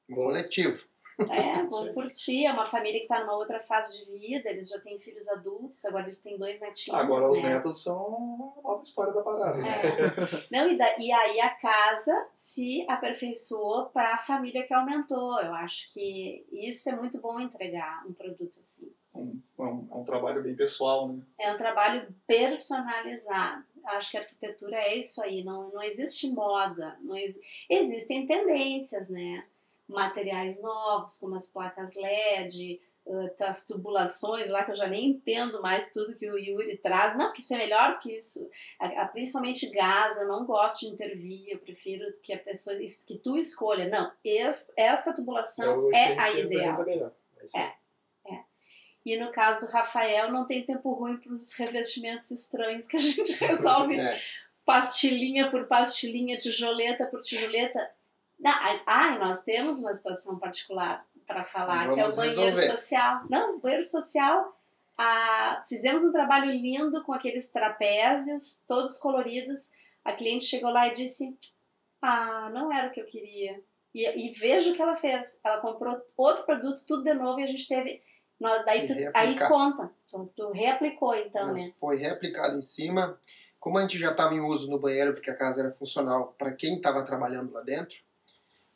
Um 0.07 0.15
Bom. 0.15 0.23
coletivo. 0.25 0.85
É, 1.29 1.63
vão 1.67 1.93
curtir. 1.93 2.45
É 2.45 2.51
uma 2.51 2.65
família 2.65 2.99
que 2.99 3.05
está 3.05 3.19
numa 3.19 3.35
outra 3.35 3.59
fase 3.59 4.05
de 4.05 4.11
vida, 4.17 4.49
eles 4.49 4.69
já 4.69 4.79
têm 4.79 4.99
filhos 4.99 5.27
adultos, 5.29 5.83
agora 5.85 6.03
eles 6.03 6.21
têm 6.21 6.37
dois 6.37 6.59
netinhos. 6.61 6.99
Agora 6.99 7.29
os 7.29 7.41
né? 7.41 7.55
netos 7.55 7.83
são 7.83 8.53
nova 8.63 8.81
história 8.81 9.13
da 9.13 9.21
parada. 9.21 9.57
né? 9.57 9.69
É. 9.69 10.47
Não, 10.57 10.69
e, 10.69 10.77
da- 10.77 10.97
e 10.97 11.11
aí 11.11 11.39
a 11.39 11.49
casa 11.51 12.27
se 12.33 12.85
aperfeiçoou 12.89 13.85
para 13.87 14.13
a 14.15 14.17
família 14.17 14.65
que 14.65 14.73
aumentou. 14.73 15.39
Eu 15.41 15.53
acho 15.53 15.93
que 15.93 16.45
isso 16.51 16.89
é 16.89 16.95
muito 16.95 17.19
bom 17.19 17.39
entregar 17.39 18.03
um 18.07 18.13
produto 18.13 18.59
assim. 18.59 18.91
Um, 19.13 19.41
é 19.59 19.61
um, 19.63 19.87
é 19.91 19.95
um 19.95 20.03
trabalho 20.05 20.41
bem 20.41 20.55
pessoal, 20.55 21.09
né? 21.09 21.21
É 21.37 21.51
um 21.53 21.57
trabalho 21.57 22.07
personalizado. 22.25 23.63
Acho 23.85 24.11
que 24.11 24.17
a 24.17 24.21
arquitetura 24.21 24.77
é 24.77 24.95
isso 24.97 25.21
aí. 25.23 25.43
Não, 25.43 25.69
não 25.71 25.81
existe 25.83 26.29
moda. 26.31 26.97
Não 27.01 27.17
ex- 27.17 27.39
Existem 27.69 28.25
tendências, 28.27 29.09
né? 29.09 29.43
Materiais 29.91 30.61
novos, 30.61 31.17
como 31.19 31.35
as 31.35 31.47
placas 31.49 31.95
LED, 31.95 32.81
uh, 33.05 33.29
as 33.43 33.65
tubulações 33.65 34.49
lá, 34.49 34.63
que 34.63 34.71
eu 34.71 34.75
já 34.75 34.87
nem 34.87 35.07
entendo 35.09 35.61
mais 35.61 35.91
tudo 35.91 36.15
que 36.15 36.29
o 36.29 36.37
Yuri 36.37 36.77
traz. 36.77 37.17
Não, 37.17 37.31
que 37.33 37.41
isso 37.41 37.53
é 37.53 37.57
melhor 37.57 37.99
que 37.99 38.15
isso. 38.15 38.49
Principalmente 39.11 39.69
gás, 39.69 40.19
eu 40.21 40.27
não 40.27 40.45
gosto 40.45 40.81
de 40.81 40.93
intervir. 40.93 41.49
Eu 41.49 41.59
prefiro 41.59 42.05
que 42.23 42.31
a 42.33 42.37
pessoa, 42.39 42.75
que 43.07 43.17
tu 43.17 43.37
escolha. 43.37 43.89
Não, 43.89 44.11
es- 44.23 44.71
esta 44.77 45.13
tubulação 45.13 45.79
o 45.85 45.95
é 45.95 46.15
que 46.15 46.19
a 46.21 46.31
ideal. 46.39 46.85
É. 47.55 47.59
É. 47.59 48.39
E 49.05 49.17
no 49.17 49.31
caso 49.31 49.65
do 49.65 49.71
Rafael, 49.71 50.31
não 50.31 50.45
tem 50.45 50.63
tempo 50.63 50.93
ruim 50.93 51.17
para 51.17 51.33
os 51.33 51.53
revestimentos 51.53 52.29
estranhos 52.31 52.87
que 52.87 52.97
a 52.97 52.99
gente 52.99 53.33
resolve 53.43 53.99
É. 53.99 54.19
pastilhinha 54.63 55.49
por 55.49 55.65
pastilhinha, 55.67 56.37
tijoleta 56.37 57.05
por 57.07 57.19
tijoleta. 57.21 57.89
Não, 58.41 58.51
ai- 58.85 59.19
nós 59.19 59.43
temos 59.43 59.79
uma 59.79 59.93
situação 59.93 60.37
particular 60.39 61.05
para 61.27 61.43
falar, 61.43 61.93
que 61.93 61.99
é 61.99 62.07
o 62.07 62.15
banheiro 62.15 62.41
resolver. 62.41 62.71
social. 62.77 63.21
Não, 63.29 63.59
banheiro 63.59 63.83
social, 63.83 64.57
ah, 64.97 65.63
fizemos 65.69 66.03
um 66.03 66.11
trabalho 66.11 66.51
lindo 66.51 67.03
com 67.03 67.13
aqueles 67.13 67.51
trapézios, 67.51 68.63
todos 68.67 68.97
coloridos. 68.99 69.71
A 70.03 70.13
cliente 70.13 70.43
chegou 70.45 70.71
lá 70.71 70.87
e 70.87 70.93
disse: 70.95 71.37
Ah, 72.01 72.49
não 72.51 72.73
era 72.73 72.87
o 72.87 72.91
que 72.91 72.99
eu 72.99 73.05
queria. 73.05 73.61
E, 73.93 74.07
e 74.29 74.31
veja 74.33 74.71
o 74.71 74.73
que 74.73 74.81
ela 74.81 74.95
fez. 74.95 75.39
Ela 75.43 75.59
comprou 75.61 76.01
outro 76.17 76.43
produto, 76.45 76.83
tudo 76.87 77.03
de 77.03 77.13
novo, 77.13 77.39
e 77.39 77.43
a 77.43 77.47
gente 77.47 77.67
teve. 77.67 78.01
nós- 78.39 78.65
daí 78.65 78.87
tu, 78.87 78.93
aí 79.13 79.37
conta. 79.47 79.91
Tu, 80.09 80.31
tu 80.35 80.51
reaplicou 80.51 81.13
então, 81.15 81.47
Mas 81.49 81.61
né? 81.65 81.71
foi 81.79 81.97
reaplicado 81.97 82.57
em 82.57 82.61
cima. 82.61 83.19
Como 83.59 83.77
a 83.77 83.81
gente 83.81 83.99
já 83.99 84.09
estava 84.11 84.33
em 84.33 84.39
uso 84.39 84.69
no 84.71 84.79
banheiro, 84.79 85.13
porque 85.13 85.29
a 85.29 85.35
casa 85.35 85.61
era 85.61 85.71
funcional 85.71 86.33
para 86.37 86.51
quem 86.51 86.77
estava 86.77 87.03
trabalhando 87.05 87.53
lá 87.53 87.61
dentro, 87.61 87.95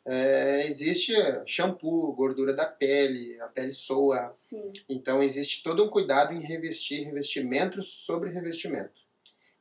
é, 0.06 0.64
existe 0.64 1.12
shampoo, 1.44 2.12
gordura 2.12 2.54
da 2.54 2.64
pele, 2.64 3.40
a 3.40 3.48
pele 3.48 3.72
soa. 3.72 4.30
Sim. 4.32 4.72
Então 4.88 5.20
existe 5.22 5.62
todo 5.64 5.84
um 5.84 5.90
cuidado 5.90 6.32
em 6.32 6.40
revestir 6.40 7.04
revestimento 7.04 7.82
sobre 7.82 8.30
revestimento, 8.30 9.00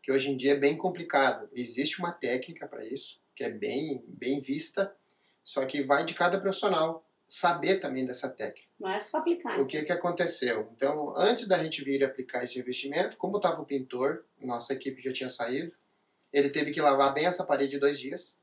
que 0.04 0.12
hoje 0.12 0.30
em 0.30 0.38
dia 0.38 0.52
é 0.52 0.60
bem 0.60 0.78
complicado. 0.78 1.50
Existe 1.54 1.98
uma 2.00 2.12
técnica 2.12 2.68
para 2.68 2.86
isso, 2.86 3.20
que 3.36 3.44
é 3.44 3.50
bem, 3.50 4.04
bem 4.08 4.40
vista, 4.40 4.96
só 5.44 5.66
que 5.66 5.84
vai 5.84 6.06
de 6.06 6.14
cada 6.14 6.40
profissional 6.40 7.04
saber 7.28 7.80
também 7.80 8.06
dessa 8.06 8.30
técnica. 8.30 8.70
Não 8.80 8.90
é 8.90 9.00
só 9.00 9.18
aplicar. 9.18 9.60
O 9.60 9.66
que, 9.66 9.82
que 9.84 9.92
aconteceu? 9.92 10.70
Então, 10.76 11.18
antes 11.18 11.48
da 11.48 11.64
gente 11.64 11.84
vir 11.84 12.04
aplicar 12.04 12.44
esse 12.44 12.58
revestimento, 12.58 13.18
como 13.18 13.38
estava 13.38 13.62
o 13.62 13.66
pintor, 13.66 14.26
nossa 14.40 14.74
equipe 14.74 15.02
já 15.02 15.12
tinha 15.12 15.30
saído, 15.30 15.72
ele 16.32 16.50
teve 16.50 16.72
que 16.72 16.82
lavar 16.82 17.14
bem 17.14 17.26
essa 17.26 17.46
parede 17.46 17.80
dois 17.80 18.00
dias. 18.00 18.40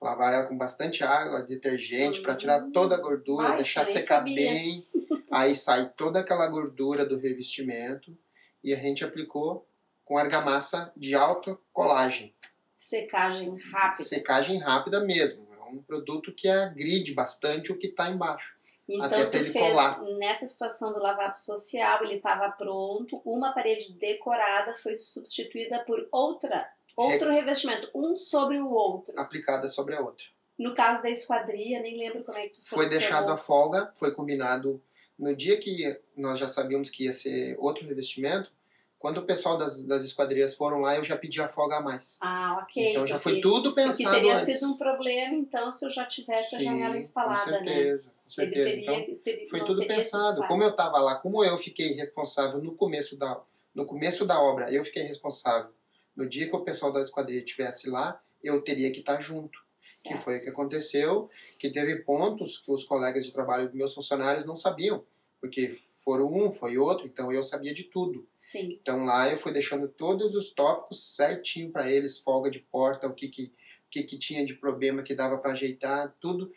Lavar 0.00 0.34
ela 0.34 0.46
com 0.46 0.56
bastante 0.56 1.02
água, 1.02 1.42
detergente, 1.42 2.20
para 2.20 2.36
tirar 2.36 2.62
toda 2.72 2.94
a 2.94 3.00
gordura, 3.00 3.48
Ai, 3.50 3.56
deixar 3.56 3.84
secar 3.84 4.18
sabia. 4.18 4.34
bem. 4.34 4.84
Aí 5.30 5.56
sai 5.56 5.90
toda 5.96 6.20
aquela 6.20 6.46
gordura 6.48 7.04
do 7.04 7.18
revestimento 7.18 8.16
e 8.62 8.72
a 8.74 8.76
gente 8.76 9.04
aplicou 9.04 9.66
com 10.04 10.18
argamassa 10.18 10.92
de 10.96 11.14
alta 11.14 11.58
colagem. 11.72 12.34
Secagem 12.76 13.56
rápida. 13.72 14.04
Secagem 14.04 14.58
rápida 14.58 15.00
mesmo. 15.00 15.46
É 15.58 15.64
um 15.70 15.82
produto 15.82 16.32
que 16.32 16.48
agride 16.48 17.14
bastante 17.14 17.72
o 17.72 17.78
que 17.78 17.86
está 17.86 18.10
embaixo. 18.10 18.54
Então 18.86 19.06
até 19.06 19.24
tu 19.24 19.36
ele 19.38 19.50
fez 19.50 19.72
colar. 19.72 20.02
nessa 20.18 20.46
situação 20.46 20.92
do 20.92 20.98
lavabo 20.98 21.36
social, 21.36 22.04
ele 22.04 22.16
estava 22.16 22.50
pronto, 22.50 23.20
uma 23.24 23.52
parede 23.52 23.94
decorada 23.94 24.74
foi 24.76 24.94
substituída 24.94 25.78
por 25.80 26.06
outra, 26.12 26.68
outro 26.96 27.30
revestimento, 27.30 27.88
um 27.94 28.14
sobre 28.16 28.58
o 28.58 28.70
outro. 28.70 29.12
Aplicada 29.16 29.68
sobre 29.68 29.94
a 29.96 30.00
outra. 30.00 30.24
No 30.58 30.74
caso 30.74 31.02
da 31.02 31.10
esquadria, 31.10 31.80
nem 31.82 31.98
lembro 31.98 32.22
como 32.24 32.38
é 32.38 32.48
que 32.48 32.54
tu 32.54 32.68
Foi 32.68 32.88
deixado 32.88 33.30
a 33.32 33.36
folga, 33.36 33.90
foi 33.94 34.12
combinado 34.14 34.80
no 35.18 35.34
dia 35.34 35.58
que 35.58 36.00
nós 36.16 36.38
já 36.38 36.46
sabíamos 36.46 36.90
que 36.90 37.04
ia 37.04 37.12
ser 37.12 37.56
outro 37.58 37.86
revestimento. 37.86 38.52
Quando 38.98 39.18
o 39.18 39.22
pessoal 39.26 39.58
das, 39.58 39.84
das 39.84 40.02
esquadrias 40.02 40.54
foram 40.54 40.80
lá, 40.80 40.96
eu 40.96 41.04
já 41.04 41.14
pedi 41.14 41.38
a 41.38 41.46
folga 41.48 41.76
a 41.76 41.80
mais. 41.82 42.18
Ah, 42.22 42.58
ok. 42.62 42.90
então 42.92 43.06
já 43.06 43.16
porque- 43.18 43.30
foi 43.32 43.40
tudo 43.42 43.74
Porque 43.74 43.82
pensado 43.82 44.14
teria 44.16 44.34
antes. 44.34 44.46
sido 44.58 44.70
um 44.72 44.78
problema, 44.78 45.34
então, 45.34 45.70
se 45.70 45.84
eu 45.84 45.90
já 45.90 46.06
tivesse 46.06 46.56
a 46.56 46.58
Sim, 46.58 46.64
janela 46.64 46.96
instalada, 46.96 47.44
com 47.44 47.50
né? 47.50 47.74
certeza, 47.74 48.10
com 48.10 48.16
Ele 48.42 48.54
certeza. 48.54 48.64
teria, 48.70 48.82
Então, 49.00 49.16
teria- 49.22 49.48
foi 49.50 49.60
tudo 49.66 49.80
teria 49.80 49.96
pensado. 49.96 50.46
Como 50.46 50.62
eu 50.62 50.70
estava 50.70 50.98
lá, 50.98 51.16
como 51.16 51.44
eu 51.44 51.58
fiquei 51.58 51.92
responsável 51.92 52.62
no 52.62 52.74
começo 52.74 53.16
da 53.16 53.40
no 53.74 53.84
começo 53.84 54.24
da 54.24 54.40
obra, 54.40 54.72
eu 54.72 54.84
fiquei 54.84 55.02
responsável. 55.02 55.70
No 56.16 56.28
dia 56.28 56.48
que 56.48 56.56
o 56.56 56.64
pessoal 56.64 56.92
da 56.92 57.00
esquadria 57.00 57.38
estivesse 57.38 57.90
lá, 57.90 58.20
eu 58.42 58.62
teria 58.62 58.92
que 58.92 59.00
estar 59.00 59.20
junto. 59.20 59.58
Que 59.82 59.92
Certo. 59.92 60.22
foi 60.22 60.38
o 60.38 60.42
que 60.42 60.48
aconteceu, 60.48 61.30
que 61.58 61.70
teve 61.70 61.96
pontos 62.02 62.58
que 62.58 62.70
os 62.70 62.84
colegas 62.84 63.24
de 63.24 63.32
trabalho 63.32 63.66
dos 63.66 63.74
meus 63.74 63.94
funcionários 63.94 64.44
não 64.44 64.56
sabiam, 64.56 65.04
porque 65.40 65.78
foram 66.02 66.32
um, 66.32 66.50
foi 66.50 66.76
outro, 66.78 67.06
então 67.06 67.32
eu 67.32 67.42
sabia 67.42 67.72
de 67.72 67.84
tudo. 67.84 68.26
Sim, 68.36 68.78
Então 68.80 69.04
lá 69.04 69.30
eu 69.30 69.36
fui 69.36 69.52
deixando 69.52 69.88
todos 69.88 70.34
os 70.34 70.50
tópicos 70.52 71.14
certinho 71.14 71.70
para 71.70 71.90
eles, 71.90 72.18
folga 72.18 72.50
de 72.50 72.60
porta, 72.60 73.06
o 73.06 73.14
que 73.14 73.28
que, 73.28 73.44
o 73.86 73.90
que 73.90 74.02
que 74.02 74.18
tinha 74.18 74.44
de 74.44 74.54
problema 74.54 75.02
que 75.02 75.14
dava 75.14 75.38
para 75.38 75.52
ajeitar, 75.52 76.14
tudo, 76.20 76.52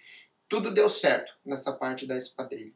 tudo 0.49 0.73
deu 0.73 0.89
certo 0.89 1.33
nessa 1.45 1.71
parte 1.71 2.05
da 2.05 2.17
esquadrilha. 2.17 2.73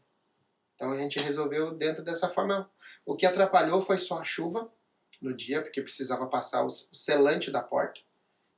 Então 0.76 0.92
a 0.92 0.98
gente 0.98 1.20
resolveu 1.20 1.74
dentro 1.74 2.04
dessa 2.04 2.28
forma. 2.28 2.70
O 3.06 3.16
que 3.16 3.26
atrapalhou 3.26 3.82
foi 3.82 3.98
só 3.98 4.20
a 4.20 4.24
chuva 4.24 4.72
no 5.22 5.34
dia, 5.34 5.62
porque 5.62 5.82
precisava 5.82 6.26
passar 6.28 6.64
o 6.66 6.70
selante 6.70 7.52
da 7.52 7.62
porta, 7.62 8.02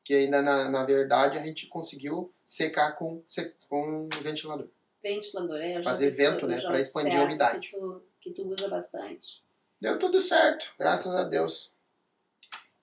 que 0.03 0.13
ainda 0.15 0.41
na, 0.41 0.69
na 0.69 0.85
verdade 0.85 1.37
a 1.37 1.43
gente 1.45 1.67
conseguiu 1.67 2.33
secar 2.45 2.93
com, 2.93 3.23
com 3.69 4.05
um 4.05 4.09
ventilador. 4.21 4.67
ventilador. 5.01 5.57
É, 5.59 5.81
Fazer 5.83 6.09
vento, 6.11 6.47
né, 6.47 6.57
já 6.57 6.69
pra 6.69 6.79
expandir 6.79 7.19
a 7.19 7.23
umidade. 7.23 7.69
Que 7.69 7.77
tu, 7.77 8.03
que 8.21 8.31
tu 8.31 8.47
usa 8.47 8.69
bastante. 8.69 9.43
Deu 9.79 9.99
tudo 9.99 10.19
certo, 10.19 10.71
graças 10.79 11.13
a 11.13 11.25
Deus. 11.25 11.73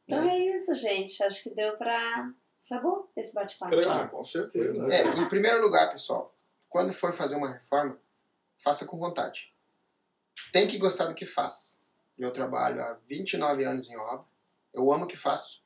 Então 0.06 0.24
Né? 0.24 0.36
é 0.38 0.56
isso, 0.56 0.74
gente. 0.74 1.22
Acho 1.22 1.42
que 1.42 1.50
deu 1.54 1.76
pra. 1.76 2.30
Foi 2.68 2.78
bom 2.80 3.08
esse 3.16 3.34
bate-papo. 3.34 3.74
Ah, 3.90 4.06
com 4.06 4.22
certeza. 4.22 4.86
É, 4.92 5.04
em 5.18 5.28
primeiro 5.28 5.60
lugar, 5.62 5.90
pessoal, 5.90 6.34
quando 6.68 6.92
for 6.92 7.12
fazer 7.12 7.36
uma 7.36 7.50
reforma, 7.52 7.98
faça 8.58 8.84
com 8.84 8.98
vontade. 8.98 9.52
Tem 10.52 10.68
que 10.68 10.78
gostar 10.78 11.06
do 11.06 11.14
que 11.14 11.26
faz. 11.26 11.79
Eu 12.22 12.32
trabalho 12.32 12.82
há 12.82 12.98
29 13.08 13.64
anos 13.64 13.88
em 13.90 13.96
obra, 13.96 14.24
Eu 14.72 14.92
amo 14.92 15.04
o 15.04 15.06
que 15.08 15.16
faço. 15.16 15.64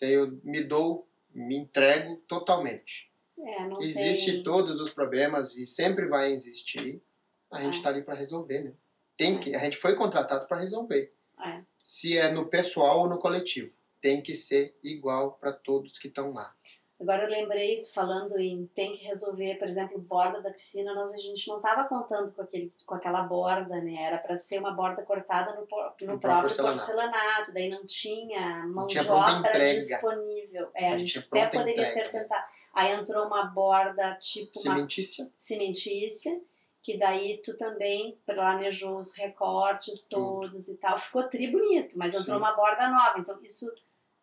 Eu 0.00 0.38
me 0.44 0.62
dou, 0.62 1.08
me 1.30 1.56
entrego 1.56 2.16
totalmente. 2.28 3.10
É, 3.38 3.66
não 3.66 3.80
Existe 3.80 4.32
tem... 4.32 4.42
todos 4.42 4.80
os 4.80 4.90
problemas 4.90 5.56
e 5.56 5.66
sempre 5.66 6.06
vai 6.06 6.30
existir. 6.32 7.02
A 7.50 7.60
gente 7.62 7.74
É. 7.74 7.76
está 7.78 7.88
ali 7.88 8.02
para 8.02 8.14
resolver, 8.14 8.62
né? 8.64 8.72
Tem 9.16 9.38
que, 9.38 9.54
a 9.54 9.58
gente 9.60 9.76
foi 9.76 9.94
contratado 9.94 10.46
para 10.46 10.58
resolver. 10.60 11.14
É. 11.40 11.62
Se 11.82 12.18
é 12.18 12.30
no 12.30 12.46
pessoal 12.46 13.00
ou 13.00 13.08
no 13.08 13.18
coletivo, 13.18 13.72
tem 14.00 14.20
que 14.20 14.34
ser 14.34 14.76
igual 14.82 15.32
para 15.34 15.52
todos 15.52 15.98
que 15.98 16.08
estão 16.08 16.32
lá. 16.32 16.54
Agora 17.00 17.24
eu 17.24 17.28
lembrei, 17.28 17.84
falando 17.84 18.38
em 18.38 18.66
tem 18.68 18.92
que 18.92 19.04
resolver, 19.04 19.56
por 19.56 19.66
exemplo, 19.66 19.98
borda 19.98 20.40
da 20.40 20.50
piscina, 20.50 20.94
nós 20.94 21.12
a 21.12 21.18
gente 21.18 21.48
não 21.48 21.56
estava 21.56 21.88
contando 21.88 22.32
com, 22.32 22.42
aquele, 22.42 22.72
com 22.86 22.94
aquela 22.94 23.22
borda, 23.22 23.80
né? 23.80 23.94
Era 24.00 24.18
para 24.18 24.36
ser 24.36 24.58
uma 24.60 24.70
borda 24.72 25.02
cortada 25.02 25.52
no, 25.54 25.62
no 25.62 26.12
No 26.14 26.20
próprio 26.20 26.42
porcelanato. 26.48 26.78
porcelanato. 26.78 27.52
daí 27.52 27.68
não 27.68 27.84
tinha 27.84 28.64
mão 28.68 28.86
tinha 28.86 29.02
de 29.02 29.10
obra 29.10 29.74
disponível. 29.74 30.70
É, 30.74 30.92
a 30.92 30.98
gente 30.98 31.18
até 31.18 31.46
poderia 31.48 31.88
entrega, 31.90 32.10
ter 32.10 32.16
né? 32.16 32.22
tentado. 32.22 32.44
Aí 32.72 32.92
entrou 32.92 33.26
uma 33.26 33.44
borda 33.46 34.14
tipo 34.20 34.52
uma 34.58 34.74
Cimentícia, 34.74 35.30
cimentícia, 35.36 36.40
que 36.82 36.98
daí 36.98 37.40
tu 37.44 37.56
também 37.56 38.18
planejou 38.26 38.96
os 38.98 39.16
recortes 39.16 40.06
todos 40.08 40.68
e 40.68 40.78
tal. 40.78 40.96
Ficou 40.98 41.24
tri 41.28 41.50
bonito, 41.50 41.96
mas 41.98 42.14
entrou 42.14 42.36
Sim. 42.36 42.42
uma 42.42 42.52
borda 42.52 42.88
nova. 42.88 43.18
Então 43.18 43.38
isso, 43.42 43.66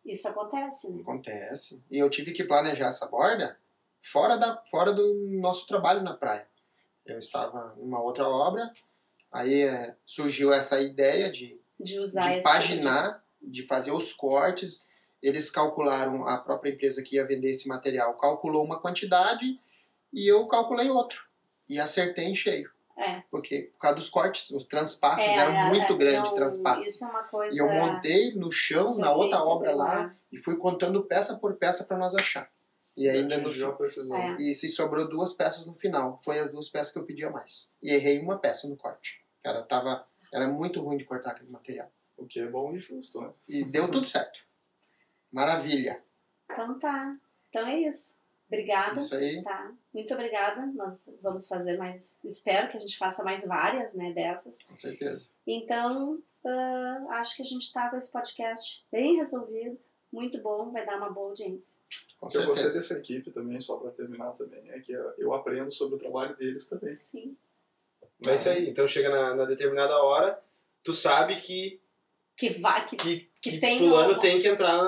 isso 0.04 0.28
acontece, 0.28 0.92
né? 0.92 1.00
acontece. 1.00 1.82
E 1.90 1.98
eu 1.98 2.10
tive 2.10 2.32
que 2.32 2.44
planejar 2.44 2.88
essa 2.88 3.06
borda 3.06 3.56
fora, 4.00 4.36
da, 4.36 4.56
fora 4.70 4.92
do 4.92 5.14
nosso 5.40 5.66
trabalho 5.66 6.02
na 6.02 6.14
praia. 6.14 6.48
Eu 7.06 7.18
estava 7.18 7.74
em 7.78 7.82
uma 7.82 8.00
outra 8.00 8.28
obra, 8.28 8.70
aí 9.30 9.62
é, 9.62 9.96
surgiu 10.04 10.52
essa 10.52 10.80
ideia 10.80 11.30
de 11.30 11.60
De 11.78 11.98
usar 11.98 12.36
de 12.36 12.42
paginar, 12.42 13.24
de 13.40 13.66
fazer 13.66 13.92
os 13.92 14.12
cortes. 14.12 14.86
Eles 15.22 15.50
calcularam, 15.50 16.26
a 16.26 16.38
própria 16.38 16.70
empresa 16.70 17.02
que 17.02 17.16
ia 17.16 17.26
vender 17.26 17.50
esse 17.50 17.68
material 17.68 18.16
calculou 18.16 18.64
uma 18.64 18.80
quantidade 18.80 19.58
e 20.12 20.26
eu 20.26 20.46
calculei 20.46 20.90
outro. 20.90 21.26
E 21.68 21.78
acertei 21.78 22.24
em 22.24 22.36
cheio. 22.36 22.70
É. 22.96 23.22
Porque 23.30 23.70
por 23.72 23.78
causa 23.80 23.96
dos 23.96 24.10
cortes, 24.10 24.50
os 24.50 24.66
transpasses 24.66 25.26
É, 25.26 25.36
eram 25.38 25.54
é, 25.54 25.68
muito 25.68 25.92
é, 25.92 25.96
grandes, 25.96 26.20
então, 26.26 26.34
transpasses. 26.34 26.94
Isso 26.94 27.04
é 27.04 27.08
uma 27.08 27.22
coisa. 27.24 27.56
E 27.56 27.58
eu 27.58 27.70
montei 27.72 28.34
no 28.34 28.52
chão, 28.52 28.96
na 28.98 29.12
outra 29.12 29.42
obra 29.42 29.70
eu- 29.70 29.76
lá, 29.76 30.14
e 30.30 30.36
fui 30.36 30.56
contando 30.56 31.02
peça 31.04 31.36
por 31.38 31.54
peça 31.56 31.84
para 31.84 31.96
nós 31.96 32.14
achar. 32.14 32.50
E 32.96 33.08
ainda 33.08 33.38
no 33.38 33.48
a 33.66 33.72
precisão. 33.72 34.16
É. 34.16 34.36
e 34.38 34.52
se 34.52 34.68
sobrou 34.68 35.08
duas 35.08 35.32
peças 35.32 35.64
no 35.64 35.74
final. 35.74 36.20
Foi 36.22 36.38
as 36.38 36.50
duas 36.50 36.68
peças 36.68 36.92
que 36.92 36.98
eu 36.98 37.06
pedia 37.06 37.30
mais. 37.30 37.72
E 37.82 37.90
errei 37.90 38.20
uma 38.20 38.38
peça 38.38 38.68
no 38.68 38.76
corte. 38.76 39.24
Ela 39.42 39.62
tava, 39.62 40.06
era 40.30 40.46
muito 40.46 40.82
ruim 40.82 40.98
de 40.98 41.04
cortar 41.04 41.30
aquele 41.32 41.50
material. 41.50 41.90
O 42.18 42.26
que 42.26 42.38
é 42.38 42.46
bom 42.46 42.74
e 42.74 42.78
justo, 42.78 43.20
né? 43.20 43.30
E 43.48 43.64
deu 43.64 43.90
tudo 43.90 44.06
certo. 44.06 44.40
Maravilha. 45.32 46.04
Então 46.50 46.78
tá. 46.78 47.16
Então 47.48 47.66
é 47.66 47.80
isso. 47.80 48.21
Obrigada. 48.52 49.00
Isso 49.00 49.14
aí. 49.14 49.42
Tá. 49.42 49.72
Muito 49.94 50.12
obrigada. 50.12 50.66
Nós 50.74 51.10
vamos 51.22 51.48
fazer 51.48 51.78
mais. 51.78 52.22
Espero 52.22 52.70
que 52.70 52.76
a 52.76 52.80
gente 52.80 52.98
faça 52.98 53.24
mais 53.24 53.46
várias, 53.46 53.94
né, 53.94 54.12
dessas. 54.12 54.62
Com 54.62 54.76
certeza. 54.76 55.30
Então, 55.46 56.22
ah, 56.44 57.06
acho 57.12 57.36
que 57.36 57.42
a 57.42 57.46
gente 57.46 57.72
tá 57.72 57.88
com 57.88 57.96
esse 57.96 58.12
podcast 58.12 58.84
bem 58.92 59.16
resolvido. 59.16 59.78
Muito 60.12 60.42
bom, 60.42 60.70
vai 60.70 60.84
dar 60.84 60.98
uma 60.98 61.08
boa 61.08 61.28
audiência. 61.28 61.82
Com 62.20 62.26
O 62.26 62.28
que 62.28 62.36
eu 62.36 62.44
gostei 62.44 62.70
dessa 62.70 62.98
equipe 62.98 63.30
também, 63.30 63.58
só 63.62 63.78
para 63.78 63.90
terminar 63.92 64.32
também, 64.32 64.70
é 64.70 64.78
que 64.78 64.92
eu 64.92 65.32
aprendo 65.32 65.70
sobre 65.70 65.94
o 65.94 65.98
trabalho 65.98 66.36
deles 66.36 66.66
também. 66.66 66.92
Sim. 66.92 67.34
É 68.26 68.34
isso 68.34 68.50
aí. 68.50 68.68
Então 68.68 68.86
chega 68.86 69.08
na, 69.08 69.34
na 69.34 69.44
determinada 69.46 69.96
hora, 70.02 70.38
tu 70.84 70.92
sabe 70.92 71.40
que, 71.40 71.80
Que 72.36 72.50
vai, 72.50 72.86
que, 72.86 72.96
que, 72.96 73.30
Que 73.42 73.50
que 73.52 73.58
tem 73.58 73.78
fulano 73.78 74.12
uma- 74.12 74.20
tem 74.20 74.38
que 74.40 74.46
entrar 74.46 74.80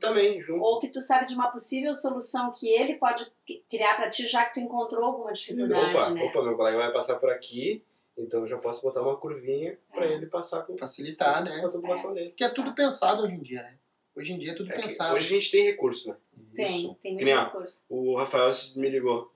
também 0.00 0.42
junto. 0.42 0.62
ou 0.64 0.80
que 0.80 0.88
tu 0.88 1.00
sabe 1.00 1.26
de 1.26 1.34
uma 1.34 1.48
possível 1.50 1.94
solução 1.94 2.52
que 2.52 2.68
ele 2.68 2.96
pode 2.96 3.24
criar 3.70 3.94
pra 3.96 4.10
ti, 4.10 4.26
já 4.26 4.44
que 4.44 4.54
tu 4.54 4.60
encontrou 4.60 5.04
alguma 5.04 5.32
dificuldade, 5.32 5.94
Opa, 5.94 6.10
né? 6.10 6.24
opa, 6.24 6.42
meu 6.42 6.56
colega 6.56 6.76
vai 6.76 6.92
passar 6.92 7.20
por 7.20 7.30
aqui, 7.30 7.84
então 8.18 8.40
eu 8.40 8.48
já 8.48 8.58
posso 8.58 8.82
botar 8.82 9.00
uma 9.02 9.16
curvinha 9.16 9.78
pra 9.94 10.06
É. 10.06 10.12
ele 10.14 10.26
passar 10.26 10.62
com, 10.62 10.76
Facilitar, 10.76 11.38
com 11.38 11.44
né? 11.48 11.64
a 11.64 11.68
tubulação 11.68 12.12
dele. 12.12 12.30
Porque 12.30 12.42
é 12.44 12.48
tudo 12.48 12.74
pensado 12.74 13.22
hoje 13.22 13.34
em 13.34 13.42
dia, 13.42 13.62
né? 13.62 13.78
Hoje 14.16 14.32
em 14.32 14.38
dia 14.40 14.50
é 14.50 14.54
tudo 14.56 14.72
É 14.72 14.74
que 14.74 14.82
pensado. 14.82 15.14
hoje 15.14 15.26
a 15.26 15.38
gente 15.38 15.50
tem 15.52 15.64
recurso, 15.66 16.08
né? 16.08 16.16
Tem, 16.52 16.78
Isso. 16.80 16.94
tem 17.00 17.16
Que 17.16 17.24
muito 17.24 17.44
recurso. 17.44 17.86
O 17.88 18.16
Rafael 18.16 18.50
me 18.76 18.90
ligou. 18.90 19.32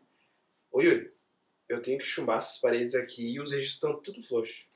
Ô 0.73 0.81
Yuri, 0.83 1.13
eu 1.69 1.81
tenho 1.81 1.97
que 1.99 2.05
chumbar 2.05 2.39
essas 2.39 2.61
paredes 2.61 2.97
aqui 2.97 3.35
e 3.35 3.41
os 3.41 3.53
registros 3.53 3.75
estão 3.77 4.03
tudo 4.03 4.21
frouxos. 4.21 4.67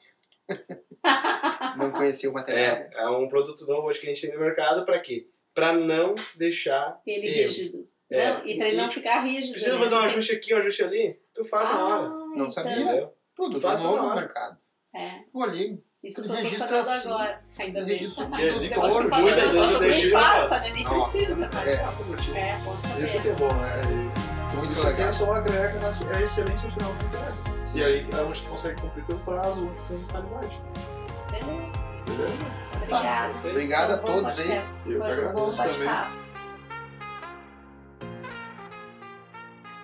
Não 1.76 1.90
conhecia 1.92 2.30
o 2.30 2.32
material. 2.32 2.76
É, 2.76 2.90
é 2.96 3.09
um 3.09 3.28
produto 3.28 3.66
novo 3.66 3.88
hoje 3.88 4.01
que 4.01 4.07
a 4.07 4.11
gente 4.11 4.22
tem 4.26 4.34
no 4.34 4.40
mercado 4.40 4.84
pra 4.84 4.99
quê? 4.99 5.28
Pra 5.55 5.72
não 5.72 6.14
deixar 6.36 7.01
Ele 7.07 7.26
erro. 7.26 7.49
rígido. 7.49 7.88
É, 8.11 8.28
Não, 8.32 8.46
e 8.46 8.57
pra 8.57 8.68
ele 8.68 8.76
não 8.76 8.90
ficar 8.90 9.20
rígido. 9.20 9.53
Precisa 9.53 9.76
né? 9.76 9.82
fazer 9.82 9.94
um 9.96 9.99
ajuste 9.99 10.32
aqui, 10.34 10.55
um 10.55 10.59
ajuste 10.59 10.82
ali? 10.82 11.20
Tu 11.34 11.44
faz 11.44 11.68
na 11.68 11.84
hora. 11.86 12.07
Ah, 12.07 12.26
Não 12.36 12.49
sabia. 12.49 12.72
Entendeu? 12.80 13.14
Tudo 13.34 13.61
Faz 13.61 13.80
novo 13.82 14.03
no 14.09 14.14
mercado. 14.14 14.57
É, 14.94 15.20
Vou 15.32 15.42
ali. 15.42 15.82
isso 16.03 16.24
só 16.24 16.34
tô 16.36 16.49
sabendo 16.49 16.76
assim. 16.76 17.09
agora. 17.09 17.44
Ainda 17.59 17.80
bem. 17.80 17.88
Registro 17.96 18.24
é 18.24 18.59
de 18.61 18.68
Depois 18.70 18.92
cor, 18.92 19.03
que 19.05 19.11
passa, 19.11 19.22
muitas 19.22 19.42
vezes 19.42 19.55
eu 19.55 19.68
nem 19.68 19.78
deixei, 19.90 20.09
eu 20.09 20.12
passa, 20.18 20.61
né? 20.61 20.72
Nem 20.72 20.84
Nossa, 20.84 21.18
precisa. 21.18 21.44
é. 21.44 21.76
Passa 21.76 22.05
por 22.05 22.16
ti. 22.20 22.36
É, 22.36 22.57
bom 22.64 22.76
saber. 22.78 23.05
Isso 23.05 23.22
que 23.22 23.28
é 23.28 23.32
bom, 23.32 23.55
né? 23.55 23.72
Muito 24.57 24.72
Isso 24.72 24.82
aqui 24.82 24.90
legal. 24.92 25.09
é 25.09 25.12
só 25.12 25.32
agrega 25.34 25.80
na 25.80 25.88
a 25.88 26.22
excelência 26.22 26.70
final 26.70 26.92
do 26.94 27.07
entrega. 27.07 27.47
E 27.75 27.85
aí 27.85 28.09
onde 28.27 28.43
tu 28.43 28.51
consegue 28.51 28.81
cumprir 28.81 29.05
teu 29.05 29.19
prazo, 29.19 29.66
tu 29.66 29.83
tem 29.89 30.03
qualidade. 30.11 30.61
Beleza. 31.31 31.89
Beleza? 32.07 32.69
Obrigada. 32.77 33.33
Isso 33.33 33.47
aí. 33.47 33.53
Obrigado 33.53 33.91
a 33.91 33.99
todos 33.99 34.39
aí. 34.39 34.62
Eu 34.87 35.01
que 35.01 35.07
agradeço 35.07 35.62
também. 35.62 36.29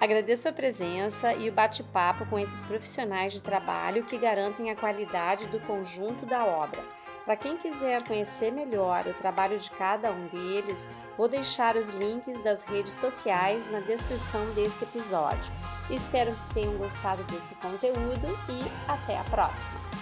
Agradeço 0.01 0.49
a 0.49 0.53
presença 0.53 1.32
e 1.32 1.49
o 1.49 1.53
bate-papo 1.53 2.26
com 2.26 2.39
esses 2.39 2.62
profissionais 2.62 3.32
de 3.32 3.41
trabalho 3.41 4.05
que 4.05 4.18
garantem 4.18 4.70
a 4.70 4.76
qualidade 4.76 5.47
do 5.47 5.59
conjunto 5.61 6.26
da 6.26 6.45
obra. 6.45 6.82
Para 7.25 7.37
quem 7.37 7.57
quiser 7.57 8.07
conhecer 8.07 8.51
melhor 8.51 9.07
o 9.07 9.14
trabalho 9.14 9.59
de 9.59 9.70
cada 9.70 10.12
um 10.12 10.27
deles, 10.27 10.89
vou 11.16 11.27
deixar 11.27 11.75
os 11.75 11.95
links 11.95 12.39
das 12.41 12.64
redes 12.64 12.93
sociais 12.93 13.66
na 13.70 13.81
descrição 13.81 14.45
desse 14.53 14.85
episódio. 14.85 15.53
Espero 15.89 16.35
que 16.35 16.55
tenham 16.55 16.77
gostado 16.77 17.25
desse 17.25 17.55
conteúdo 17.55 18.29
e 18.49 18.91
até 18.91 19.18
a 19.18 19.25
próxima! 19.25 19.93